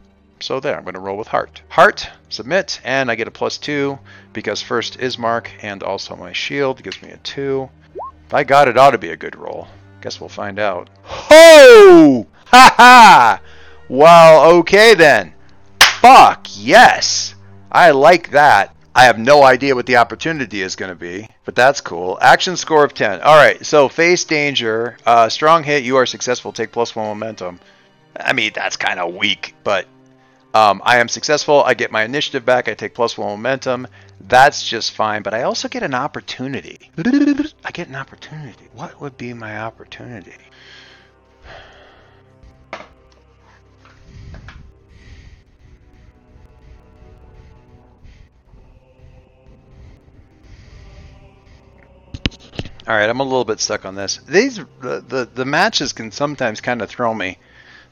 So 0.41 0.59
there, 0.59 0.75
I'm 0.75 0.83
going 0.83 0.95
to 0.95 0.99
roll 0.99 1.17
with 1.17 1.27
heart. 1.27 1.61
Heart, 1.69 2.09
submit, 2.29 2.81
and 2.83 3.11
I 3.11 3.15
get 3.15 3.27
a 3.27 3.31
plus 3.31 3.59
two 3.59 3.99
because 4.33 4.59
first 4.59 4.97
Ismark 4.97 5.47
and 5.61 5.83
also 5.83 6.15
my 6.15 6.33
shield 6.33 6.81
gives 6.81 6.99
me 7.01 7.11
a 7.11 7.17
two. 7.17 7.69
By 8.27 8.43
God, 8.43 8.67
it 8.67 8.77
ought 8.77 8.91
to 8.91 8.97
be 8.97 9.11
a 9.11 9.17
good 9.17 9.35
roll. 9.35 9.67
Guess 10.01 10.19
we'll 10.19 10.29
find 10.29 10.57
out. 10.57 10.89
Ho! 11.03 12.25
Ha 12.47 12.73
ha! 12.75 13.41
Well, 13.87 14.51
okay 14.57 14.95
then. 14.95 15.33
Fuck 15.79 16.47
yes! 16.55 17.35
I 17.71 17.91
like 17.91 18.31
that. 18.31 18.75
I 18.95 19.05
have 19.05 19.19
no 19.19 19.43
idea 19.43 19.75
what 19.75 19.85
the 19.85 19.97
opportunity 19.97 20.61
is 20.63 20.75
going 20.75 20.89
to 20.89 20.95
be, 20.95 21.27
but 21.45 21.55
that's 21.55 21.81
cool. 21.81 22.17
Action 22.19 22.57
score 22.57 22.83
of 22.83 22.95
10. 22.95 23.21
All 23.21 23.35
right, 23.35 23.63
so 23.63 23.87
face 23.87 24.23
danger, 24.23 24.97
uh, 25.05 25.29
strong 25.29 25.63
hit, 25.63 25.83
you 25.83 25.97
are 25.97 26.07
successful, 26.07 26.51
take 26.51 26.71
plus 26.71 26.95
one 26.95 27.07
momentum. 27.07 27.59
I 28.19 28.33
mean, 28.33 28.51
that's 28.55 28.75
kind 28.75 28.99
of 28.99 29.13
weak, 29.13 29.53
but 29.63 29.85
um, 30.53 30.81
I 30.83 30.99
am 30.99 31.07
successful. 31.07 31.63
I 31.63 31.73
get 31.73 31.91
my 31.91 32.03
initiative 32.03 32.45
back. 32.45 32.67
I 32.67 32.73
take 32.73 32.93
plus 32.93 33.17
one 33.17 33.29
momentum. 33.29 33.87
That's 34.19 34.67
just 34.67 34.91
fine, 34.91 35.23
but 35.23 35.33
I 35.33 35.43
also 35.43 35.67
get 35.67 35.83
an 35.83 35.93
opportunity. 35.93 36.91
I 36.97 37.71
get 37.71 37.87
an 37.87 37.95
opportunity. 37.95 38.67
What 38.73 38.99
would 39.01 39.17
be 39.17 39.33
my 39.33 39.59
opportunity? 39.59 40.33
All 52.87 52.97
right, 52.97 53.09
I'm 53.09 53.19
a 53.19 53.23
little 53.23 53.45
bit 53.45 53.59
stuck 53.59 53.85
on 53.85 53.95
this. 53.95 54.17
These 54.27 54.57
the 54.81 55.01
the, 55.07 55.29
the 55.33 55.45
matches 55.45 55.93
can 55.93 56.11
sometimes 56.11 56.59
kind 56.59 56.81
of 56.81 56.89
throw 56.89 57.13
me. 57.13 57.37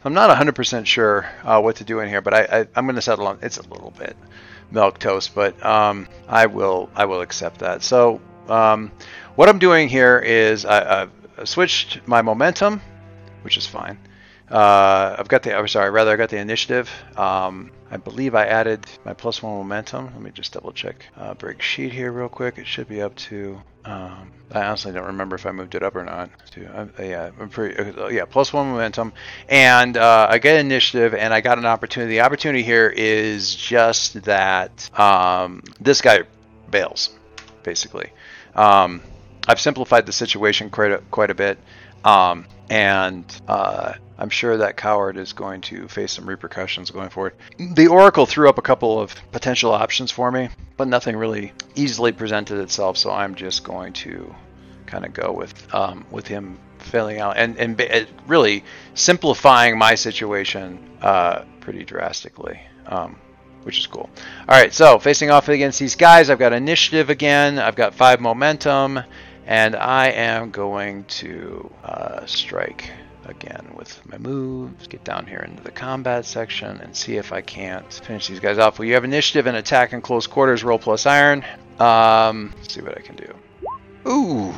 I'm 0.03 0.13
not 0.13 0.29
100% 0.35 0.85
sure 0.85 1.29
uh, 1.43 1.59
what 1.61 1.77
to 1.77 1.83
do 1.83 1.99
in 1.99 2.07
here, 2.07 2.21
but 2.21 2.33
I, 2.33 2.67
am 2.75 2.85
going 2.85 2.95
to 2.95 3.01
settle 3.01 3.27
on 3.27 3.39
it's 3.41 3.57
a 3.57 3.67
little 3.67 3.91
bit 3.91 4.15
milk 4.71 4.97
toast, 4.99 5.35
but 5.35 5.63
um, 5.65 6.07
I 6.27 6.45
will 6.45 6.89
I 6.95 7.05
will 7.05 7.21
accept 7.21 7.59
that. 7.59 7.83
So 7.83 8.21
um, 8.47 8.91
what 9.35 9.49
I'm 9.49 9.59
doing 9.59 9.89
here 9.89 10.19
is 10.19 10.63
I, 10.63 11.01
I've 11.01 11.49
switched 11.49 12.07
my 12.07 12.21
momentum, 12.21 12.81
which 13.41 13.57
is 13.57 13.65
fine. 13.65 13.97
Uh, 14.49 15.15
I've 15.19 15.27
got 15.27 15.43
the 15.43 15.57
I'm 15.57 15.67
sorry, 15.67 15.89
rather 15.89 16.11
I 16.11 16.15
got 16.15 16.29
the 16.29 16.37
initiative. 16.37 16.89
Um, 17.17 17.71
I 17.91 17.97
believe 17.97 18.35
I 18.35 18.45
added 18.45 18.85
my 19.03 19.13
plus 19.13 19.41
one 19.41 19.57
momentum. 19.57 20.05
Let 20.05 20.21
me 20.21 20.31
just 20.31 20.53
double 20.53 20.71
check. 20.71 21.05
Uh, 21.17 21.33
break 21.33 21.61
sheet 21.61 21.91
here 21.91 22.11
real 22.11 22.29
quick. 22.29 22.57
It 22.57 22.67
should 22.67 22.87
be 22.87 23.01
up 23.01 23.15
to. 23.15 23.61
Um, 23.85 24.31
I 24.51 24.63
honestly 24.63 24.91
don't 24.91 25.05
remember 25.05 25.35
if 25.35 25.45
I 25.45 25.51
moved 25.51 25.73
it 25.75 25.83
up 25.83 25.95
or 25.95 26.03
not. 26.03 26.29
To, 26.51 26.65
uh, 26.67 26.87
yeah, 27.01 27.31
I'm 27.39 27.49
pretty. 27.49 27.77
Uh, 27.77 28.07
yeah, 28.07 28.25
plus 28.25 28.53
one 28.53 28.71
momentum, 28.71 29.13
and 29.47 29.97
uh, 29.97 30.27
I 30.29 30.37
get 30.37 30.59
initiative, 30.59 31.13
and 31.13 31.33
I 31.33 31.41
got 31.41 31.57
an 31.57 31.65
opportunity. 31.65 32.11
The 32.11 32.21
opportunity 32.21 32.63
here 32.63 32.93
is 32.95 33.55
just 33.55 34.21
that 34.23 34.99
um, 34.99 35.63
this 35.79 36.01
guy 36.01 36.23
bails, 36.69 37.09
basically. 37.63 38.11
Um, 38.55 39.01
I've 39.47 39.59
simplified 39.59 40.05
the 40.05 40.13
situation 40.13 40.69
quite 40.69 40.91
a, 40.91 40.97
quite 41.09 41.31
a 41.31 41.35
bit. 41.35 41.57
Um, 42.03 42.45
and 42.69 43.25
uh, 43.47 43.93
I'm 44.19 44.29
sure 44.29 44.57
that 44.57 44.75
coward 44.75 45.15
is 45.15 45.31
going 45.31 45.61
to 45.61 45.87
face 45.87 46.11
some 46.11 46.27
repercussions 46.27 46.91
going 46.91 47.09
forward. 47.09 47.35
The 47.57 47.87
Oracle 47.87 48.25
threw 48.25 48.49
up 48.49 48.57
a 48.57 48.61
couple 48.61 48.99
of 48.99 49.15
potential 49.31 49.71
options 49.71 50.11
for 50.11 50.29
me, 50.29 50.49
but 50.75 50.89
nothing 50.89 51.15
really 51.15 51.53
easily 51.73 52.11
presented 52.11 52.59
itself, 52.59 52.97
so 52.97 53.11
I'm 53.11 53.35
just 53.35 53.63
going 53.63 53.93
to 53.93 54.35
kind 54.87 55.05
of 55.05 55.13
go 55.13 55.31
with 55.31 55.73
um, 55.73 56.05
with 56.11 56.27
him 56.27 56.59
failing 56.79 57.19
out 57.19 57.37
and 57.37 57.57
and 57.57 57.81
really 58.27 58.65
simplifying 58.93 59.77
my 59.77 59.95
situation 59.95 60.89
uh, 61.01 61.45
pretty 61.61 61.85
drastically. 61.85 62.59
Um, 62.87 63.17
which 63.63 63.77
is 63.77 63.87
cool. 63.87 64.09
All 64.47 64.57
right, 64.57 64.73
so 64.73 64.99
facing 64.99 65.31
off 65.31 65.49
against 65.49 65.79
these 65.79 65.95
guys, 65.95 66.29
I've 66.29 66.39
got 66.39 66.53
initiative 66.53 67.09
again. 67.09 67.59
I've 67.59 67.75
got 67.75 67.93
five 67.93 68.21
momentum, 68.21 69.01
and 69.45 69.75
I 69.75 70.07
am 70.11 70.51
going 70.51 71.03
to 71.05 71.69
uh, 71.83 72.25
strike 72.25 72.89
again 73.29 73.73
with 73.75 74.05
my 74.05 74.17
moves, 74.17 74.87
get 74.87 75.03
down 75.03 75.25
here 75.25 75.39
into 75.39 75.63
the 75.63 75.71
combat 75.71 76.25
section 76.25 76.79
and 76.81 76.95
see 76.95 77.17
if 77.17 77.31
I 77.31 77.41
can't 77.41 77.91
finish 77.93 78.27
these 78.27 78.39
guys 78.39 78.57
off. 78.57 78.79
Well, 78.79 78.87
you 78.87 78.95
have 78.95 79.03
initiative 79.03 79.47
and 79.47 79.55
attack 79.55 79.93
in 79.93 80.01
close 80.01 80.27
quarters, 80.27 80.63
roll 80.63 80.79
plus 80.79 81.05
iron. 81.05 81.45
Um, 81.79 82.53
see 82.67 82.81
what 82.81 82.97
I 82.97 83.01
can 83.01 83.15
do. 83.15 83.33
Ooh, 84.07 84.53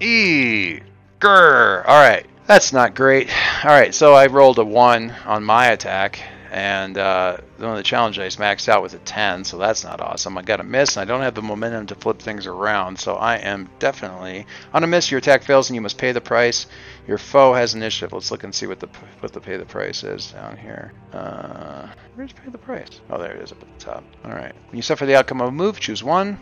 E, 0.00 0.80
grr. 1.20 1.84
All 1.86 2.00
right, 2.00 2.26
that's 2.46 2.72
not 2.72 2.94
great. 2.94 3.28
All 3.64 3.70
right, 3.70 3.94
so 3.94 4.14
I 4.14 4.26
rolled 4.26 4.58
a 4.58 4.64
one 4.64 5.14
on 5.24 5.44
my 5.44 5.68
attack 5.68 6.20
and 6.50 6.96
uh, 6.98 7.36
one 7.58 7.70
of 7.70 7.76
the 7.76 7.82
challenge 7.82 8.16
dice 8.16 8.36
maxed 8.36 8.68
out 8.68 8.82
with 8.82 8.94
a 8.94 8.98
10, 8.98 9.44
so 9.44 9.58
that's 9.58 9.84
not 9.84 10.00
awesome. 10.00 10.38
I 10.38 10.42
got 10.42 10.60
a 10.60 10.64
miss, 10.64 10.96
and 10.96 11.02
I 11.02 11.12
don't 11.12 11.22
have 11.22 11.34
the 11.34 11.42
momentum 11.42 11.86
to 11.86 11.94
flip 11.94 12.18
things 12.18 12.46
around, 12.46 12.98
so 12.98 13.14
I 13.14 13.36
am 13.36 13.68
definitely 13.78 14.46
on 14.72 14.84
a 14.84 14.86
miss. 14.86 15.10
Your 15.10 15.18
attack 15.18 15.42
fails, 15.42 15.68
and 15.68 15.74
you 15.74 15.80
must 15.80 15.98
pay 15.98 16.12
the 16.12 16.20
price. 16.20 16.66
Your 17.06 17.18
foe 17.18 17.54
has 17.54 17.74
initiative. 17.74 18.12
Let's 18.12 18.30
look 18.30 18.44
and 18.44 18.54
see 18.54 18.66
what 18.66 18.80
the 18.80 18.88
what 19.20 19.32
the 19.32 19.40
pay 19.40 19.56
the 19.56 19.64
price 19.64 20.04
is 20.04 20.32
down 20.32 20.56
here. 20.56 20.92
Uh, 21.12 21.88
where's 22.14 22.32
pay 22.32 22.50
the 22.50 22.58
price? 22.58 23.00
Oh, 23.10 23.18
there 23.18 23.34
it 23.34 23.42
is 23.42 23.52
up 23.52 23.62
at 23.62 23.78
the 23.78 23.84
top. 23.84 24.04
All 24.24 24.32
right. 24.32 24.54
When 24.68 24.76
you 24.76 24.82
suffer 24.82 25.06
the 25.06 25.16
outcome 25.16 25.40
of 25.40 25.48
a 25.48 25.52
move, 25.52 25.80
choose 25.80 26.02
one. 26.02 26.38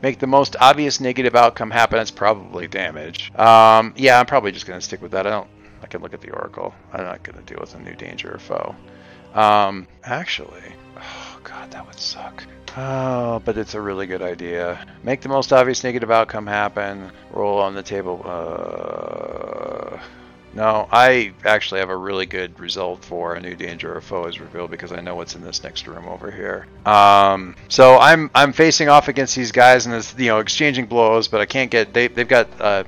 Make 0.00 0.20
the 0.20 0.26
most 0.28 0.54
obvious 0.60 1.00
negative 1.00 1.34
outcome 1.34 1.70
happen. 1.70 1.98
It's 1.98 2.10
probably 2.10 2.68
damage. 2.68 3.32
Um, 3.34 3.94
yeah, 3.96 4.20
I'm 4.20 4.26
probably 4.26 4.52
just 4.52 4.66
gonna 4.66 4.80
stick 4.80 5.02
with 5.02 5.12
that. 5.12 5.26
I 5.26 5.30
don't. 5.30 5.48
I 5.82 5.86
can 5.86 6.02
look 6.02 6.14
at 6.14 6.20
the 6.20 6.30
oracle. 6.30 6.74
I'm 6.92 7.04
not 7.04 7.22
gonna 7.22 7.42
deal 7.42 7.58
with 7.60 7.74
a 7.74 7.80
new 7.80 7.94
danger 7.94 8.34
or 8.34 8.38
foe. 8.38 8.74
Um, 9.34 9.86
actually, 10.04 10.62
oh 10.96 11.38
god, 11.44 11.70
that 11.70 11.86
would 11.86 11.98
suck. 11.98 12.44
Oh, 12.76 13.40
but 13.44 13.58
it's 13.58 13.74
a 13.74 13.80
really 13.80 14.06
good 14.06 14.22
idea. 14.22 14.86
Make 15.02 15.20
the 15.20 15.28
most 15.28 15.52
obvious 15.52 15.82
negative 15.82 16.10
outcome 16.10 16.46
happen. 16.46 17.10
Roll 17.32 17.58
on 17.58 17.74
the 17.74 17.82
table. 17.82 18.22
Uh, 18.24 19.98
no, 20.54 20.88
I 20.90 21.32
actually 21.44 21.80
have 21.80 21.90
a 21.90 21.96
really 21.96 22.26
good 22.26 22.58
result 22.58 23.04
for 23.04 23.34
a 23.34 23.40
new 23.40 23.54
danger 23.54 23.96
or 23.96 24.00
foe 24.00 24.24
is 24.26 24.40
revealed 24.40 24.70
because 24.70 24.92
I 24.92 25.00
know 25.00 25.14
what's 25.14 25.34
in 25.34 25.42
this 25.42 25.62
next 25.62 25.86
room 25.86 26.08
over 26.08 26.30
here. 26.30 26.66
Um, 26.86 27.54
so 27.68 27.98
I'm 27.98 28.30
I'm 28.34 28.52
facing 28.52 28.88
off 28.88 29.08
against 29.08 29.36
these 29.36 29.52
guys 29.52 29.86
and 29.86 29.94
it's 29.94 30.16
you 30.18 30.26
know 30.26 30.38
exchanging 30.38 30.86
blows, 30.86 31.28
but 31.28 31.40
I 31.40 31.46
can't 31.46 31.70
get 31.70 31.92
they 31.92 32.08
they've 32.08 32.28
got 32.28 32.48
uh, 32.60 32.84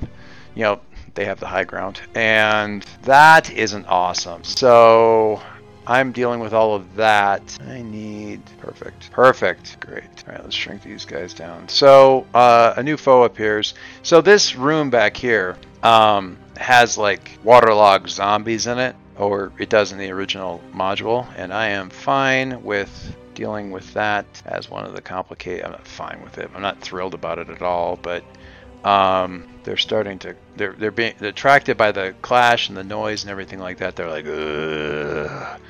you 0.54 0.62
know 0.62 0.80
they 1.14 1.24
have 1.26 1.40
the 1.40 1.46
high 1.46 1.64
ground 1.64 2.00
and 2.14 2.82
that 3.02 3.52
isn't 3.52 3.86
awesome. 3.86 4.44
So 4.44 5.42
I'm 5.90 6.12
dealing 6.12 6.38
with 6.38 6.52
all 6.52 6.76
of 6.76 6.94
that. 6.94 7.58
I 7.66 7.82
need 7.82 8.42
perfect. 8.60 9.10
Perfect. 9.10 9.80
Great. 9.80 10.04
All 10.24 10.34
right, 10.34 10.40
let's 10.44 10.54
shrink 10.54 10.84
these 10.84 11.04
guys 11.04 11.34
down. 11.34 11.68
So 11.68 12.28
uh, 12.32 12.74
a 12.76 12.82
new 12.84 12.96
foe 12.96 13.24
appears. 13.24 13.74
So 14.04 14.20
this 14.20 14.54
room 14.54 14.90
back 14.90 15.16
here 15.16 15.56
um, 15.82 16.38
has 16.56 16.96
like 16.96 17.36
waterlogged 17.42 18.08
zombies 18.08 18.68
in 18.68 18.78
it, 18.78 18.94
or 19.18 19.50
it 19.58 19.68
does 19.68 19.90
in 19.90 19.98
the 19.98 20.12
original 20.12 20.62
module, 20.72 21.26
and 21.36 21.52
I 21.52 21.70
am 21.70 21.90
fine 21.90 22.62
with 22.62 23.16
dealing 23.34 23.72
with 23.72 23.92
that 23.94 24.26
as 24.46 24.70
one 24.70 24.84
of 24.84 24.94
the 24.94 25.02
complicated. 25.02 25.64
I'm 25.64 25.72
not 25.72 25.88
fine 25.88 26.20
with 26.22 26.38
it. 26.38 26.52
I'm 26.54 26.62
not 26.62 26.80
thrilled 26.80 27.14
about 27.14 27.40
it 27.40 27.50
at 27.50 27.62
all, 27.62 27.96
but 27.96 28.22
um, 28.84 29.48
they're 29.64 29.76
starting 29.76 30.20
to 30.20 30.36
they're 30.54 30.74
they're 30.74 30.92
being 30.92 31.14
attracted 31.20 31.76
by 31.76 31.90
the 31.90 32.14
clash 32.22 32.68
and 32.68 32.78
the 32.78 32.84
noise 32.84 33.24
and 33.24 33.30
everything 33.32 33.58
like 33.58 33.78
that. 33.78 33.96
They're 33.96 34.08
like, 34.08 34.26
Ugh 34.28 35.60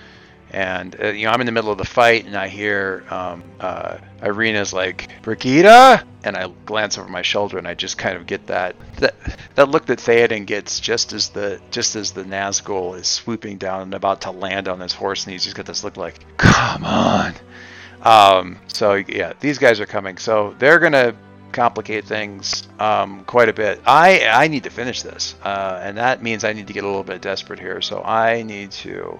and 0.52 0.96
uh, 1.00 1.08
you 1.08 1.26
know 1.26 1.32
I'm 1.32 1.40
in 1.40 1.46
the 1.46 1.52
middle 1.52 1.70
of 1.70 1.78
the 1.78 1.84
fight, 1.84 2.26
and 2.26 2.36
I 2.36 2.48
hear 2.48 3.04
um, 3.10 3.42
uh, 3.58 3.98
Ireena's 4.20 4.72
like 4.72 5.08
Brigida, 5.22 6.04
and 6.24 6.36
I 6.36 6.50
glance 6.66 6.98
over 6.98 7.08
my 7.08 7.22
shoulder, 7.22 7.58
and 7.58 7.66
I 7.66 7.74
just 7.74 7.98
kind 7.98 8.16
of 8.16 8.26
get 8.26 8.46
that 8.48 8.76
that 8.96 9.14
that 9.54 9.68
look 9.68 9.86
that 9.86 9.98
Theoden 9.98 10.46
gets 10.46 10.80
just 10.80 11.12
as 11.12 11.30
the 11.30 11.60
just 11.70 11.96
as 11.96 12.12
the 12.12 12.24
Nazgul 12.24 12.98
is 12.98 13.06
swooping 13.06 13.58
down 13.58 13.82
and 13.82 13.94
about 13.94 14.22
to 14.22 14.30
land 14.30 14.68
on 14.68 14.80
his 14.80 14.92
horse, 14.92 15.24
and 15.24 15.32
he's 15.32 15.44
just 15.44 15.56
got 15.56 15.66
this 15.66 15.84
look 15.84 15.96
like, 15.96 16.16
come 16.36 16.84
on. 16.84 17.34
Um, 18.02 18.58
so 18.68 18.94
yeah, 18.94 19.34
these 19.40 19.58
guys 19.58 19.80
are 19.80 19.86
coming, 19.86 20.16
so 20.16 20.54
they're 20.58 20.78
gonna 20.78 21.14
complicate 21.52 22.04
things 22.04 22.68
um, 22.78 23.24
quite 23.24 23.48
a 23.48 23.52
bit. 23.52 23.80
I 23.86 24.26
I 24.26 24.48
need 24.48 24.64
to 24.64 24.70
finish 24.70 25.02
this, 25.02 25.34
uh, 25.42 25.80
and 25.82 25.98
that 25.98 26.22
means 26.22 26.44
I 26.44 26.52
need 26.52 26.66
to 26.68 26.72
get 26.72 26.84
a 26.84 26.86
little 26.86 27.04
bit 27.04 27.20
desperate 27.20 27.60
here. 27.60 27.80
So 27.80 28.02
I 28.02 28.42
need 28.42 28.70
to. 28.72 29.18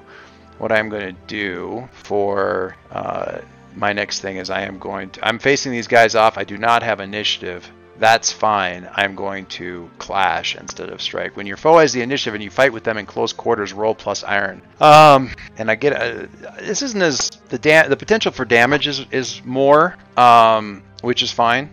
What 0.60 0.72
I'm 0.72 0.90
going 0.90 1.16
to 1.16 1.20
do 1.26 1.88
for 1.90 2.76
uh, 2.92 3.38
my 3.74 3.94
next 3.94 4.20
thing 4.20 4.36
is 4.36 4.50
I 4.50 4.60
am 4.60 4.78
going 4.78 5.08
to. 5.10 5.26
I'm 5.26 5.38
facing 5.38 5.72
these 5.72 5.88
guys 5.88 6.14
off. 6.14 6.36
I 6.36 6.44
do 6.44 6.58
not 6.58 6.82
have 6.82 7.00
initiative. 7.00 7.66
That's 7.98 8.30
fine. 8.30 8.86
I'm 8.94 9.14
going 9.14 9.46
to 9.46 9.88
clash 9.96 10.56
instead 10.56 10.90
of 10.90 11.00
strike. 11.00 11.34
When 11.34 11.46
your 11.46 11.56
foe 11.56 11.78
has 11.78 11.94
the 11.94 12.02
initiative 12.02 12.34
and 12.34 12.44
you 12.44 12.50
fight 12.50 12.74
with 12.74 12.84
them 12.84 12.98
in 12.98 13.06
close 13.06 13.32
quarters, 13.32 13.72
roll 13.72 13.94
plus 13.94 14.22
iron. 14.22 14.60
Um, 14.80 15.30
and 15.56 15.70
I 15.70 15.76
get 15.76 15.94
a, 15.94 16.28
this 16.58 16.82
isn't 16.82 17.00
as 17.00 17.30
the 17.48 17.58
da- 17.58 17.88
the 17.88 17.96
potential 17.96 18.30
for 18.30 18.44
damage 18.44 18.86
is 18.86 19.06
is 19.10 19.42
more, 19.46 19.96
um, 20.18 20.82
which 21.00 21.22
is 21.22 21.32
fine. 21.32 21.70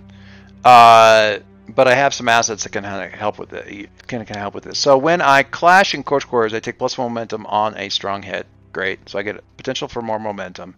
Uh, 0.64 1.40
but 1.76 1.90
I 1.90 1.94
have 1.94 2.14
some 2.14 2.30
assets 2.30 2.64
that 2.64 2.70
can 2.70 2.86
help 2.86 3.38
with 3.38 3.52
it. 3.52 3.90
Can, 4.08 4.24
can 4.24 4.38
help 4.38 4.54
with 4.54 4.64
this. 4.64 4.80
So 4.80 4.98
when 4.98 5.20
I 5.20 5.44
clash 5.44 5.94
in 5.94 6.04
close 6.04 6.24
quarters, 6.24 6.54
I 6.54 6.62
take 6.62 6.78
plus 6.78 6.98
one 6.98 7.12
momentum 7.12 7.46
on 7.48 7.78
a 7.78 7.90
strong 7.90 8.24
hit. 8.24 8.48
Great. 8.74 9.10
So 9.10 9.20
I 9.20 9.24
get 9.24 9.44
potential 9.58 9.88
for 9.88 10.02
more 10.02 10.20
momentum. 10.20 10.76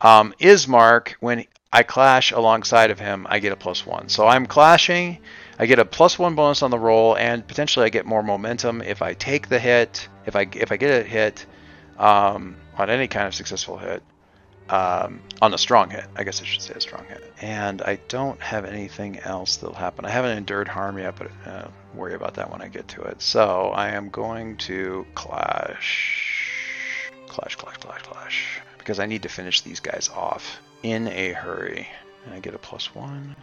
Um, 0.00 0.34
Ismark, 0.40 1.14
when 1.20 1.44
I 1.72 1.82
clash 1.82 2.32
alongside 2.32 2.90
of 2.90 2.98
him, 2.98 3.26
I 3.28 3.40
get 3.40 3.52
a 3.52 3.56
plus 3.56 3.84
one. 3.84 4.08
So 4.08 4.26
I'm 4.26 4.46
clashing. 4.46 5.18
I 5.58 5.66
get 5.66 5.78
a 5.78 5.84
plus 5.84 6.18
one 6.18 6.34
bonus 6.34 6.62
on 6.62 6.70
the 6.70 6.78
roll, 6.78 7.16
and 7.16 7.46
potentially 7.46 7.84
I 7.84 7.88
get 7.88 8.06
more 8.06 8.22
momentum 8.22 8.80
if 8.80 9.02
I 9.02 9.14
take 9.14 9.48
the 9.48 9.58
hit. 9.58 10.08
If 10.24 10.36
I 10.36 10.48
if 10.52 10.72
I 10.72 10.76
get 10.76 11.00
a 11.00 11.04
hit 11.04 11.46
um, 11.98 12.56
on 12.76 12.90
any 12.90 13.08
kind 13.08 13.26
of 13.26 13.34
successful 13.34 13.76
hit, 13.76 14.02
um, 14.70 15.20
on 15.40 15.54
a 15.54 15.58
strong 15.58 15.90
hit. 15.90 16.04
I 16.16 16.24
guess 16.24 16.42
I 16.42 16.44
should 16.44 16.62
say 16.62 16.74
a 16.74 16.80
strong 16.80 17.04
hit. 17.06 17.32
And 17.40 17.82
I 17.82 17.98
don't 18.08 18.40
have 18.40 18.64
anything 18.64 19.18
else 19.20 19.56
that'll 19.56 19.74
happen. 19.74 20.04
I 20.04 20.10
haven't 20.10 20.36
endured 20.36 20.68
harm 20.68 20.98
yet, 20.98 21.16
but 21.16 21.30
uh, 21.46 21.68
worry 21.94 22.14
about 22.14 22.34
that 22.34 22.50
when 22.50 22.62
I 22.62 22.68
get 22.68 22.88
to 22.88 23.02
it. 23.02 23.22
So 23.22 23.70
I 23.74 23.90
am 23.90 24.10
going 24.10 24.56
to 24.58 25.06
clash, 25.14 26.37
clash, 27.28 27.56
clash, 27.56 27.76
clash, 27.76 28.02
clash, 28.02 28.60
because 28.78 28.98
I 28.98 29.06
need 29.06 29.22
to 29.22 29.28
finish 29.28 29.60
these 29.60 29.80
guys 29.80 30.10
off 30.14 30.60
in 30.82 31.08
a 31.08 31.32
hurry. 31.32 31.88
And 32.24 32.34
I 32.34 32.40
get 32.40 32.54
a 32.54 32.58
plus 32.58 32.94
one. 32.94 33.36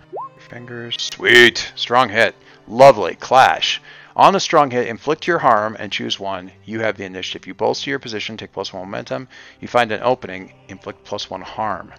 Fingers. 0.49 0.95
Sweet. 0.99 1.71
Strong 1.75 2.09
hit. 2.09 2.35
Lovely. 2.67 3.15
Clash. 3.15 3.81
On 4.15 4.35
a 4.35 4.39
strong 4.39 4.71
hit, 4.71 4.87
inflict 4.87 5.27
your 5.27 5.39
harm 5.39 5.75
and 5.77 5.91
choose 5.91 6.19
one. 6.19 6.51
You 6.63 6.79
have 6.81 6.95
the 6.97 7.03
initiative. 7.03 7.47
You 7.47 7.53
bolster 7.53 7.89
your 7.89 7.99
position, 7.99 8.37
take 8.37 8.53
plus 8.53 8.71
one 8.71 8.85
momentum. 8.85 9.27
You 9.59 9.67
find 9.67 9.91
an 9.91 10.01
opening, 10.03 10.53
inflict 10.69 11.03
plus 11.03 11.29
one 11.29 11.41
harm. 11.41 11.93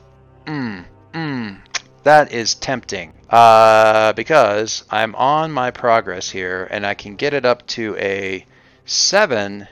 Mmm, 0.46 0.84
mmm. 1.12 1.58
That 2.04 2.32
is 2.32 2.54
tempting. 2.54 3.12
Uh, 3.28 4.12
because 4.14 4.84
I'm 4.90 5.14
on 5.16 5.52
my 5.52 5.72
progress 5.72 6.30
here 6.30 6.68
and 6.70 6.86
I 6.86 6.94
can 6.94 7.16
get 7.16 7.34
it 7.34 7.44
up 7.44 7.66
to 7.68 7.96
a 7.96 8.46
7, 8.86 9.66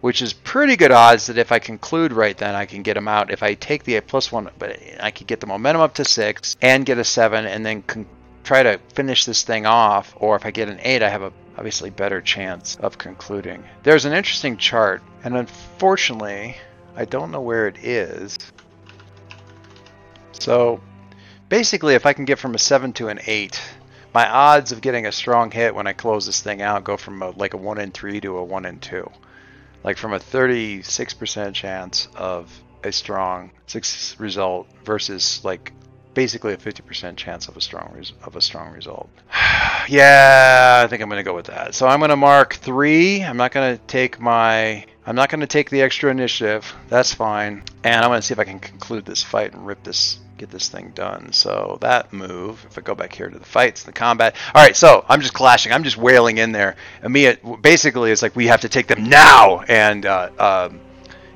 which 0.00 0.22
is 0.22 0.32
pretty 0.32 0.76
good 0.76 0.92
odds 0.92 1.26
that 1.26 1.38
if 1.38 1.52
I 1.52 1.58
conclude 1.58 2.12
right 2.12 2.36
then 2.36 2.54
I 2.54 2.66
can 2.66 2.82
get 2.82 2.94
them 2.94 3.08
out. 3.08 3.30
If 3.30 3.42
I 3.42 3.54
take 3.54 3.84
the 3.84 3.96
A 3.96 4.02
plus 4.02 4.30
1, 4.30 4.50
but 4.58 4.78
I 5.00 5.10
could 5.10 5.26
get 5.26 5.40
the 5.40 5.46
momentum 5.46 5.82
up 5.82 5.94
to 5.94 6.04
6 6.04 6.56
and 6.60 6.86
get 6.86 6.98
a 6.98 7.04
7 7.04 7.46
and 7.46 7.64
then 7.64 7.82
con- 7.82 8.06
try 8.44 8.62
to 8.62 8.78
finish 8.94 9.24
this 9.24 9.42
thing 9.42 9.66
off. 9.66 10.14
Or 10.16 10.36
if 10.36 10.46
I 10.46 10.50
get 10.50 10.68
an 10.68 10.78
8, 10.80 11.02
I 11.02 11.08
have 11.08 11.22
a 11.22 11.32
obviously 11.58 11.90
better 11.90 12.20
chance 12.20 12.76
of 12.76 12.98
concluding. 12.98 13.64
There's 13.82 14.04
an 14.04 14.12
interesting 14.12 14.56
chart, 14.56 15.02
and 15.24 15.36
unfortunately, 15.36 16.56
I 16.94 17.04
don't 17.04 17.30
know 17.30 17.40
where 17.40 17.66
it 17.66 17.78
is. 17.78 18.38
So 20.32 20.80
basically, 21.48 21.94
if 21.94 22.06
I 22.06 22.12
can 22.12 22.24
get 22.24 22.38
from 22.38 22.54
a 22.54 22.58
7 22.58 22.92
to 22.94 23.08
an 23.08 23.20
8, 23.26 23.60
my 24.14 24.28
odds 24.28 24.72
of 24.72 24.80
getting 24.80 25.06
a 25.06 25.12
strong 25.12 25.50
hit 25.50 25.74
when 25.74 25.86
I 25.86 25.92
close 25.92 26.26
this 26.26 26.40
thing 26.40 26.62
out 26.62 26.84
go 26.84 26.96
from 26.96 27.20
a, 27.22 27.30
like 27.30 27.54
a 27.54 27.58
1 27.58 27.78
in 27.78 27.90
3 27.90 28.20
to 28.20 28.38
a 28.38 28.44
1 28.44 28.64
in 28.64 28.78
2. 28.78 29.10
Like 29.86 29.96
from 29.96 30.12
a 30.12 30.18
36% 30.18 31.54
chance 31.54 32.08
of 32.16 32.52
a 32.82 32.92
strong 32.92 33.52
six 33.66 34.18
result 34.18 34.68
versus 34.84 35.44
like 35.44 35.72
basically 36.12 36.54
a 36.54 36.56
50% 36.56 37.16
chance 37.16 37.46
of 37.46 37.56
a 37.56 37.60
strong 37.60 37.92
res- 37.94 38.12
of 38.24 38.36
a 38.36 38.40
strong 38.40 38.72
result. 38.72 39.08
yeah, 39.88 40.82
I 40.84 40.88
think 40.88 41.02
I'm 41.02 41.08
going 41.08 41.20
to 41.20 41.30
go 41.30 41.34
with 41.34 41.46
that. 41.46 41.74
So 41.74 41.86
I'm 41.86 42.00
going 42.00 42.10
to 42.10 42.16
mark 42.16 42.54
3. 42.54 43.22
I'm 43.22 43.36
not 43.36 43.52
going 43.52 43.76
to 43.76 43.82
take 43.86 44.18
my 44.18 44.84
I'm 45.06 45.14
not 45.14 45.28
going 45.28 45.40
to 45.40 45.46
take 45.46 45.70
the 45.70 45.82
extra 45.82 46.10
initiative. 46.10 46.74
That's 46.88 47.14
fine. 47.14 47.62
And 47.84 48.04
I'm 48.04 48.10
going 48.10 48.20
to 48.20 48.26
see 48.26 48.32
if 48.32 48.40
I 48.40 48.44
can 48.44 48.58
conclude 48.58 49.04
this 49.04 49.22
fight 49.22 49.52
and 49.52 49.64
rip 49.64 49.84
this 49.84 50.18
get 50.36 50.50
this 50.50 50.68
thing 50.68 50.92
done. 50.94 51.32
So 51.32 51.78
that 51.80 52.12
move, 52.12 52.64
if 52.68 52.78
I 52.78 52.80
go 52.82 52.94
back 52.94 53.14
here 53.14 53.28
to 53.28 53.38
the 53.38 53.44
fights, 53.44 53.82
the 53.82 53.92
combat. 53.92 54.36
All 54.54 54.62
right, 54.62 54.76
so 54.76 55.04
I'm 55.08 55.20
just 55.20 55.34
clashing. 55.34 55.72
I'm 55.72 55.84
just 55.84 55.96
wailing 55.96 56.38
in 56.38 56.52
there. 56.52 56.76
Me, 57.02 57.34
basically, 57.60 58.12
it's 58.12 58.22
like 58.22 58.36
we 58.36 58.46
have 58.46 58.60
to 58.62 58.68
take 58.68 58.86
them 58.86 59.04
now. 59.08 59.60
And 59.60 60.06
uh, 60.06 60.30
um, 60.38 60.80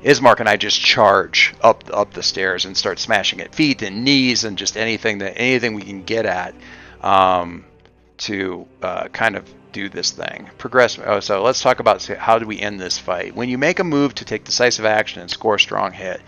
Ismark 0.03 0.39
and 0.39 0.49
I 0.49 0.57
just 0.57 0.79
charge 0.79 1.53
up 1.61 1.83
up 1.91 2.13
the 2.13 2.23
stairs 2.23 2.65
and 2.65 2.75
start 2.75 2.99
smashing 2.99 3.41
at 3.41 3.53
feet 3.53 3.81
and 3.81 4.03
knees 4.03 4.43
and 4.43 4.57
just 4.57 4.77
anything 4.77 5.19
that 5.19 5.37
anything 5.37 5.73
we 5.73 5.83
can 5.83 6.03
get 6.03 6.25
at 6.25 6.55
um, 7.01 7.65
to 8.17 8.67
uh, 8.81 9.07
kind 9.09 9.35
of 9.35 9.45
do 9.71 9.89
this 9.89 10.11
thing. 10.11 10.49
Progress. 10.57 10.99
Oh, 10.99 11.19
so 11.19 11.43
let's 11.43 11.61
talk 11.61 11.79
about 11.79 12.03
how 12.05 12.39
do 12.39 12.45
we 12.45 12.59
end 12.59 12.79
this 12.79 12.97
fight. 12.97 13.35
When 13.35 13.49
you 13.49 13.57
make 13.57 13.79
a 13.79 13.83
move 13.83 14.15
to 14.15 14.25
take 14.25 14.43
decisive 14.43 14.85
action 14.85 15.21
and 15.21 15.29
score 15.29 15.55
a 15.55 15.59
strong 15.59 15.93
hit, 15.93 16.21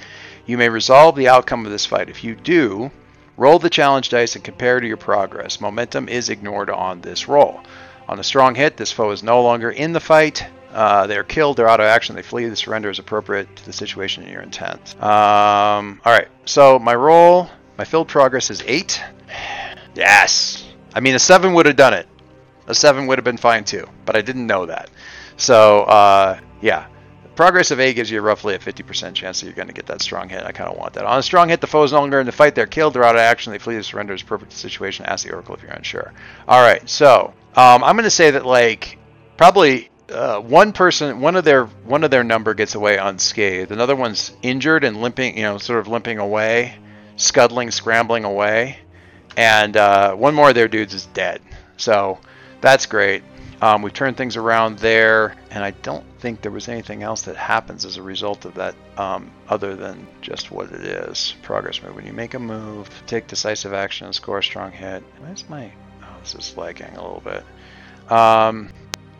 you 0.45 0.57
may 0.57 0.69
resolve 0.69 1.15
the 1.15 1.29
outcome 1.29 1.65
of 1.65 1.71
this 1.71 1.85
fight. 1.85 2.09
If 2.09 2.23
you 2.23 2.35
do, 2.35 2.91
roll 3.37 3.59
the 3.59 3.69
challenge 3.69 4.09
dice 4.09 4.35
and 4.35 4.43
compare 4.43 4.79
to 4.79 4.87
your 4.87 4.97
progress. 4.97 5.61
Momentum 5.61 6.09
is 6.09 6.29
ignored 6.29 6.69
on 6.69 7.01
this 7.01 7.27
roll. 7.27 7.61
On 8.07 8.19
a 8.19 8.23
strong 8.23 8.55
hit, 8.55 8.75
this 8.77 8.91
foe 8.91 9.11
is 9.11 9.23
no 9.23 9.41
longer 9.41 9.71
in 9.71 9.93
the 9.93 9.99
fight. 9.99 10.45
Uh, 10.73 11.07
they're 11.07 11.23
killed, 11.23 11.57
they're 11.57 11.69
out 11.69 11.79
of 11.79 11.85
action, 11.85 12.15
they 12.15 12.23
flee. 12.23 12.45
The 12.47 12.55
surrender 12.55 12.89
is 12.89 12.99
appropriate 12.99 13.55
to 13.57 13.65
the 13.65 13.73
situation 13.73 14.23
and 14.23 14.31
your 14.31 14.41
intent. 14.41 15.01
Um, 15.01 16.01
all 16.03 16.11
right, 16.11 16.27
so 16.45 16.79
my 16.79 16.95
roll, 16.95 17.49
my 17.77 17.85
filled 17.85 18.07
progress 18.07 18.49
is 18.49 18.63
eight. 18.65 19.01
Yes. 19.95 20.67
I 20.95 20.99
mean, 20.99 21.15
a 21.15 21.19
seven 21.19 21.53
would 21.53 21.67
have 21.67 21.75
done 21.75 21.93
it. 21.93 22.07
A 22.67 22.73
seven 22.73 23.07
would 23.07 23.17
have 23.17 23.25
been 23.25 23.37
fine 23.37 23.63
too, 23.63 23.87
but 24.05 24.15
I 24.15 24.21
didn't 24.21 24.47
know 24.47 24.65
that. 24.65 24.89
So, 25.37 25.81
uh, 25.83 26.39
yeah. 26.61 26.87
Progress 27.35 27.71
of 27.71 27.79
eight 27.79 27.95
gives 27.95 28.11
you 28.11 28.21
roughly 28.21 28.53
a 28.53 28.59
50% 28.59 29.15
chance 29.15 29.39
that 29.39 29.47
you're 29.47 29.55
going 29.55 29.67
to 29.67 29.73
get 29.73 29.87
that 29.87 30.01
strong 30.01 30.29
hit. 30.29 30.43
I 30.43 30.51
kind 30.51 30.69
of 30.69 30.77
want 30.77 30.93
that. 30.93 31.05
On 31.05 31.17
a 31.17 31.23
strong 31.23 31.49
hit, 31.49 31.61
the 31.61 31.67
foe 31.67 31.83
is 31.83 31.91
no 31.91 31.99
longer 31.99 32.19
in 32.19 32.27
the 32.27 32.31
fight. 32.31 32.53
They're 32.53 32.67
killed. 32.67 32.93
They're 32.93 33.03
out 33.03 33.15
of 33.15 33.21
action. 33.21 33.51
They 33.51 33.59
flee. 33.59 33.75
The 33.75 33.83
surrender 33.83 34.13
is 34.13 34.21
perfect 34.21 34.51
situation. 34.53 35.05
Ask 35.05 35.25
the 35.25 35.33
Oracle 35.33 35.55
if 35.55 35.63
you're 35.63 35.71
unsure. 35.71 36.13
All 36.47 36.61
right, 36.61 36.87
so 36.87 37.33
um, 37.55 37.83
I'm 37.83 37.95
going 37.95 38.03
to 38.03 38.11
say 38.11 38.31
that 38.31 38.45
like 38.45 38.99
probably 39.37 39.89
uh, 40.09 40.39
one 40.39 40.73
person, 40.73 41.21
one 41.21 41.35
of 41.35 41.43
their 41.43 41.65
one 41.65 42.03
of 42.03 42.11
their 42.11 42.23
number 42.23 42.53
gets 42.53 42.75
away 42.75 42.97
unscathed. 42.97 43.71
Another 43.71 43.95
one's 43.95 44.31
injured 44.41 44.83
and 44.83 45.01
limping, 45.01 45.35
you 45.37 45.43
know, 45.43 45.57
sort 45.57 45.79
of 45.79 45.87
limping 45.87 46.19
away, 46.19 46.75
scuttling, 47.15 47.71
scrambling 47.71 48.25
away, 48.25 48.77
and 49.37 49.75
uh, 49.75 50.13
one 50.13 50.35
more 50.35 50.49
of 50.49 50.55
their 50.55 50.67
dudes 50.67 50.93
is 50.93 51.07
dead. 51.07 51.41
So 51.77 52.19
that's 52.61 52.85
great. 52.85 53.23
Um, 53.63 53.81
we've 53.81 53.93
turned 53.93 54.17
things 54.17 54.35
around 54.35 54.79
there, 54.79 55.37
and 55.49 55.63
I 55.63 55.71
don't 55.71 56.03
think 56.19 56.41
there 56.41 56.51
was 56.51 56.67
anything 56.67 57.01
else 57.01 57.21
that 57.21 57.37
happens 57.37 57.85
as 57.85 57.95
a 57.95 58.03
result 58.03 58.43
of 58.43 58.55
that, 58.55 58.75
um, 58.97 59.31
other 59.47 59.73
than 59.77 60.05
just 60.19 60.51
what 60.51 60.69
it 60.69 60.81
is. 60.81 61.33
Progress 61.43 61.81
move. 61.81 61.95
When 61.95 62.05
you 62.05 62.11
make 62.11 62.33
a 62.33 62.39
move, 62.39 62.89
take 63.07 63.27
decisive 63.27 63.71
action, 63.71 64.05
and 64.05 64.13
score 64.13 64.39
a 64.39 64.43
strong 64.43 64.73
hit. 64.73 65.01
Where's 65.19 65.47
my? 65.47 65.71
Oh, 66.01 66.07
this 66.19 66.35
is 66.35 66.57
lagging 66.57 66.93
a 66.97 67.01
little 67.01 67.23
bit. 67.23 68.11
Um, 68.11 68.69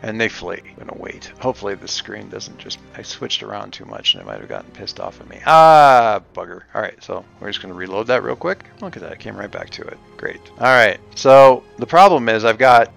and 0.04 0.20
they 0.20 0.28
flee. 0.28 0.60
I'm 0.62 0.86
gonna 0.86 1.00
wait. 1.00 1.32
Hopefully 1.40 1.74
the 1.74 1.88
screen 1.88 2.28
doesn't 2.28 2.58
just, 2.58 2.78
I 2.94 3.00
switched 3.02 3.42
around 3.42 3.72
too 3.72 3.86
much 3.86 4.14
and 4.14 4.22
it 4.22 4.26
might 4.26 4.38
have 4.38 4.48
gotten 4.50 4.70
pissed 4.72 5.00
off 5.00 5.18
at 5.18 5.28
me. 5.28 5.40
Ah, 5.46 6.20
bugger. 6.34 6.62
All 6.74 6.82
right, 6.82 7.02
so 7.02 7.24
we're 7.40 7.48
just 7.48 7.62
gonna 7.62 7.74
reload 7.74 8.06
that 8.08 8.22
real 8.22 8.36
quick. 8.36 8.66
Look 8.82 8.96
at 8.96 9.02
that, 9.02 9.12
I 9.12 9.16
came 9.16 9.34
right 9.34 9.50
back 9.50 9.70
to 9.70 9.82
it. 9.82 9.98
Great. 10.18 10.40
All 10.58 10.66
right, 10.66 11.00
so 11.14 11.64
the 11.78 11.86
problem 11.86 12.28
is 12.28 12.44
I've 12.44 12.58
got, 12.58 12.92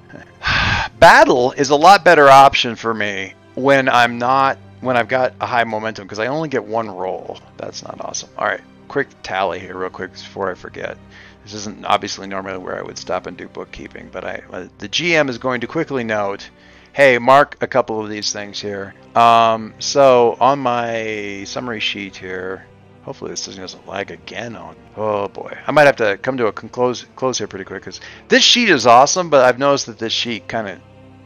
battle 0.99 1.53
is 1.53 1.69
a 1.69 1.75
lot 1.75 2.03
better 2.03 2.27
option 2.27 2.75
for 2.75 2.93
me 2.93 3.33
when 3.55 3.87
I'm 3.87 4.17
not, 4.17 4.57
when 4.81 4.97
I've 4.97 5.07
got 5.07 5.33
a 5.39 5.45
high 5.45 5.63
momentum 5.63 6.05
because 6.05 6.19
I 6.19 6.27
only 6.27 6.49
get 6.49 6.65
one 6.65 6.89
roll. 6.89 7.39
That's 7.55 7.83
not 7.83 8.01
awesome. 8.01 8.29
All 8.37 8.45
right, 8.45 8.61
quick 8.89 9.07
tally 9.23 9.59
here 9.59 9.77
real 9.77 9.89
quick 9.89 10.11
before 10.11 10.51
I 10.51 10.55
forget. 10.55 10.97
This 11.43 11.53
isn't 11.53 11.85
obviously 11.85 12.27
normally 12.27 12.57
where 12.57 12.77
I 12.77 12.81
would 12.81 12.97
stop 12.97 13.25
and 13.25 13.37
do 13.37 13.47
bookkeeping, 13.47 14.09
but 14.11 14.25
I, 14.25 14.43
uh, 14.51 14.67
the 14.79 14.89
GM 14.89 15.29
is 15.29 15.37
going 15.37 15.61
to 15.61 15.67
quickly 15.67 16.03
note 16.03 16.49
hey, 16.97 17.19
mark 17.19 17.55
a 17.61 17.67
couple 17.67 18.01
of 18.03 18.09
these 18.09 18.33
things 18.33 18.59
here. 18.59 18.91
Um, 19.15 19.75
so 19.77 20.35
on 20.39 20.57
my 20.57 21.43
summary 21.45 21.79
sheet 21.79 22.15
here, 22.15 22.65
hopefully 23.03 23.29
this 23.29 23.45
doesn't 23.45 23.87
lag 23.87 24.09
again 24.09 24.55
on. 24.55 24.75
Oh 24.95 25.27
boy, 25.27 25.55
I 25.67 25.71
might 25.71 25.85
have 25.85 25.97
to 25.97 26.17
come 26.17 26.37
to 26.37 26.47
a 26.47 26.51
close 26.51 27.05
close 27.15 27.37
here 27.37 27.45
pretty 27.45 27.65
quick 27.65 27.81
because 27.81 28.01
this 28.29 28.41
sheet 28.41 28.69
is 28.69 28.87
awesome, 28.87 29.29
but 29.29 29.45
I've 29.45 29.59
noticed 29.59 29.85
that 29.85 29.99
this 29.99 30.11
sheet 30.11 30.47
kind 30.47 30.67
of 30.67 30.79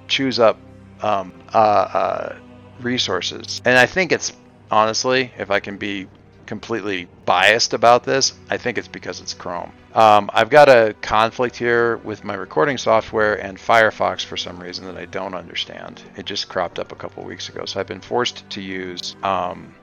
chews 0.09 0.39
up 0.39 0.59
um, 1.01 1.31
uh, 1.53 1.57
uh, 1.57 2.35
resources, 2.81 3.61
and 3.63 3.79
I 3.79 3.85
think 3.85 4.11
it's 4.11 4.33
honestly, 4.69 5.31
if 5.37 5.51
I 5.51 5.61
can 5.61 5.77
be 5.77 6.05
completely 6.51 7.07
biased 7.23 7.73
about 7.73 8.03
this, 8.03 8.33
I 8.49 8.57
think 8.57 8.77
it's 8.77 8.89
because 8.89 9.21
it's 9.21 9.33
Chrome. 9.33 9.71
Um, 9.93 10.29
I've 10.33 10.49
got 10.49 10.67
a 10.67 10.93
conflict 10.99 11.55
here 11.55 11.95
with 12.03 12.25
my 12.25 12.33
recording 12.33 12.77
software 12.77 13.35
and 13.35 13.57
Firefox 13.57 14.25
for 14.25 14.35
some 14.35 14.59
reason 14.59 14.83
that 14.87 14.97
I 14.97 15.05
don't 15.05 15.33
understand. 15.33 16.01
It 16.17 16.25
just 16.25 16.49
cropped 16.49 16.77
up 16.77 16.91
a 16.91 16.95
couple 16.95 17.23
weeks 17.23 17.47
ago, 17.47 17.63
so 17.63 17.79
I've 17.79 17.87
been 17.87 18.01
forced 18.01 18.49
to 18.49 18.61
use 18.61 19.15
um, 19.23 19.73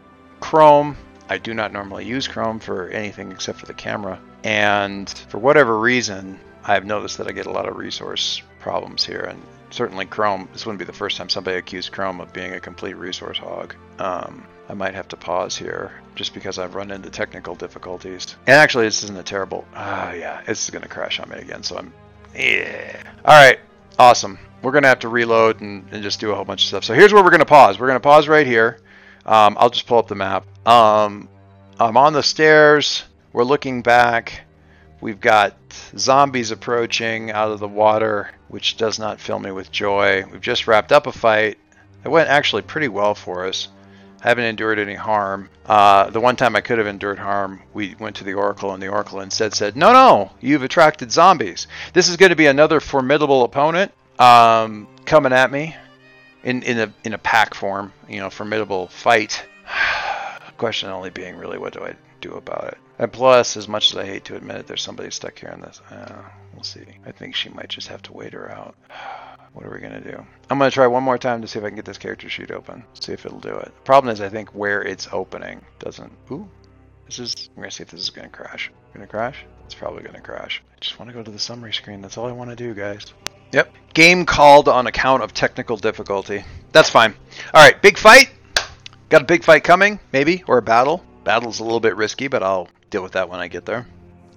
Chrome. 0.41 0.95
I 1.31 1.39
do 1.39 1.55
not 1.55 1.73
normally 1.73 2.05
use 2.05 2.29
Chrome 2.29 2.61
for 2.61 2.89
anything 2.89 3.33
except 3.33 3.61
for 3.61 3.65
the 3.65 3.73
camera, 3.73 4.21
and 4.45 5.09
for 5.31 5.39
whatever 5.39 5.79
reason, 5.79 6.39
I've 6.65 6.85
noticed 6.85 7.19
that 7.19 7.29
I 7.29 7.33
get 7.33 7.47
a 7.47 7.51
lot 7.51 7.69
of 7.69 7.77
resource 7.77 8.43
problems 8.61 9.05
here, 9.05 9.21
and 9.21 9.43
certainly 9.71 10.07
Chrome. 10.07 10.49
This 10.53 10.67
wouldn't 10.67 10.79
be 10.79 10.85
the 10.85 10.93
first 10.93 11.17
time 11.17 11.29
somebody 11.29 11.57
accused 11.57 11.93
Chrome 11.93 12.21
of 12.21 12.33
being 12.33 12.53
a 12.53 12.61
complete 12.61 12.97
resource 12.97 13.39
hog. 13.39 13.75
Um, 13.99 14.45
I 14.69 14.75
might 14.75 14.95
have 14.95 15.09
to 15.09 15.17
pause 15.17 15.57
here 15.57 15.93
just 16.15 16.35
because 16.35 16.59
I've 16.59 16.75
run 16.75 16.91
into 16.91 17.09
technical 17.09 17.55
difficulties. 17.55 18.37
And 18.47 18.57
actually, 18.57 18.85
this 18.85 19.03
isn't 19.05 19.19
a 19.19 19.23
terrible. 19.23 19.67
Ah, 19.75 20.11
uh, 20.11 20.13
yeah, 20.13 20.43
it's 20.47 20.69
going 20.69 20.83
to 20.83 20.89
crash 20.89 21.21
on 21.21 21.31
me 21.31 21.37
again. 21.37 21.63
So 21.63 21.79
I'm. 21.79 21.93
Yeah. 22.35 23.03
All 23.25 23.35
right. 23.35 23.59
Awesome. 23.99 24.39
We're 24.63 24.73
going 24.73 24.83
to 24.83 24.89
have 24.89 25.01
to 25.01 25.09
reload 25.09 25.61
and, 25.61 25.87
and, 25.93 26.03
just 26.03 26.21
do 26.21 26.31
a 26.31 26.35
whole 26.35 26.45
bunch 26.45 26.63
of 26.63 26.69
stuff. 26.69 26.85
So 26.85 26.95
here's 26.95 27.13
where 27.13 27.23
we're 27.23 27.31
going 27.31 27.41
to 27.41 27.47
pause. 27.47 27.79
We're 27.79 27.87
going 27.87 27.97
to 27.97 28.01
pause 28.01 28.29
right 28.29 28.47
here. 28.47 28.81
Um, 29.25 29.57
I'll 29.59 29.71
just 29.71 29.87
pull 29.87 29.99
up 29.99 30.09
the 30.09 30.15
map. 30.15 30.45
Um, 30.67 31.29
I'm 31.79 31.97
on 31.97 32.13
the 32.13 32.23
stairs. 32.23 33.05
We're 33.33 33.45
looking 33.45 33.83
back. 33.83 34.43
We've 35.01 35.21
got 35.21 35.55
zombies 35.97 36.51
approaching 36.51 37.31
out 37.31 37.53
of 37.53 37.61
the 37.61 37.69
water, 37.69 38.31
which 38.49 38.77
does 38.77 38.99
not 38.99 39.21
fill 39.21 39.39
me 39.39 39.53
with 39.53 39.71
joy. 39.71 40.25
We've 40.31 40.41
just 40.41 40.67
wrapped 40.67 40.91
up 40.91 41.07
a 41.07 41.13
fight. 41.13 41.59
It 42.05 42.09
went 42.09 42.29
actually 42.29 42.63
pretty 42.63 42.89
well 42.89 43.15
for 43.15 43.47
us. 43.47 43.69
I 44.25 44.29
haven't 44.29 44.45
endured 44.45 44.81
any 44.81 44.95
harm. 44.95 45.49
Uh, 45.65 46.11
the 46.11 46.21
one 46.21 46.35
time 46.35 46.57
I 46.57 46.61
could 46.61 46.79
have 46.79 46.89
endured 46.89 47.21
harm, 47.21 47.63
we 47.73 47.95
went 48.01 48.17
to 48.17 48.25
the 48.25 48.35
Oracle, 48.35 48.73
and 48.73 48.83
the 48.83 48.89
Oracle 48.89 49.21
instead 49.21 49.55
said, 49.55 49.77
"No, 49.77 49.93
no, 49.93 50.33
you've 50.41 50.65
attracted 50.65 51.13
zombies. 51.13 51.69
This 51.93 52.09
is 52.09 52.17
going 52.17 52.31
to 52.31 52.37
be 52.37 52.47
another 52.47 52.81
formidable 52.81 53.45
opponent 53.45 53.93
um, 54.19 54.89
coming 55.05 55.33
at 55.33 55.53
me 55.53 55.77
in 56.43 56.63
in 56.63 56.81
a 56.81 56.93
in 57.05 57.13
a 57.13 57.19
pack 57.19 57.55
form. 57.55 57.93
You 58.09 58.19
know, 58.19 58.31
formidable 58.31 58.89
fight." 58.89 59.45
Question 60.57 60.89
only 60.89 61.11
being 61.11 61.37
really, 61.37 61.57
what 61.57 61.73
do 61.73 61.85
I 61.85 61.95
do 62.21 62.33
about 62.33 62.65
it? 62.65 62.79
And 62.99 63.13
plus, 63.13 63.57
as 63.57 63.69
much 63.69 63.93
as 63.93 63.97
I 63.97 64.05
hate 64.05 64.25
to 64.25 64.37
admit 64.37 64.57
it, 64.57 64.67
there's 64.67 64.83
somebody 64.83 65.11
stuck 65.11 65.39
here 65.39 65.51
in 65.51 65.61
this. 65.61 65.81
Uh, 65.91 66.23
we'll 66.53 66.65
see. 66.65 66.85
I 67.07 67.13
think 67.13 67.35
she 67.35 67.49
might 67.49 67.69
just 67.69 67.89
have 67.89 68.03
to 68.03 68.13
wait 68.13 68.33
her 68.33 68.51
out. 68.51 68.75
What 69.55 69.67
are 69.67 69.73
we 69.73 69.81
going 69.81 70.01
to 70.03 70.13
do? 70.13 70.25
I'm 70.51 70.59
going 70.59 70.71
to 70.71 70.75
try 70.75 70.87
one 70.87 71.03
more 71.03 71.19
time 71.19 71.41
to 71.41 71.49
see 71.49 71.59
if 71.59 71.65
I 71.65 71.69
can 71.69 71.75
get 71.75 71.87
this 71.87 71.99
character 71.99 72.29
sheet 72.29 72.53
open. 72.53 72.85
See 72.93 73.13
if 73.13 73.27
it'll 73.27 73.41
do 73.41 73.57
it. 73.57 73.73
Problem 73.83 74.13
is, 74.13 74.21
I 74.21 74.29
think 74.29 74.51
where 74.51 74.83
it's 74.83 75.09
opening 75.11 75.63
doesn't... 75.81 76.13
Ooh. 76.31 76.49
This 77.07 77.19
is... 77.19 77.49
We're 77.57 77.63
going 77.63 77.71
to 77.71 77.77
see 77.77 77.83
if 77.83 77.91
this 77.91 78.01
is 78.03 78.11
going 78.11 78.29
to 78.29 78.37
crash. 78.37 78.71
Going 78.95 79.05
to 79.05 79.11
crash? 79.11 79.45
It's 79.65 79.75
probably 79.75 80.03
going 80.03 80.15
to 80.15 80.21
crash. 80.21 80.63
I 80.71 80.79
just 80.81 80.99
want 80.99 81.11
to 81.11 81.15
go 81.15 81.23
to 81.23 81.31
the 81.31 81.39
summary 81.41 81.73
screen. 81.73 82.03
That's 82.03 82.19
all 82.19 82.27
I 82.27 82.33
want 82.33 82.51
to 82.51 82.57
do, 82.57 82.73
guys. 82.73 83.07
Yep. 83.53 83.73
Game 83.95 84.27
called 84.27 84.69
on 84.69 84.87
account 84.87 85.23
of 85.23 85.33
technical 85.33 85.77
difficulty. 85.77 86.45
That's 86.73 86.91
fine. 86.91 87.15
All 87.53 87.65
right, 87.65 87.81
big 87.83 87.99
fight. 87.99 88.31
Got 89.09 89.23
a 89.23 89.25
big 89.25 89.43
fight 89.43 89.65
coming, 89.65 89.99
maybe, 90.13 90.45
or 90.47 90.59
a 90.59 90.63
battle. 90.63 91.03
Battle's 91.25 91.61
a 91.61 91.65
little 91.65 91.81
bit 91.81 91.97
risky, 91.97 92.29
but 92.29 92.43
I'll 92.43 92.69
deal 92.91 93.03
with 93.03 93.13
that 93.13 93.29
when 93.29 93.41
I 93.41 93.49
get 93.49 93.65
there. 93.65 93.87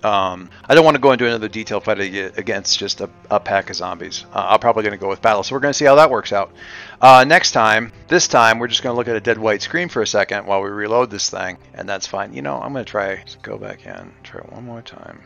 Um, 0.04 0.50
I 0.66 0.74
don't 0.74 0.84
want 0.84 0.96
to 0.96 1.02
go 1.02 1.12
into 1.12 1.28
another 1.28 1.48
detailed 1.48 1.84
fight 1.84 2.00
against 2.00 2.80
just 2.80 3.02
a, 3.02 3.10
a 3.30 3.40
pack 3.40 3.70
of 3.70 3.76
zombies. 3.76 4.26
Uh, 4.34 4.48
I'm 4.50 4.60
probably 4.60 4.82
going 4.82 4.94
to 4.94 4.98
go 4.98 5.10
with 5.10 5.22
battle, 5.22 5.44
so 5.44 5.54
we're 5.54 5.60
going 5.60 5.74
to 5.74 5.78
see 5.78 5.86
how 5.86 5.96
that 5.96 6.10
works 6.10 6.34
out. 6.34 6.52
Uh, 7.00 7.24
next 7.24 7.52
time, 7.52 7.92
this 8.08 8.28
time, 8.28 8.58
we're 8.58 8.68
just 8.68 8.82
going 8.82 8.94
to 8.94 8.98
look 8.98 9.08
at 9.08 9.16
a 9.16 9.22
dead 9.22 9.38
white 9.38 9.62
screen 9.62 9.90
for 9.90 10.02
a 10.02 10.08
second 10.08 10.48
while 10.48 10.62
we 10.64 10.70
reload 10.70 11.12
this 11.12 11.30
thing, 11.30 11.58
and 11.76 11.88
that's 11.88 12.08
fine. 12.08 12.34
You 12.34 12.42
know, 12.42 12.60
I'm 12.60 12.74
going 12.74 12.84
to 12.84 12.90
try, 12.90 13.24
go 13.44 13.58
back 13.60 13.86
in, 13.86 14.12
try 14.24 14.42
one 14.42 14.66
more 14.66 14.82
time 14.82 15.22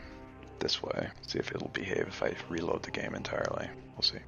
this 0.58 0.82
way, 0.82 1.08
see 1.22 1.38
if 1.38 1.50
it'll 1.52 1.68
behave 1.68 2.06
if 2.08 2.22
I 2.22 2.34
reload 2.50 2.82
the 2.82 2.90
game 2.90 3.14
entirely. 3.14 3.68
We'll 3.94 4.02
see. 4.02 4.18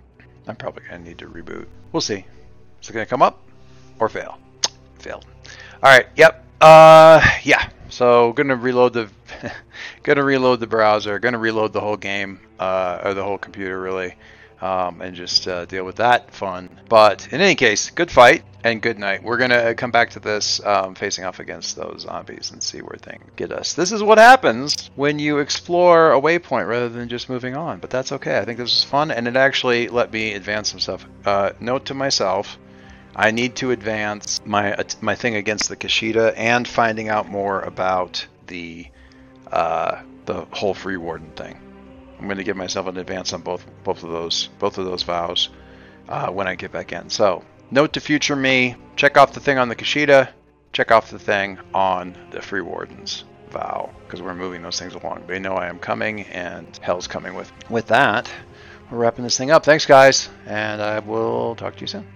I'm 0.46 0.57
probably 0.57 0.84
going 0.88 1.03
to 1.03 1.09
need 1.09 1.18
to 1.18 1.26
reboot. 1.26 1.66
We'll 1.92 2.01
see. 2.01 2.24
Is 2.80 2.88
it 2.88 2.92
going 2.94 3.05
to 3.05 3.11
come 3.11 3.22
up 3.22 3.42
or 3.99 4.09
fail? 4.09 4.38
Failed. 4.99 5.26
All 5.82 5.90
right, 5.90 6.07
yep. 6.16 6.44
Uh, 6.61 7.20
yeah. 7.42 7.68
So 7.91 8.32
gonna 8.32 8.57
reload 8.57 8.93
the, 8.93 9.11
gonna 10.03 10.24
reload 10.24 10.61
the 10.61 10.66
browser, 10.66 11.18
gonna 11.18 11.39
reload 11.39 11.72
the 11.72 11.80
whole 11.80 11.97
game, 11.97 12.41
uh, 12.59 13.01
or 13.05 13.14
the 13.14 13.24
whole 13.24 13.39
computer 13.39 13.80
really, 13.80 14.14
um, 14.61 15.01
and 15.01 15.14
just 15.14 15.49
uh, 15.49 15.64
deal 15.66 15.84
with 15.84 15.97
that 15.97 16.32
fun. 16.32 16.68
But 16.89 17.32
in 17.32 17.41
any 17.41 17.55
case, 17.55 17.91
good 17.91 18.11
fight 18.11 18.45
and 18.64 18.82
good 18.82 18.99
night. 18.99 19.22
We're 19.22 19.39
gonna 19.39 19.74
come 19.74 19.91
back 19.91 20.11
to 20.11 20.20
this 20.20 20.64
um, 20.64 20.95
facing 20.95 21.24
off 21.24 21.39
against 21.39 21.76
those 21.76 22.03
zombies 22.03 22.51
and 22.51 22.62
see 22.62 22.80
where 22.80 22.99
things 22.99 23.24
get 23.36 23.53
us. 23.53 23.74
This 23.74 23.93
is 23.93 24.03
what 24.03 24.18
happens 24.18 24.91
when 24.97 25.18
you 25.18 25.39
explore 25.39 26.12
a 26.12 26.20
waypoint 26.20 26.68
rather 26.68 26.89
than 26.89 27.09
just 27.09 27.28
moving 27.28 27.57
on. 27.57 27.78
But 27.78 27.91
that's 27.91 28.12
okay. 28.12 28.39
I 28.39 28.45
think 28.45 28.59
this 28.59 28.70
was 28.70 28.84
fun, 28.84 29.11
and 29.11 29.28
it 29.28 29.36
actually 29.36 29.89
let 29.89 30.12
me 30.12 30.34
advance 30.34 30.70
some 30.70 30.80
stuff. 30.80 31.07
Uh, 31.24 31.53
note 31.61 31.86
to 31.86 31.95
myself 31.95 32.59
I 33.19 33.33
need 33.33 33.57
to 33.57 33.73
advance 33.73 34.41
my 34.47 34.77
my 35.01 35.16
thing 35.16 35.35
against 35.35 35.69
the 35.69 35.77
Qashida 35.77 36.35
and 36.37 36.66
finding 36.69 37.09
out 37.09 37.29
more 37.29 37.61
about 37.61 38.25
the 38.47 38.87
uh, 39.51 40.03
the 40.25 40.47
whole 40.53 40.73
free 40.73 40.97
warden 40.97 41.33
thing. 41.33 41.59
I'm 42.16 42.27
going 42.27 42.39
to 42.39 42.45
give 42.45 42.57
myself 42.57 42.87
an 42.87 42.97
advance 42.97 43.33
on 43.33 43.41
both 43.41 43.66
both 43.83 44.05
of 44.05 44.11
those 44.11 44.51
both 44.61 44.79
of 44.79 44.85
those 44.85 45.03
vows 45.03 45.49
uh, 46.09 46.31
when 46.31 46.47
I 46.47 46.55
get 46.55 46.71
back 46.71 46.93
in. 46.93 47.11
So 47.11 47.43
note 47.73 47.95
to 47.95 48.01
future 48.01 48.37
me: 48.37 48.77
check 48.95 49.16
off 49.16 49.33
the 49.33 49.41
thing 49.41 49.59
on 49.59 49.69
the 49.69 49.75
Qashida, 49.75 50.29
check 50.73 50.93
off 50.93 51.11
the 51.11 51.19
thing 51.19 51.59
on 51.75 52.16
the 52.31 52.41
free 52.41 52.62
wardens 52.62 53.25
vow 53.51 53.91
because 54.07 54.23
we're 54.23 54.35
moving 54.35 54.62
those 54.62 54.79
things 54.79 54.95
along. 54.95 55.25
They 55.27 55.41
know 55.41 55.55
I 55.55 55.66
am 55.66 55.81
coming 55.81 56.21
and 56.21 56.69
hell's 56.81 57.09
coming 57.09 57.35
with. 57.35 57.51
With 57.69 57.89
that, 57.89 58.31
we're 58.93 58.99
wrapping 58.99 59.25
this 59.25 59.37
thing 59.37 59.51
up. 59.51 59.64
Thanks, 59.64 59.87
guys, 59.87 60.29
and 60.47 60.81
I 60.81 61.01
will 61.01 61.57
talk 61.57 61.75
to 61.75 61.81
you 61.81 61.89
soon. 61.89 62.07